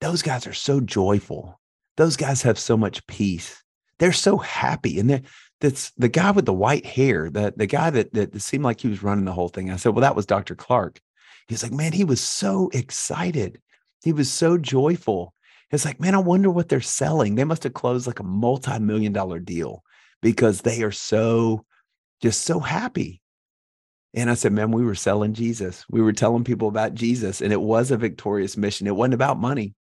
those 0.00 0.22
guys 0.22 0.46
are 0.46 0.54
so 0.54 0.80
joyful. 0.80 1.60
Those 1.96 2.16
guys 2.16 2.42
have 2.42 2.58
so 2.58 2.76
much 2.76 3.06
peace. 3.06 3.62
They're 3.98 4.12
so 4.12 4.38
happy. 4.38 4.98
And 4.98 5.22
that's 5.60 5.90
the 5.92 6.08
guy 6.08 6.32
with 6.32 6.46
the 6.46 6.52
white 6.52 6.84
hair, 6.84 7.30
the, 7.30 7.54
the 7.56 7.66
guy 7.66 7.90
that, 7.90 8.12
that 8.14 8.40
seemed 8.42 8.64
like 8.64 8.80
he 8.80 8.88
was 8.88 9.02
running 9.02 9.24
the 9.24 9.32
whole 9.32 9.48
thing. 9.48 9.70
I 9.70 9.76
said, 9.76 9.94
well, 9.94 10.02
that 10.02 10.16
was 10.16 10.26
Dr. 10.26 10.54
Clark. 10.54 11.00
He's 11.48 11.62
like, 11.62 11.72
man, 11.72 11.92
he 11.92 12.04
was 12.04 12.20
so 12.20 12.70
excited. 12.72 13.60
He 14.04 14.12
was 14.12 14.30
so 14.30 14.58
joyful. 14.58 15.34
It's 15.70 15.84
like, 15.84 16.00
man, 16.00 16.14
I 16.14 16.18
wonder 16.18 16.50
what 16.50 16.68
they're 16.68 16.80
selling. 16.80 17.34
They 17.34 17.44
must 17.44 17.64
have 17.64 17.74
closed 17.74 18.06
like 18.06 18.20
a 18.20 18.24
multi-million 18.24 19.12
dollar 19.12 19.38
deal 19.38 19.82
because 20.22 20.60
they 20.60 20.82
are 20.82 20.92
so 20.92 21.64
just 22.20 22.42
so 22.42 22.60
happy. 22.60 23.20
And 24.14 24.30
I 24.30 24.34
said, 24.34 24.52
man, 24.52 24.70
we 24.70 24.84
were 24.84 24.94
selling 24.94 25.34
Jesus. 25.34 25.84
We 25.90 26.00
were 26.00 26.12
telling 26.12 26.44
people 26.44 26.68
about 26.68 26.94
Jesus, 26.94 27.40
and 27.40 27.52
it 27.52 27.60
was 27.60 27.90
a 27.90 27.96
victorious 27.96 28.56
mission. 28.56 28.86
It 28.86 28.96
wasn't 28.96 29.14
about 29.14 29.38
money. 29.38 29.74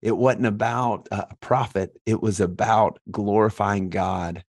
It 0.00 0.16
wasn't 0.16 0.46
about 0.46 1.08
a 1.10 1.34
profit. 1.40 1.92
It 2.06 2.22
was 2.22 2.40
about 2.40 2.98
glorifying 3.10 3.90
God. 3.90 4.44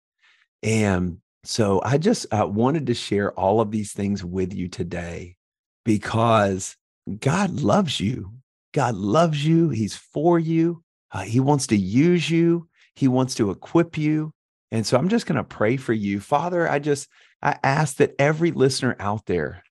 And 0.64 1.18
so 1.44 1.82
I 1.84 1.98
just 1.98 2.28
uh, 2.32 2.48
wanted 2.48 2.88
to 2.88 2.94
share 2.94 3.32
all 3.40 3.62
of 3.62 3.72
these 3.72 3.94
things 3.94 4.24
with 4.24 4.54
you 4.54 4.68
today 4.68 5.38
because 5.84 6.78
God 7.20 7.60
loves 7.62 8.00
you. 8.00 8.32
God 8.74 8.96
loves 8.96 9.46
you. 9.46 9.70
He's 9.70 9.96
for 9.96 10.40
you. 10.40 10.84
Uh, 11.12 11.24
he 11.24 11.40
wants 11.40 11.68
to 11.68 11.78
use 11.78 12.30
you. 12.30 12.68
He 12.96 13.08
wants 13.08 13.36
to 13.36 13.52
equip 13.52 13.98
you. 13.98 14.34
And 14.72 14.86
so 14.86 14.98
I'm 14.98 15.10
just 15.10 15.26
going 15.26 15.38
to 15.38 15.44
pray 15.44 15.78
for 15.78 15.94
you. 15.94 16.20
Father, 16.20 16.70
I 16.70 16.80
just, 16.80 17.10
I 17.42 17.58
ask 17.64 17.98
that 17.98 18.16
every 18.18 18.52
listener 18.52 18.96
out 19.00 19.26
there, 19.26 19.64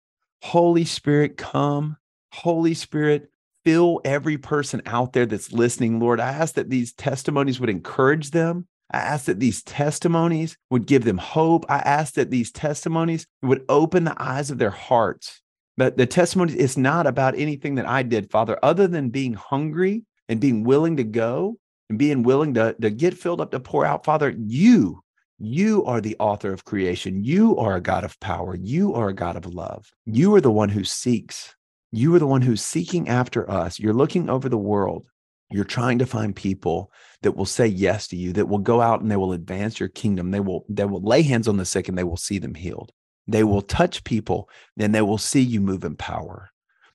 Holy 0.43 0.85
Spirit, 0.85 1.37
come. 1.37 1.97
Holy 2.33 2.75
Spirit, 2.75 3.31
fill 3.65 4.01
every 4.05 4.39
person 4.39 4.83
out 4.87 5.13
there 5.13 5.27
that's 5.27 5.53
listening, 5.53 5.99
Lord. 5.99 6.21
I 6.21 6.29
ask 6.29 6.55
that 6.55 6.71
these 6.71 6.93
testimonies 6.93 7.59
would 7.59 7.71
encourage 7.71 8.31
them. 8.31 8.67
I 8.93 8.99
ask 8.99 9.27
that 9.27 9.41
these 9.41 9.63
testimonies 9.63 10.57
would 10.71 10.87
give 10.87 11.05
them 11.05 11.19
hope. 11.19 11.65
I 11.69 11.79
ask 11.79 12.15
that 12.15 12.31
these 12.31 12.51
testimonies 12.51 13.27
would 13.43 13.65
open 13.69 14.05
the 14.05 14.21
eyes 14.21 14.51
of 14.51 14.59
their 14.59 14.71
hearts. 14.71 15.43
But 15.81 15.97
the 15.97 16.05
testimony 16.05 16.53
is 16.53 16.77
not 16.77 17.07
about 17.07 17.39
anything 17.39 17.77
that 17.77 17.89
I 17.89 18.03
did, 18.03 18.31
Father, 18.31 18.59
other 18.63 18.87
than 18.87 19.09
being 19.09 19.33
hungry 19.33 20.05
and 20.29 20.39
being 20.39 20.63
willing 20.63 20.99
to 20.99 21.05
go 21.05 21.57
and 21.89 21.99
being 21.99 22.23
willing 22.23 22.53
to, 22.53 22.77
to 22.83 22.91
get 22.91 23.17
filled 23.17 23.41
up 23.41 23.51
to 23.53 23.61
pour 23.61 23.87
out. 23.87 24.05
Father, 24.05 24.35
you 24.37 25.03
you 25.39 25.83
are 25.87 26.03
the 26.03 26.17
author 26.21 26.53
of 26.53 26.67
creation. 26.67 27.25
You 27.25 27.57
are 27.57 27.77
a 27.77 27.81
God 27.81 28.05
of 28.05 28.21
power. 28.21 28.57
You 28.57 28.93
are 28.93 29.09
a 29.09 29.15
God 29.15 29.37
of 29.37 29.47
love. 29.47 29.91
You 30.05 30.35
are 30.35 30.43
the 30.43 30.51
one 30.51 30.69
who 30.69 30.85
seeks. 30.85 31.57
You 31.93 32.15
are 32.15 32.19
the 32.19 32.27
one 32.27 32.43
who's 32.43 32.61
seeking 32.61 33.09
after 33.09 33.51
us. 33.51 33.79
You're 33.79 33.95
looking 33.95 34.29
over 34.29 34.51
the 34.51 34.59
world. 34.59 35.07
You're 35.51 35.65
trying 35.65 35.99
to 36.01 36.05
find 36.05 36.37
people 36.37 36.93
that 37.23 37.37
will 37.37 37.47
say 37.47 37.69
yes 37.69 38.07
to 38.09 38.17
you, 38.17 38.35
that 38.35 38.51
will 38.51 38.59
go 38.59 38.83
out 38.83 39.01
and 39.01 39.11
they 39.11 39.17
will 39.17 39.33
advance 39.33 39.81
your 39.81 39.89
kingdom. 39.89 40.31
They 40.31 40.41
will, 40.41 40.67
they 40.69 40.85
will 40.85 41.01
lay 41.01 41.23
hands 41.23 41.49
on 41.49 41.57
the 41.57 41.65
sick 41.65 41.89
and 41.89 41.97
they 41.97 42.05
will 42.05 42.19
see 42.19 42.39
them 42.39 42.55
healed. 42.55 42.93
They 43.31 43.45
will 43.45 43.63
touch 43.63 44.05
people 44.05 44.49
and 44.79 44.95
they 44.95 45.03
will 45.03 45.19
see 45.19 45.41
you 45.41 45.61
move 45.61 45.85
in 45.85 45.97
power. 45.97 46.51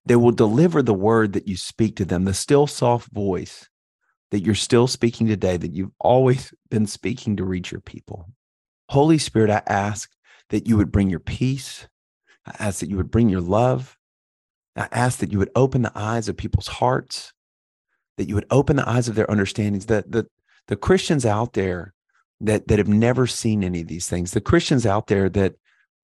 They 0.05 0.15
will 0.15 0.31
deliver 0.31 0.81
the 0.81 0.93
word 0.93 1.33
that 1.33 1.47
you 1.47 1.57
speak 1.57 1.95
to 1.97 2.05
them, 2.05 2.25
the 2.25 2.33
still 2.33 2.67
soft 2.67 3.11
voice 3.11 3.69
that 4.31 4.41
you're 4.41 4.55
still 4.55 4.87
speaking 4.87 5.27
today, 5.27 5.55
that 5.55 5.71
you've 5.71 5.93
always 5.99 6.53
been 6.69 6.87
speaking 6.87 7.37
to 7.37 7.45
reach 7.45 7.71
your 7.71 7.81
people. 7.81 8.29
Holy 8.89 9.17
Spirit, 9.17 9.49
I 9.49 9.61
ask 9.67 10.11
that 10.49 10.67
you 10.67 10.77
would 10.77 10.91
bring 10.91 11.09
your 11.09 11.19
peace. 11.19 11.87
I 12.45 12.55
ask 12.59 12.79
that 12.79 12.89
you 12.89 12.97
would 12.97 13.11
bring 13.11 13.29
your 13.29 13.41
love. 13.41 13.97
I 14.75 14.87
ask 14.91 15.19
that 15.19 15.31
you 15.31 15.39
would 15.39 15.51
open 15.55 15.83
the 15.83 15.91
eyes 15.95 16.27
of 16.27 16.37
people's 16.37 16.67
hearts, 16.67 17.33
that 18.17 18.27
you 18.27 18.35
would 18.35 18.47
open 18.51 18.75
the 18.75 18.89
eyes 18.89 19.07
of 19.07 19.15
their 19.15 19.29
understandings, 19.31 19.85
that 19.85 20.11
the, 20.11 20.27
the 20.67 20.75
Christians 20.75 21.25
out 21.25 21.53
there 21.53 21.93
that, 22.41 22.67
that 22.67 22.77
have 22.77 22.89
never 22.89 23.27
seen 23.27 23.63
any 23.63 23.81
of 23.81 23.87
these 23.87 24.09
things, 24.09 24.31
the 24.31 24.41
Christians 24.41 24.85
out 24.85 25.07
there 25.07 25.29
that 25.29 25.55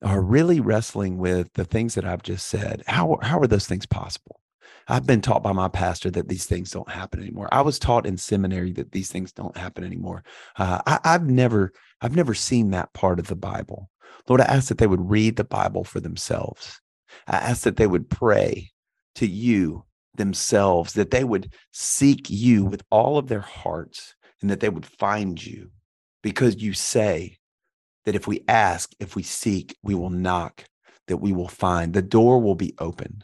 are 0.02 0.22
really 0.22 0.60
wrestling 0.60 1.18
with 1.18 1.54
the 1.54 1.66
things 1.66 1.95
that 1.95 2.06
I've 2.06 2.24
just 2.24 2.47
said, 2.47 2.84
how, 2.88 3.20
how 3.22 3.39
are 3.39 3.47
those 3.47 3.68
things 3.68 3.86
possible? 3.86 4.39
I've 4.88 5.06
been 5.06 5.22
taught 5.22 5.43
by 5.43 5.52
my 5.52 5.68
pastor 5.68 6.10
that 6.12 6.28
these 6.28 6.45
things 6.45 6.72
don't 6.72 6.89
happen 6.89 7.22
anymore. 7.22 7.47
I 7.52 7.62
was 7.62 7.78
taught 7.78 8.08
in 8.08 8.18
seminary 8.18 8.72
that 8.74 8.91
these 8.91 9.12
things 9.12 9.32
don't 9.32 9.56
happen 9.56 9.84
anymore. 9.84 10.24
Uh, 10.58 10.82
I, 10.86 10.99
I've 11.04 11.28
never, 11.30 11.72
I've 12.02 12.16
never 12.16 12.34
seen 12.34 12.72
that 12.72 12.91
part 12.93 13.20
of 13.20 13.28
the 13.28 13.36
Bible. 13.36 13.89
Lord, 14.28 14.41
I 14.41 14.45
ask 14.45 14.70
that 14.70 14.80
they 14.80 14.88
would 14.88 15.10
read 15.10 15.36
the 15.36 15.43
Bible 15.43 15.84
for 15.84 15.99
themselves. 15.99 16.82
I 17.28 17.38
ask 17.38 17.64
that 17.64 17.78
they 17.78 17.88
would 17.88 18.10
pray 18.10 18.72
to 19.16 19.28
you 19.28 19.86
themselves, 20.16 20.93
that 20.93 21.12
they 21.12 21.24
would 21.24 21.54
seek 21.72 22.30
you 22.30 22.66
with 22.66 22.84
all 22.89 23.18
of 23.18 23.28
their 23.28 23.41
hearts, 23.41 24.16
and 24.41 24.49
that 24.49 24.60
they 24.60 24.70
would 24.70 24.86
find 24.86 25.43
you 25.43 25.70
because 26.24 26.62
you 26.62 26.74
say 26.74 27.38
that 28.06 28.16
if 28.16 28.28
we 28.28 28.43
ask, 28.47 28.91
if 28.99 29.16
we 29.16 29.24
seek, 29.24 29.78
we 29.84 29.95
will 29.95 30.10
knock, 30.10 30.66
that 31.08 31.18
we 31.18 31.34
will 31.34 31.47
find. 31.47 31.93
The 31.93 32.02
door 32.02 32.39
will 32.39 32.56
be 32.56 32.74
open. 32.80 33.24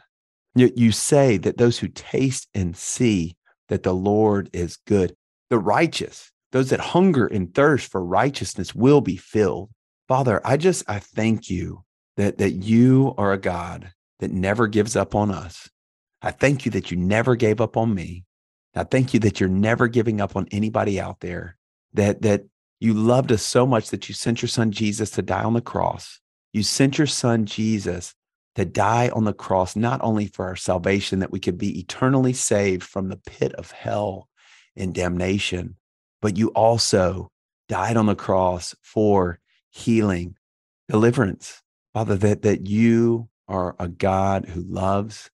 You, 0.54 0.72
you 0.74 0.92
say 0.92 1.36
that 1.38 1.58
those 1.58 1.78
who 1.78 1.88
taste 1.88 2.48
and 2.54 2.76
see 2.76 3.36
that 3.68 3.82
the 3.82 3.94
Lord 3.94 4.50
is 4.52 4.78
good, 4.86 5.14
the 5.50 5.58
righteous, 5.58 6.30
those 6.52 6.70
that 6.70 6.80
hunger 6.80 7.26
and 7.26 7.54
thirst 7.54 7.90
for 7.90 8.04
righteousness 8.04 8.74
will 8.74 9.00
be 9.00 9.16
filled. 9.16 9.70
Father, 10.08 10.40
I 10.44 10.56
just, 10.56 10.88
I 10.88 10.98
thank 10.98 11.50
you 11.50 11.84
that, 12.16 12.38
that 12.38 12.52
you 12.52 13.14
are 13.18 13.32
a 13.32 13.38
God 13.38 13.92
that 14.20 14.32
never 14.32 14.66
gives 14.66 14.96
up 14.96 15.14
on 15.14 15.30
us. 15.30 15.68
I 16.22 16.30
thank 16.30 16.64
you 16.64 16.72
that 16.72 16.90
you 16.90 16.96
never 16.96 17.36
gave 17.36 17.60
up 17.60 17.76
on 17.76 17.94
me. 17.94 18.24
I 18.74 18.84
thank 18.84 19.14
you 19.14 19.20
that 19.20 19.40
you're 19.40 19.48
never 19.48 19.88
giving 19.88 20.20
up 20.20 20.34
on 20.36 20.48
anybody 20.50 21.00
out 21.00 21.20
there, 21.20 21.56
that, 21.94 22.22
that 22.22 22.44
you 22.80 22.94
loved 22.94 23.32
us 23.32 23.42
so 23.42 23.66
much 23.66 23.90
that 23.90 24.08
you 24.08 24.14
sent 24.14 24.42
your 24.42 24.48
son 24.48 24.70
Jesus 24.70 25.10
to 25.10 25.22
die 25.22 25.42
on 25.42 25.54
the 25.54 25.60
cross. 25.60 26.20
You 26.52 26.62
sent 26.62 26.98
your 26.98 27.06
son 27.06 27.46
Jesus 27.46 28.14
to 28.54 28.64
die 28.64 29.08
on 29.10 29.24
the 29.24 29.32
cross, 29.32 29.76
not 29.76 30.00
only 30.02 30.26
for 30.26 30.46
our 30.46 30.56
salvation, 30.56 31.20
that 31.20 31.30
we 31.30 31.40
could 31.40 31.58
be 31.58 31.78
eternally 31.78 32.32
saved 32.32 32.82
from 32.82 33.08
the 33.08 33.16
pit 33.16 33.52
of 33.54 33.70
hell 33.70 34.28
and 34.76 34.94
damnation, 34.94 35.76
but 36.22 36.36
you 36.36 36.48
also 36.48 37.30
died 37.68 37.96
on 37.96 38.06
the 38.06 38.14
cross 38.14 38.74
for 38.82 39.40
healing, 39.70 40.36
deliverance. 40.88 41.62
Father, 41.94 42.16
that, 42.16 42.42
that 42.42 42.66
you 42.66 43.28
are 43.48 43.74
a 43.78 43.88
God 43.88 44.46
who 44.46 44.62
loves, 44.62 45.30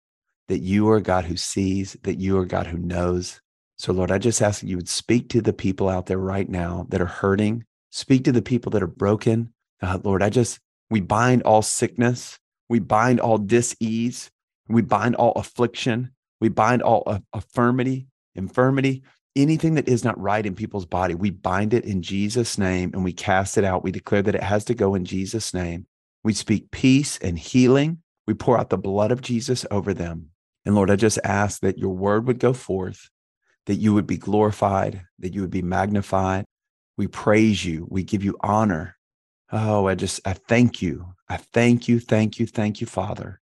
that 0.48 0.60
you 0.60 0.88
are 0.88 0.96
a 0.96 1.02
God 1.02 1.24
who 1.24 1.36
sees, 1.36 1.96
that 2.02 2.18
you 2.18 2.38
are 2.38 2.42
a 2.42 2.48
God 2.48 2.66
who 2.66 2.78
knows. 2.78 3.40
So, 3.78 3.92
Lord, 3.92 4.10
I 4.10 4.18
just 4.18 4.42
ask 4.42 4.60
that 4.60 4.68
you 4.68 4.76
would 4.76 4.88
speak 4.88 5.28
to 5.30 5.40
the 5.40 5.52
people 5.52 5.88
out 5.88 6.06
there 6.06 6.18
right 6.18 6.48
now 6.48 6.86
that 6.90 7.00
are 7.00 7.06
hurting, 7.06 7.64
speak 7.90 8.24
to 8.24 8.32
the 8.32 8.42
people 8.42 8.70
that 8.70 8.82
are 8.82 8.88
broken. 8.88 9.52
Uh, 9.80 9.98
Lord, 10.02 10.22
I 10.22 10.30
just, 10.30 10.58
we 10.90 11.00
bind 11.00 11.42
all 11.42 11.62
sickness, 11.62 12.38
we 12.68 12.80
bind 12.80 13.20
all 13.20 13.38
disease. 13.38 14.30
We 14.68 14.82
bind 14.82 15.16
all 15.16 15.32
affliction. 15.32 16.10
We 16.40 16.50
bind 16.50 16.82
all 16.82 17.20
affirmity, 17.34 18.06
infirmity, 18.34 19.02
anything 19.34 19.74
that 19.74 19.88
is 19.88 20.04
not 20.04 20.20
right 20.20 20.44
in 20.44 20.54
people's 20.54 20.86
body. 20.86 21.14
We 21.14 21.30
bind 21.30 21.74
it 21.74 21.84
in 21.84 22.02
Jesus' 22.02 22.58
name 22.58 22.90
and 22.92 23.02
we 23.02 23.12
cast 23.12 23.58
it 23.58 23.64
out. 23.64 23.82
We 23.82 23.90
declare 23.90 24.22
that 24.22 24.34
it 24.34 24.42
has 24.42 24.64
to 24.66 24.74
go 24.74 24.94
in 24.94 25.04
Jesus' 25.04 25.52
name. 25.54 25.86
We 26.22 26.34
speak 26.34 26.70
peace 26.70 27.18
and 27.18 27.38
healing. 27.38 28.02
We 28.26 28.34
pour 28.34 28.58
out 28.58 28.70
the 28.70 28.78
blood 28.78 29.10
of 29.10 29.22
Jesus 29.22 29.64
over 29.70 29.94
them. 29.94 30.30
And 30.66 30.74
Lord, 30.74 30.90
I 30.90 30.96
just 30.96 31.18
ask 31.24 31.60
that 31.60 31.78
your 31.78 31.94
word 31.94 32.26
would 32.26 32.38
go 32.38 32.52
forth, 32.52 33.08
that 33.68 33.76
you 33.76 33.92
would 33.92 34.06
be 34.06 34.16
glorified, 34.16 35.02
that 35.18 35.34
you 35.34 35.42
would 35.42 35.50
be 35.50 35.60
magnified. 35.60 36.46
We 36.96 37.06
praise 37.06 37.66
you. 37.66 37.86
We 37.90 38.02
give 38.02 38.24
you 38.24 38.34
honor. 38.40 38.96
Oh, 39.52 39.86
I 39.86 39.94
just, 39.94 40.26
I 40.26 40.32
thank 40.32 40.80
you. 40.80 41.14
I 41.28 41.36
thank 41.36 41.86
you, 41.86 42.00
thank 42.00 42.40
you, 42.40 42.46
thank 42.46 42.80
you, 42.80 42.86
Father, 42.86 43.42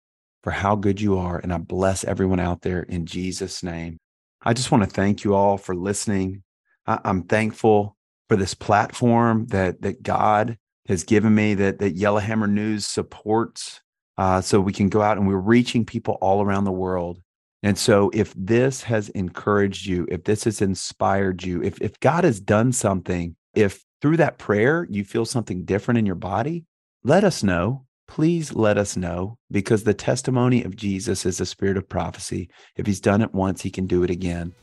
for 0.42 0.50
how 0.50 0.74
good 0.74 1.00
you 1.00 1.16
are. 1.16 1.38
And 1.38 1.52
I 1.52 1.58
bless 1.58 2.02
everyone 2.02 2.40
out 2.40 2.62
there 2.62 2.82
in 2.82 3.06
Jesus' 3.06 3.62
name. 3.62 3.98
I 4.42 4.54
just 4.54 4.72
want 4.72 4.82
to 4.82 4.90
thank 4.90 5.22
you 5.22 5.36
all 5.36 5.56
for 5.56 5.76
listening. 5.76 6.42
I, 6.84 6.98
am 7.04 7.22
thankful 7.22 7.96
for 8.28 8.34
this 8.34 8.54
platform 8.54 9.46
that, 9.50 9.82
that 9.82 10.02
God 10.02 10.58
has 10.88 11.04
given 11.04 11.32
me, 11.32 11.54
that, 11.54 11.78
that 11.78 11.94
Yellowhammer 11.94 12.48
News 12.48 12.86
supports. 12.86 13.80
uh, 14.16 14.40
so 14.40 14.60
we 14.60 14.72
can 14.72 14.88
go 14.88 15.00
out 15.00 15.16
and 15.16 15.28
we're 15.28 15.36
reaching 15.36 15.86
people 15.86 16.18
all 16.20 16.42
around 16.42 16.64
the 16.64 16.72
world. 16.72 17.22
And 17.62 17.76
so, 17.76 18.10
if 18.14 18.32
this 18.36 18.82
has 18.82 19.08
encouraged 19.10 19.86
you, 19.86 20.06
if 20.08 20.24
this 20.24 20.44
has 20.44 20.62
inspired 20.62 21.42
you, 21.42 21.62
if, 21.62 21.80
if 21.80 21.98
God 21.98 22.24
has 22.24 22.40
done 22.40 22.72
something, 22.72 23.34
if 23.54 23.84
through 24.00 24.18
that 24.18 24.38
prayer 24.38 24.86
you 24.88 25.04
feel 25.04 25.24
something 25.24 25.64
different 25.64 25.98
in 25.98 26.06
your 26.06 26.14
body, 26.14 26.64
let 27.02 27.24
us 27.24 27.42
know. 27.42 27.84
Please 28.06 28.54
let 28.54 28.78
us 28.78 28.96
know 28.96 29.36
because 29.50 29.84
the 29.84 29.92
testimony 29.92 30.62
of 30.62 30.76
Jesus 30.76 31.26
is 31.26 31.40
a 31.40 31.46
spirit 31.46 31.76
of 31.76 31.88
prophecy. 31.88 32.48
If 32.76 32.86
he's 32.86 33.00
done 33.00 33.22
it 33.22 33.34
once, 33.34 33.60
he 33.60 33.70
can 33.70 33.86
do 33.86 34.02
it 34.02 34.10
again. 34.10 34.54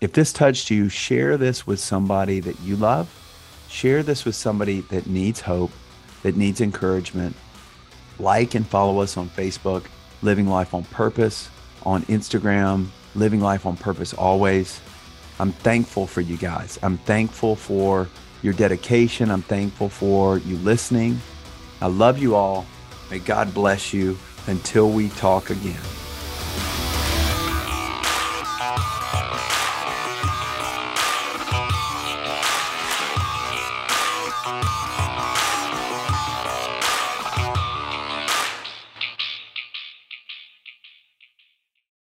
If 0.00 0.12
this 0.12 0.32
touched 0.32 0.70
you, 0.70 0.88
share 0.88 1.36
this 1.36 1.66
with 1.66 1.80
somebody 1.80 2.40
that 2.40 2.58
you 2.60 2.76
love. 2.76 3.10
Share 3.68 4.02
this 4.02 4.24
with 4.24 4.34
somebody 4.34 4.82
that 4.82 5.06
needs 5.06 5.40
hope, 5.40 5.72
that 6.22 6.36
needs 6.36 6.60
encouragement. 6.60 7.34
Like 8.18 8.54
and 8.54 8.66
follow 8.66 9.00
us 9.00 9.16
on 9.16 9.28
Facebook, 9.30 9.86
Living 10.22 10.48
Life 10.48 10.74
on 10.74 10.84
Purpose, 10.84 11.50
on 11.84 12.02
Instagram, 12.04 12.86
Living 13.14 13.40
Life 13.40 13.66
on 13.66 13.76
Purpose 13.76 14.12
Always. 14.12 14.80
I'm 15.38 15.52
thankful 15.52 16.06
for 16.06 16.20
you 16.20 16.36
guys. 16.36 16.78
I'm 16.82 16.98
thankful 16.98 17.56
for 17.56 18.08
your 18.42 18.54
dedication. 18.54 19.30
I'm 19.30 19.42
thankful 19.42 19.88
for 19.88 20.38
you 20.38 20.56
listening. 20.58 21.20
I 21.80 21.86
love 21.86 22.18
you 22.18 22.34
all. 22.34 22.66
May 23.10 23.18
God 23.18 23.52
bless 23.52 23.92
you 23.92 24.18
until 24.46 24.90
we 24.90 25.08
talk 25.10 25.50
again. 25.50 26.03